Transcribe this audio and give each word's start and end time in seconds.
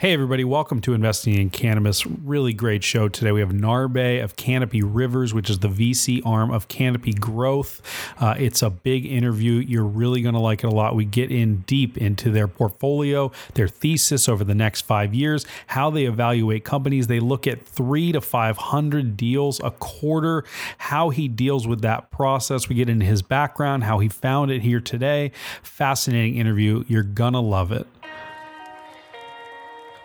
Hey, 0.00 0.12
everybody, 0.12 0.44
welcome 0.44 0.80
to 0.82 0.94
Investing 0.94 1.34
in 1.34 1.50
Cannabis. 1.50 2.06
Really 2.06 2.52
great 2.52 2.84
show 2.84 3.08
today. 3.08 3.32
We 3.32 3.40
have 3.40 3.48
Narbe 3.48 4.22
of 4.22 4.36
Canopy 4.36 4.80
Rivers, 4.80 5.34
which 5.34 5.50
is 5.50 5.58
the 5.58 5.68
VC 5.68 6.22
arm 6.24 6.52
of 6.52 6.68
Canopy 6.68 7.14
Growth. 7.14 7.82
Uh, 8.16 8.36
it's 8.38 8.62
a 8.62 8.70
big 8.70 9.04
interview. 9.06 9.54
You're 9.54 9.82
really 9.82 10.22
going 10.22 10.36
to 10.36 10.40
like 10.40 10.62
it 10.62 10.68
a 10.68 10.70
lot. 10.70 10.94
We 10.94 11.04
get 11.04 11.32
in 11.32 11.62
deep 11.66 11.98
into 11.98 12.30
their 12.30 12.46
portfolio, 12.46 13.32
their 13.54 13.66
thesis 13.66 14.28
over 14.28 14.44
the 14.44 14.54
next 14.54 14.82
five 14.82 15.14
years, 15.14 15.44
how 15.66 15.90
they 15.90 16.04
evaluate 16.04 16.64
companies. 16.64 17.08
They 17.08 17.18
look 17.18 17.48
at 17.48 17.66
three 17.66 18.12
to 18.12 18.20
500 18.20 19.16
deals 19.16 19.60
a 19.64 19.72
quarter, 19.72 20.44
how 20.76 21.10
he 21.10 21.26
deals 21.26 21.66
with 21.66 21.80
that 21.80 22.12
process. 22.12 22.68
We 22.68 22.76
get 22.76 22.88
into 22.88 23.04
his 23.04 23.22
background, 23.22 23.82
how 23.82 23.98
he 23.98 24.08
found 24.08 24.52
it 24.52 24.62
here 24.62 24.80
today. 24.80 25.32
Fascinating 25.64 26.36
interview. 26.36 26.84
You're 26.86 27.02
going 27.02 27.32
to 27.32 27.40
love 27.40 27.72
it. 27.72 27.88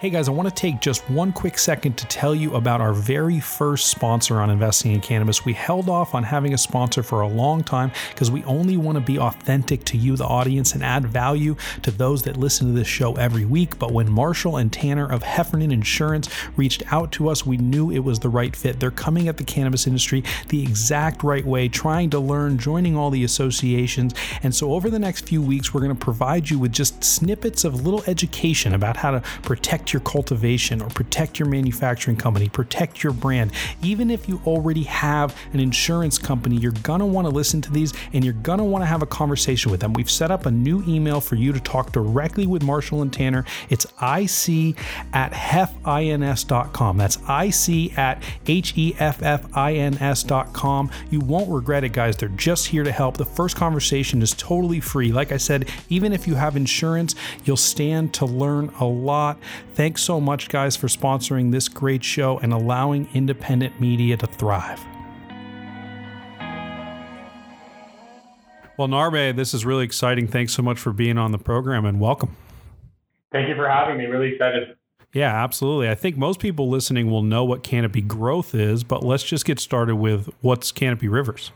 Hey 0.03 0.09
guys, 0.09 0.27
I 0.27 0.31
want 0.33 0.49
to 0.49 0.53
take 0.53 0.81
just 0.81 1.09
one 1.09 1.31
quick 1.31 1.57
second 1.57 1.97
to 1.97 2.05
tell 2.07 2.35
you 2.35 2.55
about 2.55 2.81
our 2.81 2.91
very 2.91 3.39
first 3.39 3.85
sponsor 3.89 4.41
on 4.41 4.49
investing 4.49 4.91
in 4.91 4.99
cannabis. 4.99 5.45
We 5.45 5.53
held 5.53 5.87
off 5.87 6.13
on 6.13 6.23
having 6.23 6.53
a 6.53 6.57
sponsor 6.57 7.03
for 7.03 7.21
a 7.21 7.27
long 7.29 7.63
time 7.63 7.89
because 8.09 8.29
we 8.29 8.43
only 8.43 8.75
want 8.75 8.97
to 8.97 9.01
be 9.01 9.17
authentic 9.17 9.85
to 9.85 9.97
you, 9.97 10.17
the 10.17 10.25
audience, 10.25 10.73
and 10.73 10.83
add 10.83 11.05
value 11.05 11.55
to 11.83 11.91
those 11.91 12.21
that 12.23 12.35
listen 12.35 12.67
to 12.67 12.73
this 12.73 12.85
show 12.85 13.13
every 13.13 13.45
week. 13.45 13.79
But 13.79 13.93
when 13.93 14.11
Marshall 14.11 14.57
and 14.57 14.73
Tanner 14.73 15.09
of 15.09 15.23
Heffernan 15.23 15.71
Insurance 15.71 16.27
reached 16.57 16.83
out 16.91 17.13
to 17.13 17.29
us, 17.29 17.45
we 17.45 17.55
knew 17.55 17.89
it 17.89 17.99
was 17.99 18.19
the 18.19 18.27
right 18.27 18.53
fit. 18.53 18.81
They're 18.81 18.91
coming 18.91 19.29
at 19.29 19.37
the 19.37 19.45
cannabis 19.45 19.87
industry 19.87 20.25
the 20.49 20.61
exact 20.61 21.23
right 21.23 21.45
way, 21.45 21.69
trying 21.69 22.09
to 22.09 22.19
learn, 22.19 22.57
joining 22.57 22.97
all 22.97 23.09
the 23.09 23.23
associations. 23.23 24.13
And 24.41 24.53
so 24.53 24.73
over 24.73 24.89
the 24.89 24.99
next 24.99 25.29
few 25.29 25.41
weeks, 25.41 25.73
we're 25.73 25.79
going 25.79 25.95
to 25.95 26.05
provide 26.05 26.49
you 26.49 26.59
with 26.59 26.73
just 26.73 27.05
snippets 27.05 27.63
of 27.63 27.85
little 27.85 28.03
education 28.05 28.73
about 28.73 28.97
how 28.97 29.11
to 29.11 29.21
protect 29.43 29.92
your 29.93 30.01
cultivation 30.01 30.81
or 30.81 30.89
protect 30.89 31.39
your 31.39 31.47
manufacturing 31.47 32.17
company, 32.17 32.49
protect 32.49 33.03
your 33.03 33.13
brand. 33.13 33.51
Even 33.81 34.09
if 34.09 34.27
you 34.27 34.41
already 34.45 34.83
have 34.83 35.37
an 35.53 35.59
insurance 35.59 36.17
company, 36.17 36.57
you're 36.57 36.73
want 36.83 37.25
to 37.27 37.33
listen 37.33 37.61
to 37.61 37.71
these 37.71 37.93
and 38.13 38.23
you're 38.23 38.33
want 38.45 38.81
to 38.81 38.85
have 38.85 39.01
a 39.01 39.07
conversation 39.07 39.71
with 39.71 39.79
them. 39.79 39.93
We've 39.93 40.09
set 40.09 40.31
up 40.31 40.45
a 40.45 40.51
new 40.51 40.83
email 40.87 41.21
for 41.21 41.35
you 41.35 41.53
to 41.53 41.59
talk 41.59 41.91
directly 41.91 42.47
with 42.47 42.63
Marshall 42.63 43.01
and 43.01 43.11
Tanner. 43.11 43.45
It's 43.69 43.85
ic 44.01 44.77
at 45.13 45.31
heffins.com. 45.31 46.97
That's 46.97 47.17
ic 47.17 47.97
at 47.97 48.23
H 48.47 48.73
E 48.77 48.95
F 48.99 49.21
F 49.21 49.45
I 49.55 49.73
N 49.73 49.97
S.com. 49.99 50.91
You 51.09 51.19
won't 51.19 51.49
regret 51.49 51.83
it, 51.83 51.93
guys. 51.93 52.17
They're 52.17 52.29
just 52.29 52.67
here 52.67 52.83
to 52.83 52.91
help. 52.91 53.17
The 53.17 53.25
first 53.25 53.55
conversation 53.55 54.21
is 54.21 54.33
totally 54.33 54.79
free. 54.79 55.11
Like 55.11 55.31
I 55.31 55.37
said, 55.37 55.69
even 55.89 56.13
if 56.13 56.27
you 56.27 56.35
have 56.35 56.55
insurance, 56.55 57.15
you'll 57.45 57.57
stand 57.57 58.13
to 58.15 58.25
learn 58.25 58.71
a 58.79 58.85
lot. 58.85 59.37
Thanks 59.83 60.01
so 60.01 60.21
much, 60.21 60.47
guys, 60.47 60.77
for 60.77 60.87
sponsoring 60.87 61.51
this 61.51 61.67
great 61.67 62.05
show 62.05 62.39
and 62.39 62.53
allowing 62.53 63.09
independent 63.13 63.81
media 63.81 64.15
to 64.15 64.25
thrive. 64.25 64.79
Well, 68.77 68.87
Narbe, 68.87 69.35
this 69.35 69.53
is 69.53 69.65
really 69.65 69.83
exciting. 69.83 70.29
Thanks 70.29 70.53
so 70.53 70.61
much 70.61 70.79
for 70.79 70.93
being 70.93 71.17
on 71.17 71.33
the 71.33 71.37
program 71.37 71.83
and 71.83 71.99
welcome. 71.99 72.33
Thank 73.33 73.49
you 73.49 73.55
for 73.55 73.67
having 73.67 73.97
me. 73.97 74.05
Really 74.05 74.31
excited. 74.31 74.77
Yeah, 75.11 75.43
absolutely. 75.43 75.89
I 75.89 75.95
think 75.95 76.15
most 76.15 76.39
people 76.39 76.69
listening 76.69 77.11
will 77.11 77.21
know 77.21 77.43
what 77.43 77.61
Canopy 77.61 78.03
Growth 78.03 78.55
is, 78.55 78.85
but 78.85 79.03
let's 79.03 79.23
just 79.23 79.43
get 79.43 79.59
started 79.59 79.97
with 79.97 80.29
what's 80.39 80.71
Canopy 80.71 81.09
Rivers. 81.09 81.51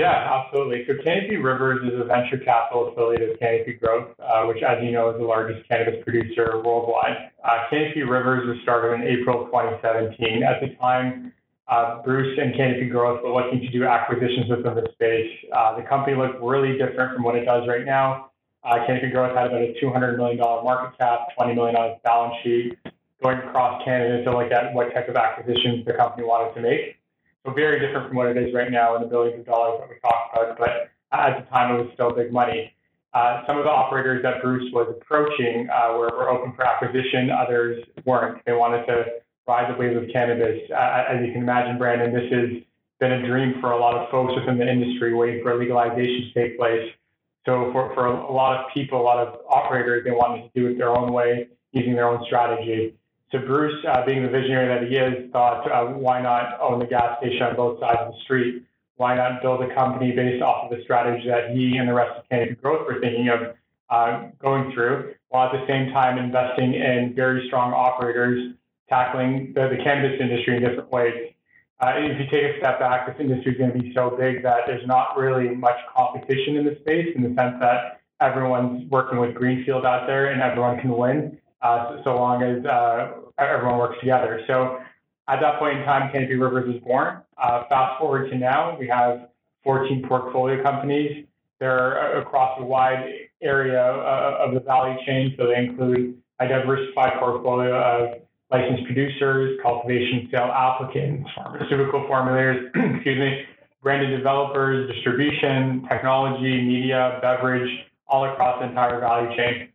Yeah, 0.00 0.32
absolutely. 0.32 0.86
So 0.88 0.94
Canopy 1.04 1.36
Rivers 1.36 1.84
is 1.84 2.00
a 2.00 2.04
venture 2.04 2.38
capital 2.38 2.88
affiliate 2.88 3.20
of 3.20 3.38
Canopy 3.38 3.74
Growth, 3.74 4.16
uh, 4.18 4.44
which, 4.46 4.62
as 4.62 4.82
you 4.82 4.92
know, 4.92 5.10
is 5.10 5.20
the 5.20 5.26
largest 5.26 5.68
cannabis 5.68 6.02
producer 6.02 6.56
worldwide. 6.64 7.28
Uh, 7.44 7.68
Canopy 7.68 8.04
Rivers 8.04 8.48
was 8.48 8.56
started 8.62 8.94
in 8.94 9.02
April 9.04 9.44
2017. 9.52 10.42
At 10.42 10.62
the 10.62 10.74
time, 10.76 11.34
uh, 11.68 12.00
Bruce 12.00 12.32
and 12.40 12.56
Canopy 12.56 12.88
Growth 12.88 13.22
were 13.22 13.28
looking 13.28 13.60
to 13.60 13.68
do 13.68 13.84
acquisitions 13.84 14.48
within 14.48 14.74
the 14.74 14.88
space. 14.94 15.28
Uh, 15.52 15.76
the 15.76 15.84
company 15.86 16.16
looked 16.16 16.40
really 16.40 16.78
different 16.78 17.12
from 17.12 17.22
what 17.22 17.34
it 17.36 17.44
does 17.44 17.68
right 17.68 17.84
now. 17.84 18.30
Uh, 18.64 18.80
Canopy 18.86 19.10
Growth 19.10 19.36
had 19.36 19.48
about 19.48 19.60
a 19.60 19.74
$200 19.84 20.16
million 20.16 20.38
market 20.38 20.96
cap, 20.96 21.28
$20 21.38 21.54
million 21.54 21.76
balance 22.02 22.34
sheet, 22.42 22.78
going 23.22 23.36
across 23.36 23.84
Canada 23.84 24.24
to 24.24 24.32
look 24.32 24.50
at 24.50 24.72
what 24.72 24.94
type 24.94 25.10
of 25.10 25.16
acquisitions 25.16 25.84
the 25.84 25.92
company 25.92 26.24
wanted 26.24 26.54
to 26.54 26.62
make. 26.62 26.96
So 27.44 27.52
very 27.52 27.80
different 27.80 28.08
from 28.08 28.16
what 28.16 28.28
it 28.28 28.36
is 28.36 28.54
right 28.54 28.70
now 28.70 28.96
in 28.96 29.02
the 29.02 29.08
billions 29.08 29.40
of 29.40 29.46
dollars 29.46 29.80
that 29.80 29.88
we 29.88 29.96
talked 30.00 30.36
about. 30.36 30.58
But 30.58 30.90
at 31.12 31.40
the 31.40 31.50
time, 31.50 31.74
it 31.74 31.84
was 31.84 31.90
still 31.94 32.12
big 32.12 32.32
money. 32.32 32.74
Uh, 33.12 33.42
some 33.46 33.58
of 33.58 33.64
the 33.64 33.70
operators 33.70 34.22
that 34.22 34.42
Bruce 34.42 34.70
was 34.72 34.94
approaching 35.00 35.68
uh, 35.68 35.96
were, 35.98 36.10
were 36.16 36.28
open 36.28 36.52
for 36.54 36.64
acquisition. 36.64 37.30
Others 37.30 37.84
weren't. 38.04 38.44
They 38.44 38.52
wanted 38.52 38.86
to 38.86 39.04
ride 39.48 39.72
the 39.72 39.78
wave 39.78 39.96
of 39.96 40.04
cannabis. 40.12 40.60
Uh, 40.70 41.04
as 41.08 41.26
you 41.26 41.32
can 41.32 41.42
imagine, 41.42 41.76
Brandon, 41.76 42.14
this 42.14 42.30
has 42.30 42.62
been 43.00 43.12
a 43.12 43.26
dream 43.26 43.54
for 43.60 43.72
a 43.72 43.80
lot 43.80 43.96
of 43.96 44.10
folks 44.10 44.34
within 44.36 44.58
the 44.58 44.70
industry, 44.70 45.14
waiting 45.14 45.42
for 45.42 45.58
legalization 45.58 46.30
to 46.32 46.34
take 46.34 46.58
place. 46.58 46.92
So 47.46 47.72
for, 47.72 47.92
for 47.94 48.06
a 48.06 48.32
lot 48.32 48.60
of 48.60 48.72
people, 48.72 49.00
a 49.00 49.02
lot 49.02 49.26
of 49.26 49.40
operators, 49.48 50.04
they 50.04 50.10
wanted 50.10 50.42
to 50.42 50.60
do 50.60 50.68
it 50.68 50.76
their 50.76 50.90
own 50.90 51.12
way, 51.12 51.48
using 51.72 51.94
their 51.94 52.06
own 52.06 52.22
strategy. 52.26 52.94
So 53.32 53.38
Bruce, 53.38 53.84
uh, 53.86 54.04
being 54.04 54.24
the 54.24 54.28
visionary 54.28 54.66
that 54.66 54.88
he 54.88 54.96
is, 54.96 55.30
thought, 55.30 55.70
uh, 55.70 55.92
why 55.92 56.20
not 56.20 56.60
own 56.60 56.80
the 56.80 56.86
gas 56.86 57.18
station 57.18 57.42
on 57.42 57.54
both 57.54 57.78
sides 57.78 57.98
of 58.00 58.14
the 58.14 58.20
street? 58.24 58.64
Why 58.96 59.14
not 59.14 59.40
build 59.40 59.62
a 59.62 59.72
company 59.72 60.10
based 60.10 60.42
off 60.42 60.70
of 60.70 60.76
the 60.76 60.82
strategy 60.82 61.28
that 61.28 61.50
he 61.50 61.76
and 61.76 61.88
the 61.88 61.94
rest 61.94 62.18
of 62.18 62.28
Canopy 62.28 62.56
Growth 62.56 62.86
were 62.88 63.00
thinking 63.00 63.28
of 63.28 63.54
uh, 63.88 64.30
going 64.42 64.72
through, 64.72 65.14
while 65.28 65.46
at 65.46 65.52
the 65.52 65.64
same 65.68 65.92
time 65.92 66.18
investing 66.18 66.74
in 66.74 67.14
very 67.14 67.46
strong 67.46 67.72
operators 67.72 68.54
tackling 68.88 69.52
the, 69.54 69.68
the 69.68 69.82
cannabis 69.82 70.20
industry 70.20 70.56
in 70.56 70.62
different 70.62 70.90
ways. 70.90 71.32
Uh, 71.80 71.92
if 71.96 72.18
you 72.18 72.26
take 72.26 72.56
a 72.56 72.58
step 72.58 72.80
back, 72.80 73.06
this 73.06 73.16
industry 73.20 73.52
is 73.52 73.58
going 73.58 73.72
to 73.72 73.78
be 73.78 73.94
so 73.94 74.10
big 74.10 74.42
that 74.42 74.66
there's 74.66 74.86
not 74.86 75.16
really 75.16 75.54
much 75.54 75.76
competition 75.96 76.56
in 76.56 76.64
the 76.64 76.76
space 76.80 77.08
in 77.14 77.22
the 77.22 77.28
sense 77.40 77.54
that 77.60 78.00
everyone's 78.20 78.90
working 78.90 79.18
with 79.18 79.34
Greenfield 79.34 79.86
out 79.86 80.06
there 80.06 80.32
and 80.32 80.42
everyone 80.42 80.78
can 80.80 80.90
win 80.90 81.38
uh, 81.62 82.02
so, 82.04 82.14
long 82.14 82.42
as 82.42 82.64
uh, 82.64 83.12
everyone 83.38 83.78
works 83.78 83.96
together. 84.00 84.40
So 84.46 84.78
at 85.28 85.40
that 85.40 85.58
point 85.58 85.78
in 85.78 85.84
time, 85.84 86.10
Canopy 86.12 86.34
Rivers 86.34 86.66
was 86.66 86.82
born. 86.82 87.22
Uh, 87.38 87.64
fast 87.68 87.98
forward 87.98 88.30
to 88.30 88.38
now, 88.38 88.76
we 88.78 88.88
have 88.88 89.28
14 89.64 90.04
portfolio 90.08 90.62
companies. 90.62 91.26
They're 91.58 92.18
across 92.20 92.58
a 92.60 92.64
wide 92.64 93.04
area 93.42 93.82
uh, 93.82 94.38
of 94.40 94.54
the 94.54 94.60
value 94.60 94.98
chain, 95.06 95.34
so 95.38 95.46
they 95.46 95.56
include 95.56 96.16
a 96.40 96.48
diversified 96.48 97.18
portfolio 97.18 97.74
of 97.74 98.22
licensed 98.50 98.84
producers, 98.86 99.58
cultivation 99.62 100.28
sale 100.30 100.50
applicants, 100.52 101.30
pharmaceutical 101.36 102.00
formulators, 102.08 102.68
excuse 102.96 103.18
me, 103.18 103.42
branded 103.82 104.16
developers, 104.16 104.90
distribution, 104.92 105.86
technology, 105.88 106.62
media, 106.62 107.18
beverage, 107.22 107.70
all 108.08 108.24
across 108.24 108.60
the 108.60 108.68
entire 108.68 109.00
value 109.00 109.36
chain. 109.36 109.68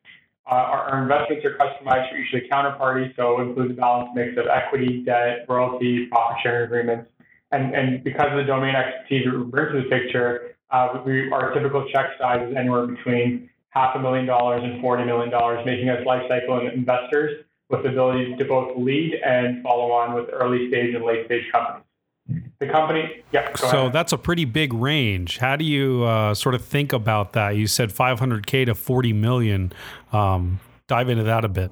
Uh, 0.47 0.53
our, 0.53 0.91
our, 0.91 1.01
investments 1.01 1.43
are 1.43 1.57
customized 1.57 2.09
for 2.11 2.17
each 2.17 2.33
of 2.33 2.41
the 2.41 2.49
counterparties, 2.49 3.15
so 3.15 3.41
includes 3.41 3.71
a 3.71 3.73
balanced 3.73 4.13
mix 4.13 4.37
of 4.37 4.45
equity, 4.45 5.01
debt, 5.03 5.45
royalties, 5.49 6.07
profit 6.11 6.37
sharing 6.43 6.65
agreements. 6.65 7.09
And, 7.51 7.73
and 7.73 8.03
because 8.03 8.27
of 8.29 8.37
the 8.37 8.43
domain 8.43 8.75
expertise 8.75 9.25
we 9.25 9.43
bring 9.45 9.73
to 9.73 9.81
the 9.81 9.89
picture, 9.89 10.55
uh, 10.69 11.01
we, 11.03 11.31
our 11.31 11.51
typical 11.53 11.87
check 11.91 12.11
size 12.19 12.47
is 12.47 12.55
anywhere 12.55 12.85
between 12.85 13.49
half 13.69 13.95
a 13.95 13.99
million 13.99 14.25
dollars 14.25 14.61
and 14.63 14.83
$40 14.83 15.05
million, 15.05 15.31
making 15.65 15.89
us 15.89 16.05
lifecycle 16.05 16.71
investors 16.71 17.43
with 17.69 17.83
the 17.83 17.89
ability 17.89 18.35
to 18.37 18.45
both 18.45 18.77
lead 18.77 19.13
and 19.25 19.63
follow 19.63 19.91
on 19.91 20.13
with 20.13 20.29
early 20.31 20.69
stage 20.69 20.93
and 20.93 21.03
late 21.03 21.25
stage 21.25 21.43
companies. 21.51 21.84
The 22.59 22.67
company, 22.67 23.23
yeah. 23.31 23.55
so 23.55 23.67
ahead. 23.67 23.93
that's 23.93 24.11
a 24.11 24.17
pretty 24.17 24.45
big 24.45 24.73
range. 24.73 25.37
How 25.37 25.55
do 25.55 25.63
you 25.63 26.03
uh, 26.03 26.33
sort 26.33 26.55
of 26.55 26.65
think 26.65 26.91
about 26.91 27.33
that? 27.33 27.51
You 27.51 27.67
said 27.67 27.91
500k 27.91 28.65
to 28.65 28.73
40 28.73 29.13
million. 29.13 29.71
Um, 30.11 30.59
dive 30.87 31.09
into 31.09 31.23
that 31.23 31.45
a 31.45 31.49
bit. 31.49 31.71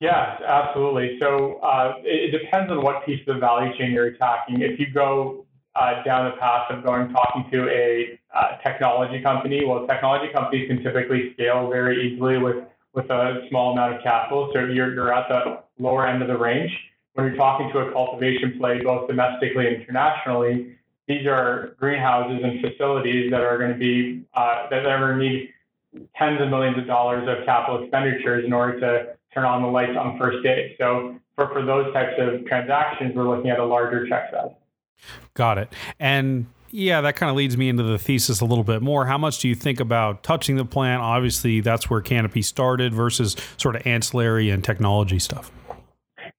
Yeah, 0.00 0.38
absolutely. 0.46 1.18
So 1.20 1.54
uh, 1.56 1.94
it, 2.04 2.34
it, 2.34 2.38
depends 2.38 2.70
on 2.70 2.82
what 2.82 3.04
piece 3.06 3.20
of 3.26 3.34
the 3.34 3.40
value 3.40 3.76
chain 3.76 3.92
you're 3.92 4.06
attacking. 4.06 4.60
If 4.60 4.78
you 4.78 4.86
go 4.92 5.46
uh, 5.74 6.02
down 6.04 6.30
the 6.30 6.36
path 6.38 6.70
of 6.70 6.84
going 6.84 7.08
talking 7.12 7.48
to 7.52 7.68
a 7.68 8.20
uh, 8.34 8.56
technology 8.62 9.22
company, 9.22 9.64
well, 9.64 9.86
technology 9.86 10.32
companies 10.32 10.68
can 10.68 10.82
typically 10.82 11.32
scale 11.34 11.68
very 11.68 12.06
easily 12.12 12.38
with 12.38 12.64
with 12.94 13.08
a 13.10 13.46
small 13.48 13.72
amount 13.72 13.94
of 13.94 14.02
capital. 14.02 14.50
So 14.52 14.60
you're, 14.60 14.92
you're 14.92 15.14
at 15.14 15.28
the 15.28 15.62
lower 15.78 16.06
end 16.06 16.20
of 16.20 16.28
the 16.28 16.36
range 16.36 16.70
when 17.14 17.26
you're 17.26 17.36
talking 17.36 17.70
to 17.72 17.78
a 17.80 17.92
cultivation 17.92 18.58
play, 18.58 18.80
both 18.82 19.08
domestically 19.08 19.66
and 19.66 19.82
internationally, 19.82 20.76
these 21.08 21.26
are 21.26 21.76
greenhouses 21.78 22.40
and 22.42 22.60
facilities 22.60 23.30
that 23.30 23.40
are 23.40 23.58
going 23.58 23.72
to 23.72 23.78
be 23.78 24.24
uh, 24.34 24.68
that 24.70 24.86
are 24.86 25.14
going 25.14 25.18
to 25.18 25.28
need 25.28 25.48
tens 26.16 26.40
of 26.40 26.48
millions 26.48 26.78
of 26.78 26.86
dollars 26.86 27.28
of 27.28 27.44
capital 27.44 27.82
expenditures 27.82 28.44
in 28.44 28.52
order 28.52 28.80
to 28.80 29.16
turn 29.34 29.44
on 29.44 29.62
the 29.62 29.68
lights 29.68 29.96
on 29.98 30.18
first 30.18 30.42
day. 30.42 30.74
So 30.78 31.18
for, 31.36 31.48
for 31.52 31.64
those 31.64 31.92
types 31.92 32.14
of 32.18 32.46
transactions, 32.46 33.14
we're 33.14 33.28
looking 33.28 33.50
at 33.50 33.58
a 33.58 33.64
larger 33.64 34.08
check 34.08 34.30
size. 34.32 34.52
Got 35.34 35.58
it. 35.58 35.72
And 35.98 36.46
yeah, 36.70 37.02
that 37.02 37.16
kind 37.16 37.28
of 37.28 37.36
leads 37.36 37.56
me 37.56 37.68
into 37.68 37.82
the 37.82 37.98
thesis 37.98 38.40
a 38.40 38.44
little 38.44 38.64
bit 38.64 38.80
more. 38.80 39.06
How 39.06 39.18
much 39.18 39.40
do 39.40 39.48
you 39.48 39.54
think 39.54 39.80
about 39.80 40.22
touching 40.22 40.56
the 40.56 40.64
plant? 40.64 41.02
Obviously, 41.02 41.60
that's 41.60 41.90
where 41.90 42.00
Canopy 42.00 42.42
started 42.42 42.94
versus 42.94 43.36
sort 43.58 43.76
of 43.76 43.86
ancillary 43.86 44.48
and 44.48 44.64
technology 44.64 45.18
stuff. 45.18 45.50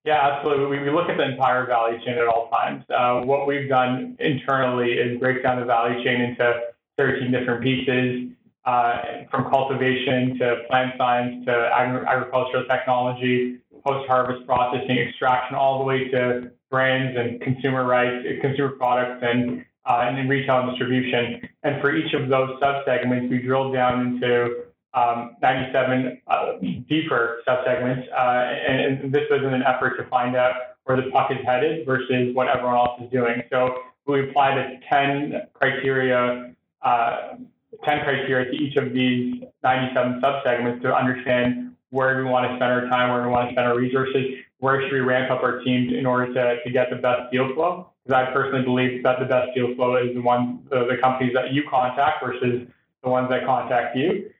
Yeah, 0.04 0.20
absolutely. 0.20 0.80
We, 0.80 0.90
look 0.90 1.08
at 1.08 1.16
the 1.16 1.24
entire 1.24 1.66
value 1.66 1.98
chain 2.04 2.18
at 2.18 2.28
all 2.28 2.50
times. 2.50 2.84
Uh, 2.90 3.22
what 3.22 3.46
we've 3.46 3.68
done 3.68 4.16
internally 4.20 4.92
is 4.92 5.18
break 5.18 5.42
down 5.42 5.58
the 5.58 5.64
value 5.64 6.04
chain 6.04 6.20
into 6.20 6.60
13 6.98 7.32
different 7.32 7.62
pieces, 7.62 8.30
uh, 8.66 9.24
from 9.30 9.50
cultivation 9.50 10.38
to 10.38 10.62
plant 10.68 10.92
science 10.98 11.44
to 11.46 11.70
agri- 11.74 12.06
agricultural 12.06 12.64
technology, 12.66 13.60
post-harvest 13.82 14.46
processing, 14.46 14.98
extraction, 14.98 15.56
all 15.56 15.78
the 15.78 15.84
way 15.84 16.08
to 16.08 16.50
brands 16.70 17.16
and 17.16 17.40
consumer 17.40 17.84
rights, 17.84 18.26
consumer 18.42 18.70
products, 18.70 19.22
and 19.22 19.64
uh, 19.86 20.10
retail 20.28 20.60
and 20.60 20.70
distribution. 20.70 21.48
And 21.62 21.80
for 21.80 21.94
each 21.94 22.12
of 22.12 22.28
those 22.28 22.60
subsegments, 22.60 23.30
we 23.30 23.38
drill 23.38 23.72
down 23.72 24.06
into 24.06 24.64
um, 24.94 25.36
97 25.42 26.20
uh, 26.28 26.52
deeper 26.88 27.42
subsegments, 27.46 28.06
uh, 28.12 28.70
and, 28.70 29.02
and, 29.02 29.12
this 29.12 29.24
was 29.28 29.42
in 29.42 29.52
an 29.52 29.62
effort 29.62 29.96
to 29.96 30.04
find 30.08 30.36
out 30.36 30.54
where 30.84 30.96
the 30.96 31.10
puck 31.10 31.30
is 31.32 31.38
headed 31.44 31.84
versus 31.84 32.34
what 32.34 32.46
everyone 32.48 32.76
else 32.76 33.00
is 33.02 33.10
doing. 33.10 33.42
So 33.50 33.74
we 34.06 34.28
applied 34.28 34.56
a 34.56 34.78
10 34.88 35.48
criteria, 35.54 36.54
uh, 36.82 37.36
10 37.84 38.04
criteria 38.04 38.50
to 38.50 38.56
each 38.56 38.76
of 38.76 38.92
these 38.92 39.42
97 39.64 40.20
subsegments 40.20 40.82
to 40.82 40.94
understand 40.94 41.74
where 41.90 42.16
we 42.16 42.24
want 42.24 42.48
to 42.48 42.56
spend 42.56 42.72
our 42.72 42.88
time, 42.88 43.10
where 43.10 43.22
we 43.22 43.28
want 43.28 43.48
to 43.48 43.54
spend 43.54 43.66
our 43.66 43.76
resources, 43.76 44.26
where 44.58 44.80
should 44.82 44.92
we 44.92 45.00
ramp 45.00 45.30
up 45.30 45.42
our 45.42 45.60
teams 45.60 45.92
in 45.92 46.06
order 46.06 46.32
to, 46.32 46.62
to 46.62 46.70
get 46.70 46.90
the 46.90 46.96
best 46.96 47.32
deal 47.32 47.52
flow. 47.54 47.90
Because 48.04 48.26
I 48.28 48.32
personally 48.32 48.64
believe 48.64 49.02
that 49.02 49.18
the 49.18 49.24
best 49.24 49.54
deal 49.54 49.74
flow 49.74 49.96
is 49.96 50.14
the 50.14 50.20
ones, 50.20 50.60
the, 50.70 50.86
the 50.86 50.98
companies 51.00 51.32
that 51.34 51.52
you 51.52 51.62
contact 51.70 52.22
versus 52.22 52.68
the 53.02 53.08
ones 53.08 53.28
that 53.30 53.46
contact 53.46 53.96
you. 53.96 54.30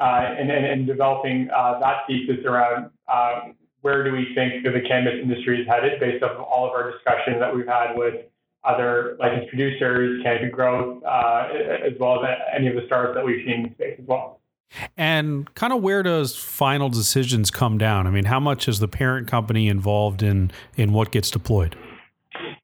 Uh, 0.00 0.34
and, 0.38 0.50
and, 0.50 0.64
and, 0.64 0.86
developing 0.86 1.48
uh, 1.54 1.78
that 1.78 1.98
thesis 2.08 2.44
around 2.46 2.90
uh, 3.08 3.52
where 3.82 4.02
do 4.02 4.10
we 4.10 4.32
think 4.34 4.64
the 4.64 4.80
cannabis 4.88 5.20
industry 5.22 5.60
is 5.60 5.68
headed 5.68 6.00
based 6.00 6.24
off 6.24 6.32
of 6.32 6.40
all 6.40 6.66
of 6.66 6.72
our 6.72 6.90
discussions 6.90 7.38
that 7.38 7.54
we've 7.54 7.66
had 7.66 7.94
with 7.94 8.24
other 8.64 9.16
licensed 9.20 9.48
producers, 9.48 10.22
Canopy 10.22 10.50
Growth, 10.50 11.02
uh, 11.04 11.48
as 11.84 11.92
well 12.00 12.24
as 12.24 12.38
any 12.56 12.68
of 12.68 12.74
the 12.74 12.82
startups 12.86 13.16
that 13.16 13.24
we've 13.24 13.44
seen 13.44 13.54
in 13.54 13.62
the 13.64 13.74
space 13.74 13.96
as 14.00 14.06
well. 14.06 14.40
And 14.96 15.52
kind 15.54 15.72
of 15.72 15.82
where 15.82 16.02
does 16.02 16.36
final 16.36 16.88
decisions 16.88 17.50
come 17.50 17.76
down? 17.76 18.06
I 18.06 18.10
mean, 18.10 18.24
how 18.24 18.40
much 18.40 18.68
is 18.68 18.78
the 18.78 18.88
parent 18.88 19.28
company 19.28 19.68
involved 19.68 20.22
in 20.22 20.50
in 20.76 20.92
what 20.92 21.10
gets 21.10 21.30
deployed? 21.30 21.76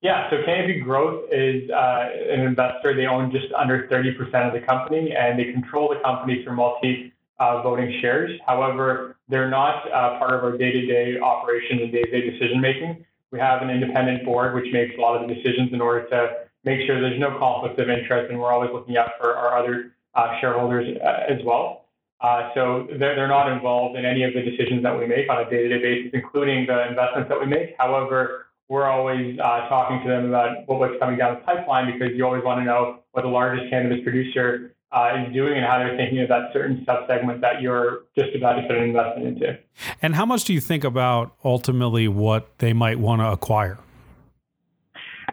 Yeah, 0.01 0.31
so 0.31 0.37
Canopy 0.47 0.81
Growth 0.81 1.25
is 1.33 1.69
uh, 1.71 2.09
an 2.31 2.41
investor. 2.41 2.95
They 2.95 3.07
own 3.07 3.31
just 3.33 3.53
under 3.53 3.89
30% 3.89 4.47
of 4.47 4.53
the 4.53 4.65
company, 4.65 5.13
and 5.13 5.39
they 5.39 5.53
control 5.53 5.89
the 5.89 6.01
company 6.01 6.43
through 6.45 6.57
multi 6.57 7.13
uh, 7.39 7.63
voting 7.63 7.99
shares. 8.01 8.39
However, 8.47 9.17
they're 9.29 9.51
not 9.51 9.87
uh, 9.93 10.19
part 10.19 10.35
of 10.35 10.43
our 10.45 10.57
day-to-day 10.57 11.21
operations 11.21 11.83
and 11.83 11.93
day-to-day 11.93 12.31
decision 12.31 12.61
making. 12.61 13.05
We 13.31 13.39
have 13.39 13.63
an 13.63 13.71
independent 13.71 14.25
board 14.25 14.55
which 14.55 14.73
makes 14.73 14.95
a 14.97 15.01
lot 15.01 15.21
of 15.21 15.29
the 15.29 15.35
decisions 15.35 15.73
in 15.73 15.81
order 15.81 16.09
to 16.09 16.29
make 16.65 16.87
sure 16.87 17.01
there's 17.01 17.21
no 17.21 17.39
conflict 17.39 17.79
of 17.79 17.89
interest, 17.89 18.31
and 18.31 18.41
we're 18.41 18.53
always 18.53 18.71
looking 18.73 18.97
out 18.97 19.11
for 19.21 19.37
our 19.37 19.57
other 19.57 19.93
uh, 20.15 20.41
shareholders 20.41 20.87
uh, 21.05 21.33
as 21.33 21.39
well. 21.45 21.85
Uh, 22.21 22.51
so 22.55 22.89
they're, 22.99 23.15
they're 23.15 23.29
not 23.29 23.51
involved 23.53 23.97
in 23.97 24.05
any 24.05 24.25
of 24.25 24.35
the 24.35 24.43
decisions 24.43 24.83
that 24.83 24.99
we 24.99 25.07
make 25.07 25.31
on 25.31 25.47
a 25.47 25.49
day-to-day 25.49 25.81
basis, 25.81 26.11
including 26.13 26.67
the 26.67 26.89
investments 26.89 27.29
that 27.29 27.39
we 27.39 27.47
make. 27.47 27.75
However, 27.79 28.47
we're 28.69 28.87
always 28.87 29.39
uh, 29.39 29.69
talking 29.69 30.03
to 30.03 30.09
them 30.09 30.27
about 30.27 30.67
what's 30.67 30.99
coming 30.99 31.17
down 31.17 31.37
the 31.37 31.41
pipeline 31.41 31.93
because 31.93 32.15
you 32.17 32.25
always 32.25 32.43
want 32.45 32.61
to 32.61 32.65
know 32.65 33.01
what 33.13 33.23
the 33.23 33.29
largest 33.29 33.71
cannabis 33.71 34.03
producer 34.03 34.75
uh, 34.91 35.25
is 35.27 35.33
doing 35.33 35.59
and 35.59 35.67
how 35.67 35.79
they're 35.79 35.97
thinking 35.97 36.21
of 36.21 36.29
that 36.29 36.51
certain 36.53 36.85
subsegment 36.87 37.41
that 37.41 37.61
you're 37.61 38.05
just 38.17 38.35
about 38.35 38.55
to 38.55 38.63
put 38.63 38.77
an 38.77 38.85
investment 38.85 39.29
into. 39.29 39.59
And 40.01 40.15
how 40.15 40.25
much 40.25 40.45
do 40.45 40.55
you 40.55 40.61
think 40.61 40.85
about 40.85 41.35
ultimately 41.45 42.09
what 42.09 42.59
they 42.59 42.73
might 42.73 42.99
want 42.99 43.21
to 43.21 43.31
acquire? 43.31 43.79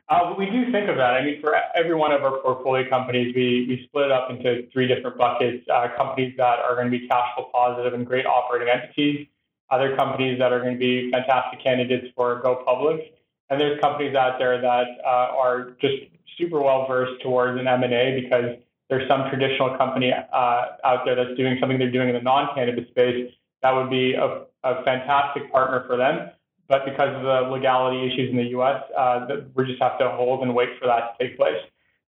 Uh, 0.08 0.36
we 0.38 0.46
do 0.46 0.72
think 0.72 0.88
of 0.88 0.98
that. 0.98 1.16
I 1.16 1.24
mean, 1.24 1.42
for 1.42 1.56
every 1.76 1.96
one 1.96 2.12
of 2.12 2.22
our 2.22 2.38
portfolio 2.40 2.88
companies, 2.88 3.34
we, 3.36 3.66
we 3.68 3.86
split 3.88 4.06
it 4.06 4.12
up 4.12 4.30
into 4.30 4.68
three 4.72 4.88
different 4.88 5.18
buckets. 5.18 5.66
Uh, 5.74 5.88
companies 5.98 6.36
that 6.38 6.60
are 6.60 6.76
going 6.76 6.92
to 6.92 6.92
be 6.92 7.08
cash 7.08 7.26
flow 7.36 7.50
positive 7.52 7.94
and 7.94 8.06
great 8.06 8.26
operating 8.26 8.70
entities, 8.70 9.28
other 9.72 9.96
companies 9.96 10.38
that 10.38 10.54
are 10.54 10.60
going 10.60 10.74
to 10.74 10.80
be 10.80 11.10
fantastic 11.10 11.64
candidates 11.64 12.08
for 12.16 12.40
go 12.42 12.62
public, 12.66 13.16
and 13.50 13.60
there's 13.60 13.80
companies 13.80 14.16
out 14.16 14.38
there 14.38 14.62
that 14.62 14.86
uh, 15.04 15.34
are 15.36 15.72
just 15.82 15.96
super 16.38 16.62
well 16.62 16.86
versed 16.88 17.22
towards 17.24 17.60
an 17.60 17.68
M&A 17.68 18.20
because 18.22 18.58
there's 18.90 19.08
some 19.08 19.30
traditional 19.30 19.76
company 19.78 20.12
uh, 20.12 20.62
out 20.84 21.06
there 21.06 21.16
that's 21.16 21.36
doing 21.38 21.58
something 21.60 21.80
they're 21.80 21.92
doing 21.92 22.10
in 22.10 22.16
the 22.16 22.22
non-cannabis 22.22 22.88
space 22.90 23.32
that 23.62 23.72
would 23.72 23.90
be 23.90 24.14
a, 24.14 24.46
a 24.64 24.84
fantastic 24.84 25.52
partner 25.52 25.84
for 25.88 25.98
them 25.98 26.30
but 26.68 26.86
because 26.86 27.16
of 27.16 27.22
the 27.22 27.50
legality 27.52 28.08
issues 28.08 28.32
in 28.32 28.38
the 28.38 28.50
U.S., 28.58 28.82
uh, 28.98 29.28
we 29.54 29.66
just 29.66 29.82
have 29.82 30.00
to 30.00 30.10
hold 30.10 30.42
and 30.42 30.56
wait 30.56 30.70
for 30.80 30.88
that 30.88 31.18
to 31.18 31.28
take 31.28 31.38
place. 31.38 31.62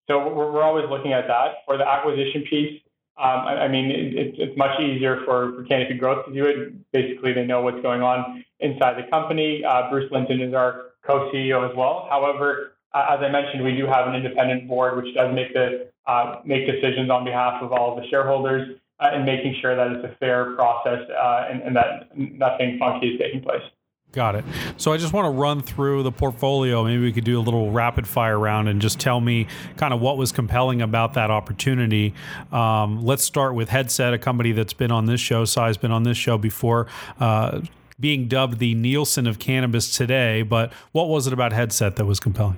So 0.07 0.33
we're, 0.33 0.51
we're 0.51 0.63
always 0.63 0.89
looking 0.89 1.13
at 1.13 1.27
that. 1.27 1.57
For 1.65 1.77
the 1.77 1.87
acquisition 1.87 2.43
piece, 2.49 2.81
um, 3.17 3.41
I, 3.45 3.65
I, 3.65 3.67
mean, 3.67 3.91
it, 3.91 4.35
it's 4.37 4.57
much 4.57 4.79
easier 4.79 5.21
for, 5.25 5.53
for 5.53 5.63
Canopy 5.65 5.95
Growth 5.95 6.25
to 6.25 6.33
do 6.33 6.45
it. 6.45 6.91
Basically, 6.91 7.33
they 7.33 7.45
know 7.45 7.61
what's 7.61 7.81
going 7.81 8.01
on 8.01 8.43
inside 8.59 8.97
the 8.97 9.07
company. 9.09 9.63
Uh, 9.63 9.89
Bruce 9.89 10.11
Linton 10.11 10.41
is 10.41 10.53
our 10.53 10.93
co-CEO 11.05 11.69
as 11.69 11.75
well. 11.75 12.07
However, 12.09 12.77
uh, 12.93 13.05
as 13.11 13.19
I 13.21 13.29
mentioned, 13.29 13.63
we 13.63 13.75
do 13.75 13.85
have 13.85 14.07
an 14.07 14.15
independent 14.15 14.67
board 14.67 14.97
which 14.97 15.13
does 15.13 15.33
make 15.35 15.53
the 15.53 15.89
uh, 16.07 16.41
make 16.45 16.65
decisions 16.65 17.09
on 17.09 17.25
behalf 17.25 17.61
of 17.61 17.71
all 17.71 17.95
the 17.95 18.07
shareholders 18.07 18.77
uh, 18.99 19.09
and 19.13 19.25
making 19.25 19.55
sure 19.61 19.75
that 19.75 19.87
it's 19.91 20.05
a 20.05 20.15
fair 20.17 20.55
process 20.55 20.99
uh, 21.09 21.47
and, 21.49 21.61
and 21.61 21.75
that 21.75 22.17
nothing 22.17 22.77
funky 22.79 23.07
is 23.09 23.19
taking 23.19 23.41
place. 23.41 23.61
Got 24.13 24.35
it. 24.35 24.45
So 24.77 24.93
I 24.93 24.97
just 24.97 25.11
want 25.11 25.25
to 25.25 25.29
run 25.29 25.61
through 25.61 26.03
the 26.03 26.13
portfolio. 26.13 26.85
Maybe 26.85 27.03
we 27.03 27.11
could 27.11 27.25
do 27.25 27.37
a 27.37 27.41
little 27.41 27.71
rapid 27.71 28.07
fire 28.07 28.39
round 28.39 28.69
and 28.69 28.81
just 28.81 28.99
tell 28.99 29.19
me 29.19 29.47
kind 29.75 29.93
of 29.93 29.99
what 29.99 30.17
was 30.17 30.31
compelling 30.31 30.81
about 30.81 31.13
that 31.15 31.29
opportunity. 31.29 32.13
Um, 32.51 33.03
let's 33.03 33.23
start 33.23 33.53
with 33.53 33.69
Headset, 33.69 34.13
a 34.13 34.17
company 34.17 34.53
that's 34.53 34.73
been 34.73 34.91
on 34.91 35.05
this 35.07 35.19
show. 35.19 35.43
Cy's 35.43 35.75
been 35.75 35.91
on 35.91 36.03
this 36.03 36.17
show 36.17 36.37
before. 36.37 36.87
Uh, 37.19 37.61
being 37.99 38.27
dubbed 38.27 38.59
the 38.59 38.75
Nielsen 38.75 39.27
of 39.27 39.39
cannabis 39.39 39.95
today, 39.95 40.41
but 40.41 40.71
what 40.93 41.09
was 41.09 41.27
it 41.27 41.33
about 41.33 41.51
Headset 41.51 41.97
that 41.97 42.05
was 42.05 42.19
compelling? 42.19 42.57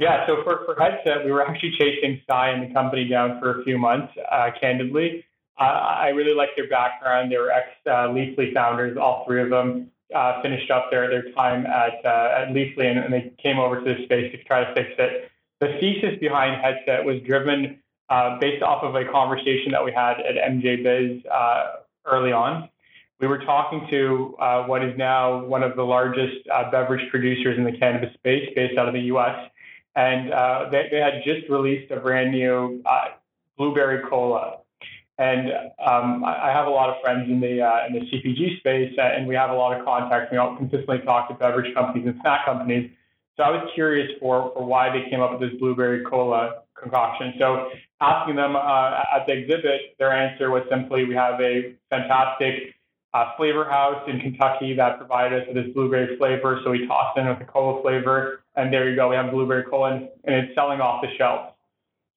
Yeah, 0.00 0.26
so 0.26 0.42
for, 0.42 0.64
for 0.64 0.74
Headset, 0.74 1.24
we 1.24 1.30
were 1.30 1.46
actually 1.46 1.72
chasing 1.78 2.20
Cy 2.26 2.48
and 2.50 2.68
the 2.68 2.74
company 2.74 3.06
down 3.08 3.38
for 3.40 3.60
a 3.60 3.64
few 3.64 3.78
months, 3.78 4.12
uh, 4.30 4.50
candidly. 4.60 5.24
I 5.56 6.08
really 6.08 6.34
like 6.34 6.48
their 6.56 6.68
background. 6.68 7.30
They 7.30 7.36
were 7.36 7.52
ex 7.52 7.68
uh, 7.86 8.08
Leafly 8.08 8.52
founders, 8.52 8.98
all 9.00 9.24
three 9.24 9.40
of 9.40 9.50
them 9.50 9.90
uh, 10.14 10.42
finished 10.42 10.70
up 10.70 10.90
their, 10.90 11.08
their 11.08 11.30
time 11.32 11.64
at, 11.66 12.04
uh, 12.04 12.42
at 12.42 12.48
Leafly 12.48 12.86
and, 12.86 12.98
and, 12.98 13.12
they 13.12 13.32
came 13.42 13.58
over 13.58 13.76
to 13.76 13.84
the 13.84 14.04
space 14.04 14.32
to 14.32 14.42
try 14.44 14.64
to 14.64 14.74
fix 14.74 14.90
it. 14.98 15.30
The 15.60 15.78
thesis 15.80 16.18
behind 16.20 16.60
Headset 16.60 17.04
was 17.04 17.20
driven 17.26 17.78
uh, 18.10 18.38
based 18.38 18.62
off 18.62 18.82
of 18.82 18.96
a 18.96 19.04
conversation 19.10 19.72
that 19.72 19.84
we 19.84 19.92
had 19.92 20.20
at 20.20 20.34
MJ 20.50 20.82
Biz 20.82 21.24
uh, 21.32 21.76
early 22.04 22.32
on. 22.32 22.68
We 23.20 23.28
were 23.28 23.38
talking 23.38 23.86
to 23.90 24.34
what 24.66 24.84
is 24.84 24.96
now 24.98 25.44
one 25.44 25.62
of 25.62 25.76
the 25.76 25.84
largest 25.84 26.46
beverage 26.70 27.08
producers 27.10 27.56
in 27.56 27.64
the 27.64 27.72
cannabis 27.72 28.12
space 28.14 28.50
based 28.54 28.76
out 28.76 28.88
of 28.88 28.94
the 28.94 29.02
US. 29.14 29.50
And 29.96 30.30
they, 30.72 30.88
they, 30.90 30.98
had 30.98 31.22
just 31.24 31.48
released 31.48 31.90
a 31.92 32.00
brand 32.00 32.32
new 32.32 32.82
blueberry 33.56 34.02
cola 34.08 34.58
and 35.18 35.52
um, 35.78 36.24
I 36.24 36.50
have 36.52 36.66
a 36.66 36.70
lot 36.70 36.90
of 36.90 37.00
friends 37.00 37.30
in 37.30 37.40
the 37.40 37.62
uh, 37.62 37.86
in 37.86 37.92
the 37.92 38.00
CPG 38.00 38.58
space, 38.58 38.92
uh, 38.98 39.02
and 39.02 39.28
we 39.28 39.34
have 39.36 39.50
a 39.50 39.54
lot 39.54 39.78
of 39.78 39.84
contacts. 39.84 40.32
We 40.32 40.38
all 40.38 40.56
consistently 40.56 40.98
talk 41.04 41.28
to 41.28 41.34
beverage 41.34 41.72
companies 41.72 42.06
and 42.08 42.18
snack 42.20 42.44
companies. 42.44 42.90
So 43.36 43.44
I 43.44 43.50
was 43.50 43.68
curious 43.74 44.10
for, 44.20 44.52
for 44.54 44.64
why 44.64 44.90
they 44.90 45.08
came 45.10 45.20
up 45.20 45.38
with 45.38 45.50
this 45.50 45.58
blueberry 45.60 46.04
cola 46.04 46.62
concoction. 46.74 47.34
So 47.38 47.68
asking 48.00 48.36
them 48.36 48.56
uh, 48.56 49.02
at 49.14 49.26
the 49.26 49.32
exhibit, 49.32 49.94
their 49.98 50.12
answer 50.12 50.50
was 50.50 50.64
simply, 50.68 51.04
"We 51.04 51.14
have 51.14 51.40
a 51.40 51.74
fantastic 51.90 52.74
uh, 53.12 53.36
flavor 53.36 53.64
house 53.70 54.02
in 54.08 54.18
Kentucky 54.18 54.74
that 54.74 54.98
provided 54.98 55.42
us 55.42 55.46
with 55.46 55.64
this 55.64 55.72
blueberry 55.74 56.16
flavor. 56.16 56.60
So 56.64 56.72
we 56.72 56.88
tossed 56.88 57.16
in 57.18 57.28
with 57.28 57.38
the 57.38 57.44
cola 57.44 57.80
flavor, 57.82 58.42
and 58.56 58.72
there 58.72 58.88
you 58.88 58.96
go. 58.96 59.08
We 59.08 59.16
have 59.16 59.30
blueberry 59.30 59.64
cola, 59.64 59.94
and, 59.94 60.08
it's 60.24 60.54
selling 60.54 60.80
off 60.80 61.02
the 61.02 61.08
shelves." 61.16 61.52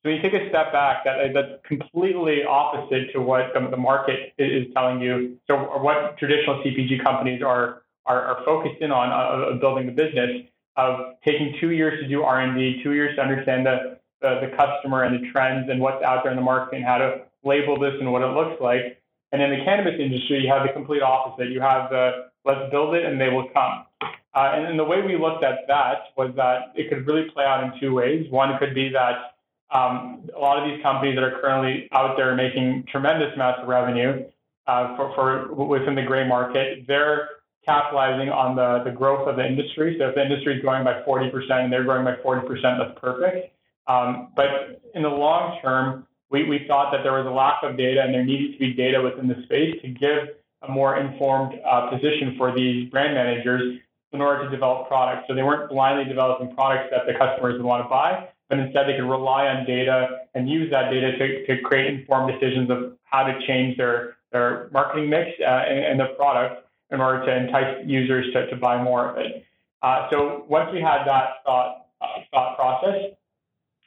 So 0.04 0.10
when 0.10 0.16
you 0.18 0.22
take 0.22 0.34
a 0.34 0.48
step 0.50 0.72
back, 0.72 1.04
that, 1.06 1.34
that's 1.34 1.62
completely 1.66 2.44
opposite 2.44 3.12
to 3.14 3.22
what 3.22 3.54
the, 3.54 3.68
the 3.70 3.78
market 3.78 4.34
is 4.38 4.68
telling 4.74 5.02
you. 5.02 5.38
So 5.48 5.58
what 5.58 6.18
traditional 6.18 6.64
CPG 6.64 7.04
companies 7.04 7.42
are 7.42 7.82
are, 8.08 8.24
are 8.24 8.46
focused 8.46 8.82
in 8.82 8.92
on 8.92 9.10
uh, 9.12 9.60
building 9.60 9.86
the 9.86 9.92
business 9.92 10.48
of 10.78 11.16
taking 11.26 11.56
two 11.60 11.72
years 11.72 12.00
to 12.02 12.08
do 12.08 12.24
R&D, 12.24 12.82
two 12.84 12.94
years 12.94 13.16
to 13.16 13.22
understand 13.22 13.66
the, 13.66 13.98
the, 14.22 14.48
the 14.48 14.56
customer 14.56 15.04
and 15.04 15.16
the 15.16 15.32
trends 15.32 15.70
and 15.70 15.82
what's 15.82 16.04
out 16.04 16.24
there 16.24 16.32
in 16.32 16.38
the 16.38 16.44
market 16.44 16.78
and 16.78 16.86
how 16.86 16.98
to 16.98 17.22
label 17.44 17.80
this 17.80 17.94
and 18.00 18.12
what 18.12 18.22
it 18.22 18.28
looks 18.28 18.62
like. 18.62 19.02
And 19.32 19.42
in 19.42 19.52
the 19.52 19.64
cannabis 19.66 20.00
industry, 20.00 20.42
you 20.42 20.50
have 20.50 20.66
the 20.66 20.74
complete 20.74 21.02
opposite. 21.02 21.50
You 21.50 21.62
have 21.62 21.90
the 21.90 22.30
let's 22.46 22.72
build 22.72 22.96
it 22.96 23.06
and 23.06 23.20
they 23.20 23.30
will 23.30 23.50
come. 23.54 23.86
Uh, 24.34 24.52
and, 24.54 24.68
and 24.68 24.80
the 24.80 24.84
way 24.84 25.02
we 25.02 25.18
looked 25.18 25.44
at 25.44 25.68
that 25.68 26.14
was 26.16 26.32
that 26.36 26.72
it 26.76 26.90
could 26.90 27.06
really 27.08 27.30
play 27.34 27.44
out 27.44 27.64
in 27.64 27.80
two 27.80 27.94
ways. 27.94 28.26
One 28.30 28.58
could 28.58 28.74
be 28.74 28.90
that 28.90 29.36
um, 29.72 30.30
a 30.36 30.40
lot 30.40 30.58
of 30.58 30.70
these 30.70 30.82
companies 30.82 31.16
that 31.16 31.24
are 31.24 31.40
currently 31.42 31.90
out 31.92 32.16
there 32.16 32.36
making 32.36 32.86
tremendous 32.90 33.34
amounts 33.36 33.62
of 33.62 33.68
revenue 33.68 34.26
uh, 34.68 34.96
for, 34.96 35.14
for 35.16 35.54
within 35.54 35.96
the 35.96 36.04
gray 36.04 36.28
market, 36.28 36.86
they're 36.88 37.30
capitalizing 37.66 38.30
on 38.30 38.56
the, 38.56 38.84
the 38.90 38.96
growth 38.96 39.28
of 39.28 39.36
the 39.36 39.46
industry. 39.46 39.98
So 40.00 40.10
if 40.10 40.16
the 40.16 40.22
industry 40.22 40.56
is 40.56 40.62
growing 40.62 40.86
by 40.86 41.02
40% 41.02 41.34
and 41.52 41.72
they're 41.72 41.84
growing 41.84 42.06
by 42.06 42.16
40%, 42.16 42.46
that's 42.62 43.00
perfect. 43.00 43.54
Um, 43.88 44.30
but 44.36 44.82
in 44.96 45.04
the 45.04 45.10
long 45.10 45.60
term, 45.62 46.08
we, 46.30 46.44
we 46.44 46.66
thought 46.68 46.92
that 46.92 47.04
there 47.04 47.14
was 47.14 47.26
a 47.26 47.30
lack 47.30 47.64
of 47.64 47.78
data 47.78 48.02
and 48.02 48.14
there 48.14 48.26
needed 48.26 48.54
to 48.54 48.60
be 48.60 48.74
data 48.74 49.02
within 49.02 49.28
the 49.28 49.42
space 49.44 49.82
to 49.82 49.88
give 49.90 50.30
a 50.64 50.72
more 50.72 50.98
informed 50.98 51.60
uh, 51.66 51.90
position 51.90 52.36
for 52.38 52.54
these 52.54 52.90
brand 52.90 53.14
managers 53.14 53.80
in 54.12 54.22
order 54.22 54.46
to 54.46 54.50
develop 54.50 54.88
products. 54.88 55.26
So 55.28 55.36
they 55.36 55.44
weren't 55.44 55.70
blindly 55.70 56.06
developing 56.06 56.54
products 56.56 56.90
that 56.92 57.06
the 57.06 57.14
customers 57.14 57.54
would 57.54 57.66
want 57.66 57.84
to 57.84 57.90
buy, 57.90 58.30
but 58.50 58.60
instead 58.60 58.88
they 58.88 58.96
could 58.96 59.10
rely 59.10 59.48
on 59.48 59.66
data 59.66 60.22
and 60.34 60.50
use 60.50 60.72
that 60.72 60.90
data 60.90 61.18
to, 61.18 61.46
to 61.46 61.62
create 61.62 61.94
informed 61.94 62.34
decisions 62.34 62.70
of 62.70 62.98
how 63.04 63.24
to 63.24 63.40
change 63.46 63.78
their, 63.78 64.18
their 64.32 64.70
marketing 64.72 65.10
mix 65.10 65.32
uh, 65.42 65.46
and, 65.46 65.80
and 65.80 66.00
the 66.00 66.14
product 66.18 66.66
in 66.92 67.02
order 67.02 67.26
to 67.26 67.36
entice 67.36 67.84
users 67.86 68.32
to, 68.34 68.48
to 68.50 68.56
buy 68.56 68.82
more 68.82 69.10
of 69.10 69.18
it. 69.18 69.46
Uh, 69.82 70.10
so 70.10 70.46
once 70.48 70.70
we 70.74 70.82
had 70.82 71.04
that 71.06 71.44
thought, 71.46 71.88
uh, 72.02 72.06
thought 72.32 72.56
process, 72.56 73.12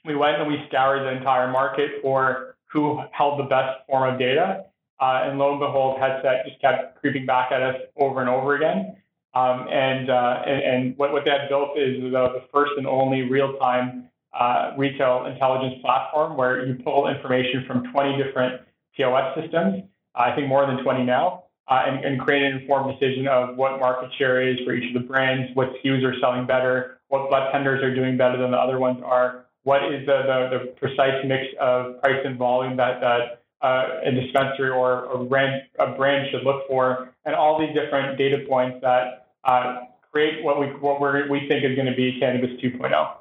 we 0.04 0.16
went 0.16 0.40
and 0.40 0.48
we 0.48 0.62
scoured 0.68 1.02
the 1.02 1.16
entire 1.16 1.50
market 1.50 2.02
for 2.02 2.56
who 2.72 3.00
held 3.12 3.38
the 3.38 3.44
best 3.44 3.86
form 3.86 4.12
of 4.12 4.18
data. 4.18 4.64
Uh, 5.00 5.22
and 5.24 5.38
lo 5.38 5.52
and 5.52 5.60
behold, 5.60 5.98
Headset 5.98 6.44
just 6.46 6.60
kept 6.60 7.00
creeping 7.00 7.26
back 7.26 7.52
at 7.52 7.62
us 7.62 7.76
over 7.96 8.20
and 8.20 8.28
over 8.28 8.54
again. 8.54 8.96
Um, 9.34 9.66
and, 9.70 10.10
uh, 10.10 10.42
and, 10.46 10.62
and 10.62 10.98
what, 10.98 11.12
what 11.12 11.24
that 11.24 11.48
built 11.48 11.78
is 11.78 12.02
the, 12.02 12.10
the 12.10 12.42
first 12.52 12.72
and 12.76 12.86
only 12.86 13.22
real-time 13.22 14.10
uh, 14.38 14.72
retail 14.76 15.26
intelligence 15.26 15.80
platform 15.80 16.36
where 16.36 16.66
you 16.66 16.74
pull 16.84 17.08
information 17.08 17.64
from 17.66 17.90
20 17.92 18.22
different 18.22 18.60
POS 18.96 19.36
systems, 19.40 19.84
I 20.14 20.34
think 20.34 20.48
more 20.48 20.66
than 20.66 20.82
20 20.82 21.04
now, 21.04 21.44
uh, 21.68 21.84
and, 21.86 22.04
and, 22.04 22.20
create 22.20 22.42
an 22.42 22.60
informed 22.60 22.98
decision 22.98 23.28
of 23.28 23.56
what 23.56 23.78
market 23.78 24.10
share 24.18 24.46
is 24.46 24.58
for 24.64 24.74
each 24.74 24.94
of 24.94 25.00
the 25.00 25.06
brands, 25.06 25.50
what 25.54 25.72
SKUs 25.76 26.04
are 26.04 26.18
selling 26.20 26.46
better, 26.46 26.98
what 27.08 27.30
budtenders 27.30 27.82
are 27.82 27.94
doing 27.94 28.16
better 28.16 28.36
than 28.36 28.50
the 28.50 28.56
other 28.56 28.78
ones 28.78 29.00
are, 29.04 29.46
what 29.64 29.84
is 29.92 30.06
the, 30.06 30.22
the, 30.22 30.58
the 30.58 30.72
precise 30.78 31.24
mix 31.26 31.44
of 31.60 32.00
price 32.00 32.20
and 32.24 32.38
volume 32.38 32.76
that, 32.76 33.00
that 33.00 33.42
uh, 33.62 34.00
a 34.04 34.10
dispensary 34.10 34.70
or 34.70 35.04
a 35.12 35.24
brand, 35.24 35.62
a 35.78 35.92
brand 35.96 36.28
should 36.30 36.44
look 36.44 36.66
for, 36.66 37.12
and 37.24 37.34
all 37.34 37.60
these 37.60 37.74
different 37.74 38.16
data 38.16 38.44
points 38.48 38.78
that 38.82 39.28
uh, 39.44 39.80
create 40.10 40.42
what 40.42 40.58
we 40.58 40.66
what 40.66 41.00
we 41.30 41.46
think 41.48 41.64
is 41.64 41.74
going 41.76 41.86
to 41.86 41.94
be 41.94 42.18
cannabis 42.18 42.50
2.0. 42.62 43.16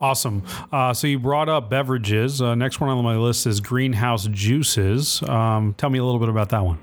Awesome. 0.00 0.42
Uh, 0.72 0.94
so 0.94 1.06
you 1.06 1.18
brought 1.18 1.48
up 1.48 1.68
beverages. 1.68 2.40
Uh, 2.40 2.54
next 2.54 2.80
one 2.80 2.88
on 2.88 3.04
my 3.04 3.16
list 3.16 3.46
is 3.46 3.60
greenhouse 3.60 4.26
juices. 4.28 5.22
Um, 5.28 5.74
tell 5.74 5.90
me 5.90 5.98
a 5.98 6.04
little 6.04 6.20
bit 6.20 6.30
about 6.30 6.48
that 6.50 6.64
one. 6.64 6.78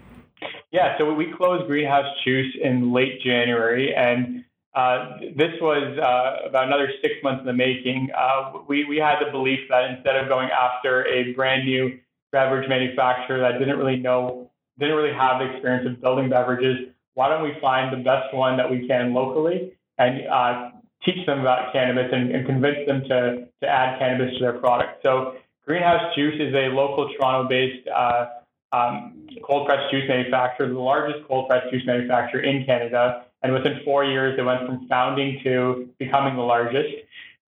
Yeah, 0.71 0.97
so 0.97 1.11
we 1.13 1.33
closed 1.35 1.65
Greenhouse 1.67 2.05
Juice 2.25 2.53
in 2.61 2.93
late 2.93 3.21
January, 3.21 3.95
and 3.95 4.43
uh, 4.77 5.17
this 5.35 5.53
was 5.59 5.97
uh, 5.97 6.47
about 6.47 6.67
another 6.67 6.87
six 7.01 7.15
months 7.23 7.39
in 7.39 7.47
the 7.47 7.53
making. 7.53 8.09
Uh, 8.15 8.59
we, 8.67 8.85
we 8.85 8.97
had 8.97 9.15
the 9.25 9.31
belief 9.31 9.59
that 9.69 9.89
instead 9.89 10.15
of 10.15 10.29
going 10.29 10.49
after 10.51 11.03
a 11.07 11.33
brand 11.33 11.65
new 11.65 11.97
beverage 12.31 12.69
manufacturer 12.69 13.39
that 13.39 13.57
didn't 13.57 13.79
really 13.79 13.97
know, 13.97 14.51
didn't 14.77 14.95
really 14.95 15.13
have 15.13 15.39
the 15.39 15.51
experience 15.51 15.87
of 15.87 15.99
building 15.99 16.29
beverages, 16.29 16.93
why 17.15 17.27
don't 17.27 17.41
we 17.41 17.53
find 17.59 17.91
the 17.91 18.03
best 18.03 18.31
one 18.35 18.55
that 18.57 18.69
we 18.69 18.87
can 18.87 19.15
locally 19.15 19.73
and 19.97 20.27
uh, 20.27 20.69
teach 21.03 21.25
them 21.25 21.39
about 21.39 21.73
cannabis 21.73 22.11
and, 22.13 22.29
and, 22.29 22.45
convince 22.45 22.85
them 22.85 23.01
to, 23.01 23.47
to 23.63 23.67
add 23.67 23.97
cannabis 23.97 24.31
to 24.35 24.39
their 24.39 24.59
product. 24.59 25.01
So 25.01 25.37
Greenhouse 25.65 26.13
Juice 26.15 26.35
is 26.39 26.53
a 26.53 26.69
local 26.69 27.09
Toronto-based 27.17 27.87
uh, 27.87 28.25
um, 28.71 29.27
cold 29.43 29.65
pressed 29.65 29.89
juice 29.91 30.03
manufacturer, 30.07 30.67
the 30.67 30.79
largest 30.79 31.27
cold 31.27 31.49
pressed 31.49 31.71
juice 31.71 31.83
manufacturer 31.87 32.41
in 32.41 32.63
Canada. 32.63 33.25
And 33.43 33.53
within 33.53 33.79
four 33.85 34.03
years, 34.03 34.35
they 34.35 34.43
went 34.43 34.65
from 34.65 34.87
founding 34.87 35.39
to 35.43 35.89
becoming 35.99 36.35
the 36.35 36.41
largest. 36.41 36.95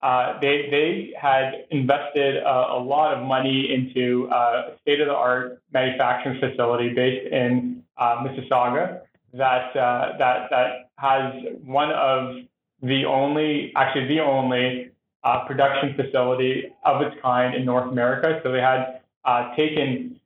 Uh, 0.02 0.38
they, 0.40 0.68
they 0.70 1.12
had 1.20 1.66
invested 1.70 2.36
a, 2.36 2.72
a 2.72 2.80
lot 2.80 3.12
of 3.14 3.26
money 3.26 3.72
into 3.74 4.28
uh, 4.30 4.70
a 4.70 4.78
state 4.80 5.00
of 5.00 5.08
the 5.08 5.14
art 5.14 5.60
manufacturing 5.72 6.40
facility 6.40 6.94
based 6.94 7.30
in 7.32 7.82
uh, 7.98 8.24
Mississauga 8.24 9.02
that, 9.34 9.76
uh, 9.76 10.16
that, 10.18 10.48
that 10.50 10.90
has 10.96 11.34
one 11.64 11.90
of 11.92 12.36
the 12.82 13.04
only, 13.04 13.72
actually, 13.76 14.08
the 14.08 14.20
only 14.20 14.90
uh, 15.22 15.44
production 15.46 15.94
facility 15.94 16.72
of 16.84 17.02
its 17.02 17.16
kind 17.20 17.54
in 17.54 17.64
North 17.64 17.90
America. 17.90 18.40
So 18.42 18.52
they 18.52 18.60
had 18.60 19.00
uh, 19.24 19.54
taken 19.54 20.19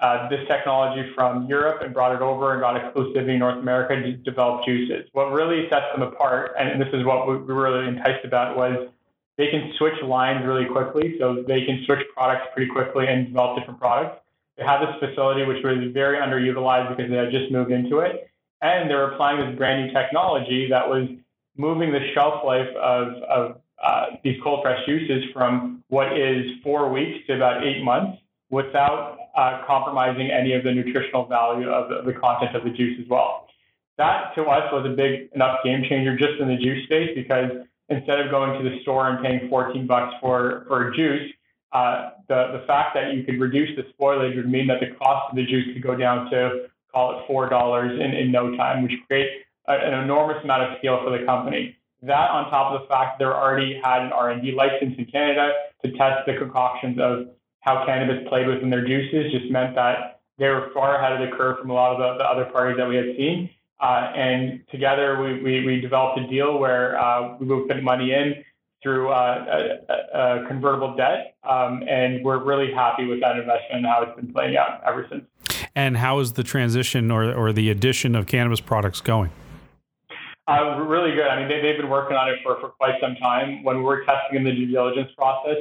uh, 0.00 0.28
this 0.28 0.46
technology 0.48 1.10
from 1.14 1.46
Europe 1.46 1.82
and 1.82 1.92
brought 1.92 2.14
it 2.14 2.22
over 2.22 2.52
and 2.52 2.60
got 2.60 2.80
exclusivity 2.80 3.34
in 3.34 3.38
North 3.38 3.58
America 3.58 3.94
to 4.00 4.12
develop 4.12 4.64
juices. 4.64 5.08
What 5.12 5.32
really 5.32 5.68
sets 5.68 5.86
them 5.92 6.02
apart, 6.02 6.52
and 6.58 6.80
this 6.80 6.88
is 6.92 7.04
what 7.04 7.28
we 7.28 7.36
were 7.36 7.70
really 7.70 7.88
enticed 7.88 8.24
about, 8.24 8.56
was 8.56 8.88
they 9.36 9.48
can 9.48 9.72
switch 9.78 9.94
lines 10.02 10.44
really 10.46 10.66
quickly. 10.66 11.16
So 11.18 11.44
they 11.46 11.64
can 11.64 11.82
switch 11.86 12.00
products 12.14 12.48
pretty 12.54 12.70
quickly 12.70 13.06
and 13.08 13.28
develop 13.28 13.58
different 13.58 13.80
products. 13.80 14.22
They 14.56 14.64
have 14.64 14.80
this 14.80 15.08
facility 15.10 15.44
which 15.44 15.62
was 15.64 15.92
very 15.92 16.18
underutilized 16.18 16.94
because 16.94 17.10
they 17.10 17.16
had 17.16 17.30
just 17.30 17.50
moved 17.50 17.70
into 17.70 18.00
it. 18.00 18.30
And 18.60 18.90
they 18.90 18.94
were 18.94 19.12
applying 19.12 19.40
this 19.46 19.56
brand 19.56 19.86
new 19.86 19.92
technology 19.92 20.68
that 20.68 20.86
was 20.86 21.08
moving 21.56 21.92
the 21.92 22.12
shelf 22.14 22.44
life 22.44 22.68
of, 22.76 23.08
of 23.22 23.60
uh, 23.82 24.06
these 24.22 24.38
cold 24.42 24.62
pressed 24.62 24.86
juices 24.86 25.24
from 25.32 25.82
what 25.88 26.18
is 26.18 26.44
four 26.62 26.92
weeks 26.92 27.26
to 27.26 27.36
about 27.36 27.64
eight 27.64 27.82
months 27.82 28.18
without 28.50 29.19
uh, 29.36 29.62
compromising 29.66 30.30
any 30.30 30.52
of 30.52 30.64
the 30.64 30.72
nutritional 30.72 31.26
value 31.26 31.68
of 31.68 31.88
the, 31.88 32.12
the, 32.12 32.18
content 32.18 32.56
of 32.56 32.64
the 32.64 32.70
juice 32.70 32.98
as 33.00 33.08
well. 33.08 33.46
That 33.98 34.34
to 34.34 34.42
us 34.44 34.72
was 34.72 34.86
a 34.86 34.94
big 34.94 35.30
enough 35.34 35.58
game 35.64 35.84
changer 35.88 36.16
just 36.16 36.40
in 36.40 36.48
the 36.48 36.56
juice 36.56 36.84
space 36.84 37.10
because 37.14 37.50
instead 37.88 38.20
of 38.20 38.30
going 38.30 38.62
to 38.62 38.68
the 38.68 38.80
store 38.82 39.08
and 39.08 39.22
paying 39.24 39.48
14 39.48 39.86
bucks 39.86 40.14
for, 40.20 40.64
for 40.68 40.88
a 40.88 40.96
juice, 40.96 41.30
uh, 41.72 42.10
the, 42.28 42.58
the 42.58 42.64
fact 42.66 42.94
that 42.94 43.14
you 43.14 43.22
could 43.24 43.38
reduce 43.38 43.70
the 43.76 43.84
spoilage 43.92 44.36
would 44.36 44.48
mean 44.50 44.66
that 44.66 44.80
the 44.80 44.94
cost 44.96 45.30
of 45.30 45.36
the 45.36 45.44
juice 45.44 45.66
could 45.72 45.82
go 45.82 45.94
down 45.94 46.30
to 46.30 46.66
call 46.92 47.20
it 47.20 47.30
$4 47.30 47.94
in, 47.94 48.12
in 48.12 48.32
no 48.32 48.56
time, 48.56 48.82
which 48.82 48.92
creates 49.06 49.30
an 49.68 50.02
enormous 50.02 50.42
amount 50.42 50.62
of 50.64 50.78
scale 50.78 51.00
for 51.04 51.16
the 51.16 51.24
company. 51.24 51.76
That 52.02 52.30
on 52.30 52.50
top 52.50 52.72
of 52.72 52.80
the 52.80 52.88
fact 52.88 53.18
they 53.18 53.24
already 53.26 53.80
had 53.84 54.02
an 54.02 54.12
R&D 54.12 54.52
license 54.52 54.94
in 54.98 55.04
Canada 55.06 55.52
to 55.84 55.92
test 55.92 56.26
the 56.26 56.34
concoctions 56.38 56.98
of 56.98 57.28
how 57.60 57.84
cannabis 57.86 58.26
played 58.28 58.46
within 58.46 58.70
their 58.70 58.86
juices 58.86 59.32
just 59.32 59.50
meant 59.50 59.74
that 59.74 60.20
they 60.38 60.48
were 60.48 60.70
far 60.72 60.96
ahead 60.96 61.20
of 61.20 61.28
the 61.28 61.36
curve 61.36 61.58
from 61.58 61.70
a 61.70 61.74
lot 61.74 61.92
of 61.92 61.98
the, 61.98 62.24
the 62.24 62.28
other 62.28 62.46
parties 62.46 62.76
that 62.78 62.88
we 62.88 62.96
had 62.96 63.16
seen. 63.16 63.50
Uh, 63.80 64.12
and 64.14 64.60
together 64.70 65.22
we, 65.22 65.42
we, 65.42 65.64
we, 65.64 65.80
developed 65.80 66.18
a 66.18 66.26
deal 66.26 66.58
where 66.58 67.00
uh, 67.00 67.36
we 67.38 67.46
would 67.46 67.66
put 67.66 67.82
money 67.82 68.12
in 68.12 68.34
through 68.82 69.08
uh, 69.08 69.78
a, 69.88 70.18
a, 70.18 70.46
convertible 70.46 70.94
debt. 70.96 71.36
Um, 71.48 71.82
and 71.88 72.22
we're 72.22 72.42
really 72.42 72.72
happy 72.72 73.06
with 73.06 73.20
that 73.20 73.36
investment 73.36 73.84
and 73.84 73.86
how 73.86 74.02
it's 74.02 74.16
been 74.16 74.32
playing 74.32 74.56
out 74.56 74.82
ever 74.86 75.06
since. 75.10 75.24
And 75.74 75.96
how 75.96 76.18
is 76.18 76.34
the 76.34 76.42
transition 76.42 77.10
or, 77.10 77.32
or 77.32 77.52
the 77.52 77.70
addition 77.70 78.14
of 78.14 78.26
cannabis 78.26 78.60
products 78.60 79.00
going? 79.00 79.30
Uh, 80.46 80.80
really 80.80 81.12
good. 81.14 81.28
I 81.28 81.38
mean, 81.38 81.48
they, 81.48 81.60
they've 81.60 81.76
been 81.76 81.90
working 81.90 82.16
on 82.16 82.28
it 82.28 82.38
for, 82.42 82.58
for 82.60 82.70
quite 82.70 82.94
some 83.00 83.14
time. 83.16 83.62
When 83.62 83.78
we 83.78 83.82
were 83.82 84.04
testing 84.04 84.38
in 84.38 84.44
the 84.44 84.52
due 84.52 84.66
diligence 84.66 85.10
process, 85.16 85.56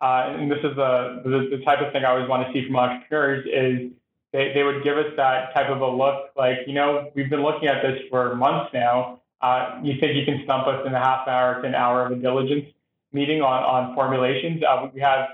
uh, 0.00 0.24
and 0.28 0.50
this 0.50 0.58
is 0.58 0.74
the, 0.76 1.20
the, 1.24 1.56
the 1.56 1.64
type 1.64 1.80
of 1.80 1.92
thing 1.92 2.04
I 2.04 2.10
always 2.10 2.28
want 2.28 2.46
to 2.46 2.52
see 2.52 2.66
from 2.66 2.76
entrepreneurs 2.76 3.44
is 3.46 3.92
they, 4.32 4.52
they 4.54 4.62
would 4.62 4.82
give 4.82 4.96
us 4.96 5.12
that 5.16 5.52
type 5.54 5.68
of 5.68 5.80
a 5.80 5.86
look 5.86 6.30
like, 6.36 6.58
you 6.66 6.74
know, 6.74 7.10
we've 7.14 7.28
been 7.28 7.42
looking 7.42 7.68
at 7.68 7.82
this 7.82 8.00
for 8.10 8.34
months 8.34 8.70
now. 8.72 9.20
Uh, 9.42 9.80
you 9.82 9.94
think 10.00 10.16
you 10.16 10.24
can 10.24 10.42
stump 10.44 10.66
us 10.66 10.86
in 10.86 10.94
a 10.94 10.98
half 10.98 11.26
hour 11.26 11.60
to 11.60 11.68
an 11.68 11.74
hour 11.74 12.06
of 12.06 12.12
a 12.12 12.16
diligence 12.16 12.66
meeting 13.12 13.42
on, 13.42 13.62
on 13.62 13.94
formulations? 13.94 14.62
Uh, 14.62 14.88
we 14.94 15.00
have 15.00 15.28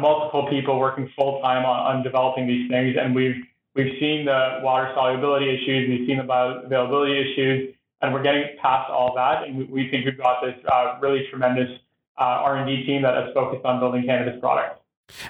multiple 0.00 0.48
people 0.48 0.78
working 0.78 1.10
full 1.16 1.40
time 1.42 1.64
on, 1.64 1.96
on 1.96 2.02
developing 2.02 2.46
these 2.46 2.68
things, 2.70 2.96
and 2.98 3.14
we've 3.14 3.36
we've 3.74 3.94
seen 4.00 4.24
the 4.24 4.60
water 4.62 4.90
solubility 4.94 5.48
issues, 5.48 5.88
we've 5.88 6.06
seen 6.06 6.18
the 6.18 6.24
bioavailability 6.24 7.20
issues, 7.20 7.74
and 8.00 8.12
we're 8.12 8.22
getting 8.22 8.44
past 8.60 8.90
all 8.90 9.14
that, 9.14 9.44
and 9.44 9.56
we, 9.56 9.64
we 9.64 9.90
think 9.90 10.04
we've 10.04 10.18
got 10.18 10.42
this 10.42 10.54
uh, 10.72 10.96
really 11.00 11.26
tremendous 11.30 11.68
R&D 12.22 12.86
team 12.86 13.02
that 13.02 13.16
is 13.24 13.34
focused 13.34 13.64
on 13.64 13.80
building 13.80 14.04
cannabis 14.04 14.38
products. 14.40 14.80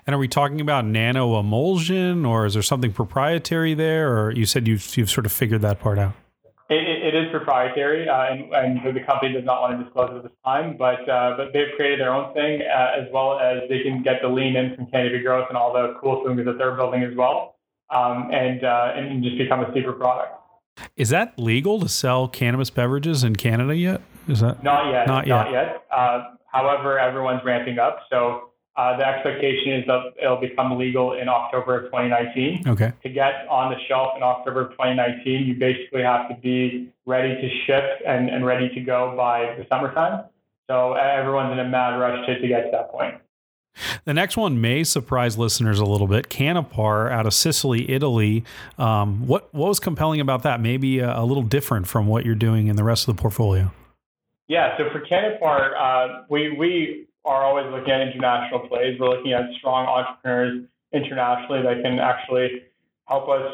And 0.07 0.15
are 0.15 0.19
we 0.19 0.29
talking 0.29 0.61
about 0.61 0.85
nano 0.85 1.39
emulsion, 1.39 2.25
or 2.25 2.47
is 2.47 2.55
there 2.55 2.63
something 2.63 2.93
proprietary 2.93 3.75
there? 3.75 4.17
Or 4.17 4.31
you 4.31 4.47
said 4.47 4.69
you've 4.69 4.97
you've 4.97 5.11
sort 5.11 5.27
of 5.27 5.33
figured 5.33 5.63
that 5.63 5.81
part 5.81 5.99
out. 5.99 6.15
it, 6.71 7.15
it 7.15 7.15
is 7.15 7.31
proprietary, 7.31 8.09
uh, 8.09 8.33
and, 8.33 8.55
and, 8.55 8.97
the 8.97 9.01
company 9.01 9.33
does 9.33 9.45
not 9.45 9.61
want 9.61 9.79
to 9.79 9.85
disclose 9.85 10.11
it 10.13 10.17
at 10.17 10.23
this 10.23 10.33
time. 10.45 10.77
But 10.79 11.09
uh, 11.09 11.35
but 11.37 11.53
they've 11.53 11.75
created 11.77 12.01
their 12.01 12.15
own 12.15 12.33
thing, 12.35 12.63
uh, 12.63 13.01
as 13.01 13.09
well 13.13 13.39
as 13.39 13.69
they 13.69 13.83
can 13.83 14.03
get 14.03 14.23
the 14.23 14.29
lean 14.29 14.57
in 14.57 14.77
from 14.77 14.87
Canopy 14.87 15.23
Growth 15.23 15.47
and 15.49 15.57
all 15.57 15.73
the 15.73 15.97
cool 16.01 16.25
things 16.25 16.45
that 16.45 16.59
they're 16.59 16.77
building 16.77 17.03
as 17.03 17.17
well, 17.17 17.57
um, 17.91 18.31
and 18.33 18.65
uh, 18.65 18.93
and 18.95 19.23
just 19.23 19.39
become 19.39 19.61
a 19.61 19.73
super 19.75 19.93
product. 19.93 20.39
Is 20.97 21.11
that 21.11 21.39
legal 21.39 21.81
to 21.81 21.89
sell 21.89 22.29
cannabis 22.29 22.71
beverages 22.71 23.25
in 23.25 23.37
Canada 23.37 23.77
yet? 23.77 24.01
Is 24.29 24.41
that 24.41 24.63
not 24.63 24.91
yet? 24.91 25.07
Not 25.07 25.27
yet. 25.27 25.35
Not 25.35 25.53
yet. 25.53 25.83
Uh, 25.91 26.23
However, 26.53 26.99
everyone's 26.99 27.45
ramping 27.45 27.79
up. 27.79 28.01
So 28.11 28.53
Uh, 28.75 28.97
the 28.97 29.07
expectation 29.07 29.75
is 29.75 29.87
that 29.87 30.01
it'll 30.19 30.41
become 30.41 30.79
legal 30.79 31.13
in 31.13 31.29
October 31.29 31.77
of 31.77 31.85
2019. 31.87 32.65
Okay. 32.67 32.91
To 33.03 33.09
get 33.11 33.47
on 33.51 33.71
the 33.71 33.79
shelf 33.87 34.13
in 34.17 34.23
October 34.23 34.63
of 34.63 34.71
2019, 34.71 35.47
you 35.47 35.55
basically 35.57 36.03
have 36.03 36.27
to 36.31 36.35
be 36.37 36.91
ready 37.05 37.35
to 37.35 37.49
ship 37.67 37.85
and, 38.07 38.31
and 38.31 38.47
ready 38.47 38.71
to 38.71 38.81
go 38.81 39.15
by 39.15 39.55
the 39.59 39.67
summertime. 39.69 40.25
So 40.71 40.95
everyone's 40.95 41.53
in 41.53 41.59
a 41.59 41.69
mad 41.69 41.99
rush 41.99 42.25
to, 42.27 42.41
to 42.41 42.49
get 42.49 42.65
to 42.65 42.71
that 42.73 42.91
point. 42.91 43.17
The 44.05 44.15
next 44.15 44.39
one 44.39 44.61
may 44.61 44.85
surprise 44.85 45.37
listeners 45.37 45.79
a 45.79 45.85
little 45.85 46.07
bit. 46.07 46.31
Canapar 46.31 47.11
out 47.11 47.27
of 47.27 47.35
Sicily, 47.35 47.91
Italy. 47.91 48.45
Um, 48.79 49.27
what 49.27 49.53
what 49.53 49.69
was 49.69 49.81
compelling 49.81 50.21
about 50.21 50.43
that? 50.45 50.61
Maybe 50.61 50.99
a, 50.99 51.21
a, 51.21 51.25
little 51.25 51.43
different 51.43 51.87
from 51.89 52.07
what 52.07 52.25
you're 52.25 52.35
doing 52.35 52.69
in 52.69 52.77
the 52.77 52.85
rest 52.85 53.09
of 53.09 53.17
the 53.17 53.21
portfolio. 53.21 53.71
Yeah. 54.53 54.77
So 54.77 54.91
for 54.91 55.01
Canapar, 55.01 55.73
uh, 55.81 56.25
we 56.29 56.51
we 56.51 57.07
are 57.25 57.43
always 57.43 57.65
looking 57.73 57.91
at 57.91 58.03
international 58.03 58.69
plays. 58.69 59.01
We're 59.01 59.09
looking 59.09 59.33
at 59.33 59.45
strong 59.57 59.87
entrepreneurs 59.87 60.67
internationally 60.93 61.63
that 61.63 61.83
can 61.83 61.99
actually 61.99 62.65
help 63.09 63.31
us 63.31 63.51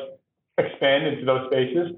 expand 0.58 1.06
into 1.06 1.24
those 1.24 1.46
spaces. 1.46 1.92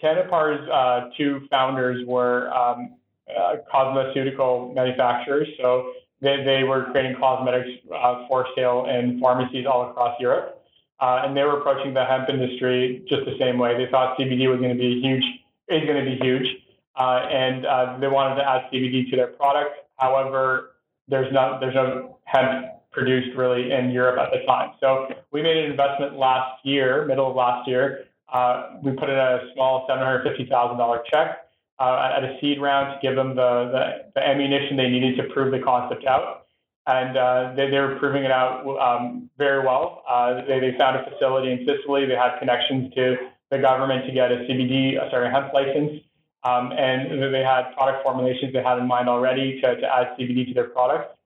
Canapar's 0.00 0.70
uh, 0.70 1.10
two 1.16 1.48
founders 1.50 2.06
were 2.06 2.48
um, 2.54 2.94
uh, 3.28 3.56
cosmeceutical 3.74 4.72
manufacturers. 4.72 5.48
So 5.60 5.90
they, 6.20 6.44
they 6.44 6.62
were 6.62 6.84
creating 6.92 7.16
cosmetics 7.18 7.70
uh, 7.92 8.24
for 8.28 8.46
sale 8.54 8.86
in 8.86 9.18
pharmacies 9.18 9.66
all 9.66 9.90
across 9.90 10.14
Europe. 10.20 10.62
Uh, 11.00 11.22
and 11.24 11.36
they 11.36 11.42
were 11.42 11.58
approaching 11.58 11.92
the 11.92 12.04
hemp 12.04 12.28
industry 12.28 13.04
just 13.08 13.24
the 13.24 13.36
same 13.36 13.58
way. 13.58 13.76
They 13.76 13.90
thought 13.90 14.16
CBD 14.16 14.48
was 14.48 14.60
going 14.60 14.72
to 14.72 14.78
be 14.78 15.00
huge, 15.00 15.24
is 15.66 15.84
going 15.88 16.04
to 16.04 16.08
be 16.08 16.18
huge. 16.22 16.46
Uh, 16.96 17.26
and 17.30 17.66
uh, 17.66 17.98
they 18.00 18.08
wanted 18.08 18.36
to 18.36 18.48
add 18.48 18.70
CBD 18.72 19.10
to 19.10 19.16
their 19.16 19.26
product. 19.28 19.70
However, 19.96 20.76
there's 21.08 21.32
no, 21.32 21.58
there's 21.60 21.74
no 21.74 22.18
hemp 22.24 22.66
produced 22.90 23.36
really 23.36 23.70
in 23.72 23.90
Europe 23.90 24.18
at 24.18 24.30
the 24.32 24.44
time. 24.46 24.70
So 24.80 25.08
we 25.30 25.42
made 25.42 25.58
an 25.58 25.70
investment 25.70 26.16
last 26.16 26.64
year, 26.64 27.04
middle 27.04 27.30
of 27.30 27.36
last 27.36 27.68
year. 27.68 28.06
Uh, 28.32 28.78
we 28.82 28.92
put 28.92 29.10
in 29.10 29.18
a 29.18 29.40
small 29.54 29.86
$750,000 29.88 30.98
check 31.12 31.46
uh, 31.78 32.12
at 32.16 32.24
a 32.24 32.38
seed 32.40 32.60
round 32.60 32.94
to 32.94 33.06
give 33.06 33.14
them 33.14 33.36
the, 33.36 33.70
the, 33.70 34.10
the, 34.14 34.26
ammunition 34.26 34.76
they 34.76 34.88
needed 34.88 35.16
to 35.16 35.24
prove 35.34 35.52
the 35.52 35.60
concept 35.60 36.06
out. 36.06 36.46
And 36.86 37.16
uh, 37.16 37.52
they, 37.54 37.70
they 37.70 37.78
were 37.78 37.96
proving 37.98 38.24
it 38.24 38.30
out 38.30 38.64
um, 38.80 39.28
very 39.36 39.64
well. 39.64 40.02
Uh, 40.08 40.44
they, 40.46 40.58
they 40.58 40.74
found 40.78 40.96
a 40.96 41.10
facility 41.10 41.52
in 41.52 41.66
Sicily. 41.66 42.06
They 42.06 42.14
had 42.14 42.38
connections 42.38 42.92
to 42.94 43.16
the 43.50 43.58
government 43.58 44.06
to 44.06 44.12
get 44.12 44.32
a 44.32 44.36
CBD, 44.48 44.98
sorry, 45.10 45.30
hemp 45.30 45.52
license. 45.52 46.00
Um, 46.46 46.70
and 46.72 47.34
they 47.34 47.42
had 47.42 47.74
product 47.74 48.04
formulations 48.04 48.52
they 48.52 48.62
had 48.62 48.78
in 48.78 48.86
mind 48.86 49.08
already 49.08 49.60
to, 49.60 49.80
to 49.80 49.86
add 49.86 50.16
CBD 50.16 50.46
to 50.48 50.54
their 50.54 50.68
products. 50.68 51.16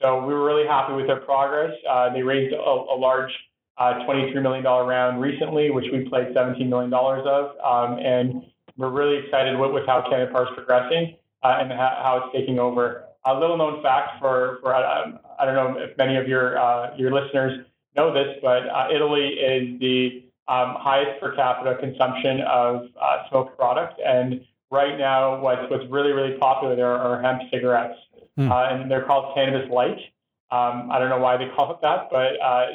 So 0.00 0.24
we 0.24 0.32
were 0.32 0.44
really 0.44 0.66
happy 0.66 0.94
with 0.94 1.06
their 1.06 1.20
progress. 1.20 1.72
Uh, 1.88 2.10
they 2.14 2.22
raised 2.22 2.54
a, 2.54 2.58
a 2.58 2.96
large 2.96 3.30
uh, 3.76 4.06
$23 4.08 4.40
million 4.42 4.64
round 4.64 5.20
recently, 5.20 5.70
which 5.70 5.84
we 5.92 6.08
played 6.08 6.28
$17 6.28 6.66
million 6.66 6.92
of. 6.94 7.50
Um, 7.62 7.98
and 7.98 8.44
we're 8.78 8.88
really 8.88 9.18
excited 9.18 9.58
with, 9.58 9.72
with 9.72 9.86
how 9.86 10.00
Canapar 10.10 10.44
is 10.44 10.54
progressing 10.54 11.16
uh, 11.42 11.58
and 11.60 11.70
how, 11.72 11.98
how, 12.02 12.22
it's 12.24 12.34
taking 12.34 12.58
over. 12.58 13.04
A 13.26 13.38
little 13.38 13.58
known 13.58 13.82
fact 13.82 14.18
for, 14.18 14.60
for 14.62 14.74
uh, 14.74 15.12
I 15.38 15.44
don't 15.44 15.54
know 15.54 15.78
if 15.78 15.96
many 15.98 16.16
of 16.16 16.26
your 16.26 16.58
uh, 16.58 16.96
your 16.96 17.12
listeners 17.12 17.66
know 17.94 18.14
this, 18.14 18.38
but 18.40 18.66
uh, 18.66 18.88
Italy 18.90 19.28
is 19.28 19.78
the 19.78 20.24
um, 20.48 20.76
highest 20.78 21.20
per 21.20 21.36
capita 21.36 21.76
consumption 21.78 22.40
of 22.40 22.88
smoked 23.28 23.58
products, 23.58 24.00
and 24.02 24.40
right 24.70 24.98
now, 24.98 25.40
what's 25.40 25.70
what's 25.70 25.84
really 25.90 26.12
really 26.12 26.38
popular 26.38 26.76
there 26.76 26.90
are 26.90 27.20
hemp 27.22 27.42
cigarettes, 27.52 27.98
mm. 28.38 28.50
and 28.50 28.90
they're 28.90 29.04
called 29.04 29.34
cannabis 29.34 29.70
light. 29.70 29.98
Um, 30.52 30.90
I 30.90 30.98
don't 30.98 31.10
know 31.10 31.18
why 31.18 31.36
they 31.36 31.48
call 31.54 31.70
it 31.72 31.78
that, 31.82 32.08
but 32.10 32.32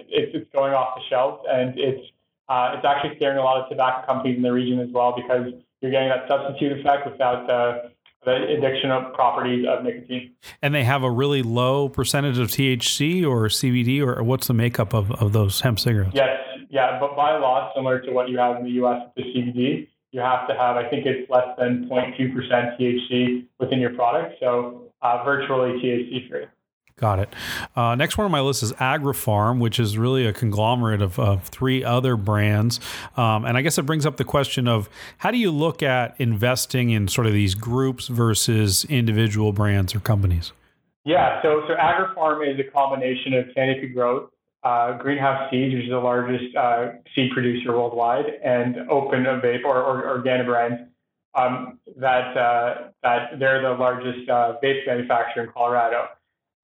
it's, 0.08 0.32
it's 0.34 0.52
going 0.54 0.74
off 0.74 0.96
the 0.96 1.02
shelves, 1.10 1.44
and 1.50 1.78
it's 1.78 2.02
it's 2.50 2.86
actually 2.86 3.16
scaring 3.18 3.38
a 3.38 3.42
lot 3.42 3.62
of 3.62 3.70
tobacco 3.70 4.06
companies 4.06 4.38
in 4.38 4.44
the 4.44 4.52
region 4.52 4.80
as 4.80 4.90
well 4.92 5.16
because 5.16 5.54
you're 5.82 5.92
getting 5.92 6.10
that 6.10 6.28
substitute 6.28 6.80
effect 6.80 7.10
without 7.10 7.48
the, 7.48 7.92
the 8.26 8.56
addiction 8.58 8.92
of 8.92 9.14
properties 9.14 9.66
of 9.68 9.84
nicotine. 9.84 10.34
And 10.62 10.74
they 10.74 10.84
have 10.84 11.04
a 11.04 11.12
really 11.12 11.44
low 11.44 11.90
percentage 11.90 12.40
of 12.40 12.48
THC 12.50 13.24
or 13.24 13.48
CBD, 13.48 14.02
or 14.02 14.24
what's 14.24 14.48
the 14.48 14.54
makeup 14.54 14.94
of, 14.94 15.12
of 15.12 15.34
those 15.34 15.62
hemp 15.62 15.80
cigarettes? 15.80 16.12
Yes, 16.14 16.40
yeah, 16.70 17.00
but 17.00 17.16
by 17.16 17.38
law, 17.38 17.72
similar 17.76 18.00
to 18.02 18.12
what 18.12 18.30
you 18.30 18.38
have 18.38 18.58
in 18.58 18.64
the 18.64 18.72
U.S. 18.72 19.02
with 19.16 19.26
the 19.26 19.32
CBD, 19.32 19.88
you 20.16 20.22
have 20.22 20.48
to 20.48 20.56
have, 20.56 20.78
I 20.78 20.88
think 20.90 21.06
it's 21.06 21.30
less 21.30 21.48
than 21.58 21.90
0.2% 21.92 22.80
THC 22.80 23.46
within 23.60 23.80
your 23.80 23.94
product, 23.96 24.36
so 24.40 24.94
uh, 25.02 25.22
virtually 25.26 25.72
THC 25.84 26.30
free. 26.30 26.46
Got 26.98 27.20
it. 27.20 27.36
Uh, 27.76 27.96
next 27.96 28.18
one 28.18 28.24
on 28.24 28.32
my 28.32 28.40
list 28.40 28.64
is 28.64 28.72
AgriPharm, 28.74 29.60
which 29.60 29.78
is 29.78 29.98
really 29.98 30.26
a 30.26 30.32
conglomerate 30.32 31.02
of, 31.02 31.20
of 31.20 31.44
three 31.44 31.84
other 31.84 32.16
brands. 32.16 32.80
Um, 33.18 33.44
and 33.44 33.58
I 33.58 33.62
guess 33.62 33.78
it 33.78 33.82
brings 33.82 34.06
up 34.06 34.16
the 34.16 34.24
question 34.24 34.70
of 34.70 34.90
how 35.18 35.32
do 35.32 35.38
you 35.38 35.52
look 35.52 35.84
at 35.84 36.16
investing 36.18 36.92
in 36.92 37.10
sort 37.10 37.28
of 37.28 37.34
these 37.34 37.54
groups 37.54 38.08
versus 38.08 38.86
individual 38.86 39.52
brands 39.52 39.94
or 39.94 40.00
companies? 40.00 40.54
Yeah, 41.04 41.42
so, 41.42 41.64
so 41.68 41.74
AgriPharm 41.76 42.54
is 42.54 42.58
a 42.66 42.72
combination 42.72 43.34
of 43.34 43.54
Canopy 43.54 43.90
Growth, 43.90 44.30
uh, 44.66 44.98
Greenhouse 44.98 45.50
Seeds, 45.52 45.76
which 45.76 45.84
is 45.84 45.92
the 45.92 46.00
largest 46.00 46.56
uh, 46.56 46.94
seed 47.16 47.32
producer 47.32 47.72
worldwide, 47.72 48.26
and 48.44 48.78
Open 48.90 49.24
Vape 49.24 49.64
or, 49.64 49.78
or 49.78 50.20
Organigram, 50.20 50.88
um, 51.36 51.80
that, 51.98 52.36
uh, 52.36 52.88
that 53.04 53.40
they're 53.40 53.62
the 53.62 53.76
largest 53.76 54.28
uh, 54.28 54.56
vape 54.64 54.88
manufacturer 54.88 55.44
in 55.44 55.52
Colorado. 55.52 56.08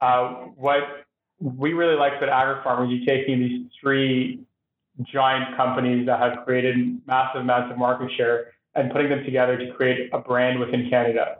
Uh, 0.01 0.29
what 0.55 1.05
we 1.39 1.73
really 1.73 1.95
like 1.95 2.13
about 2.17 2.29
AgriPharm 2.29 2.87
is 2.87 2.99
you 2.99 3.05
taking 3.05 3.39
these 3.39 3.67
three 3.79 4.39
giant 5.03 5.55
companies 5.55 6.07
that 6.07 6.19
have 6.19 6.43
created 6.43 6.99
massive 7.05 7.41
amounts 7.41 7.71
of 7.71 7.77
market 7.77 8.09
share 8.17 8.53
and 8.73 8.91
putting 8.91 9.09
them 9.09 9.23
together 9.23 9.57
to 9.57 9.71
create 9.73 10.09
a 10.11 10.17
brand 10.17 10.59
within 10.59 10.89
Canada. 10.89 11.37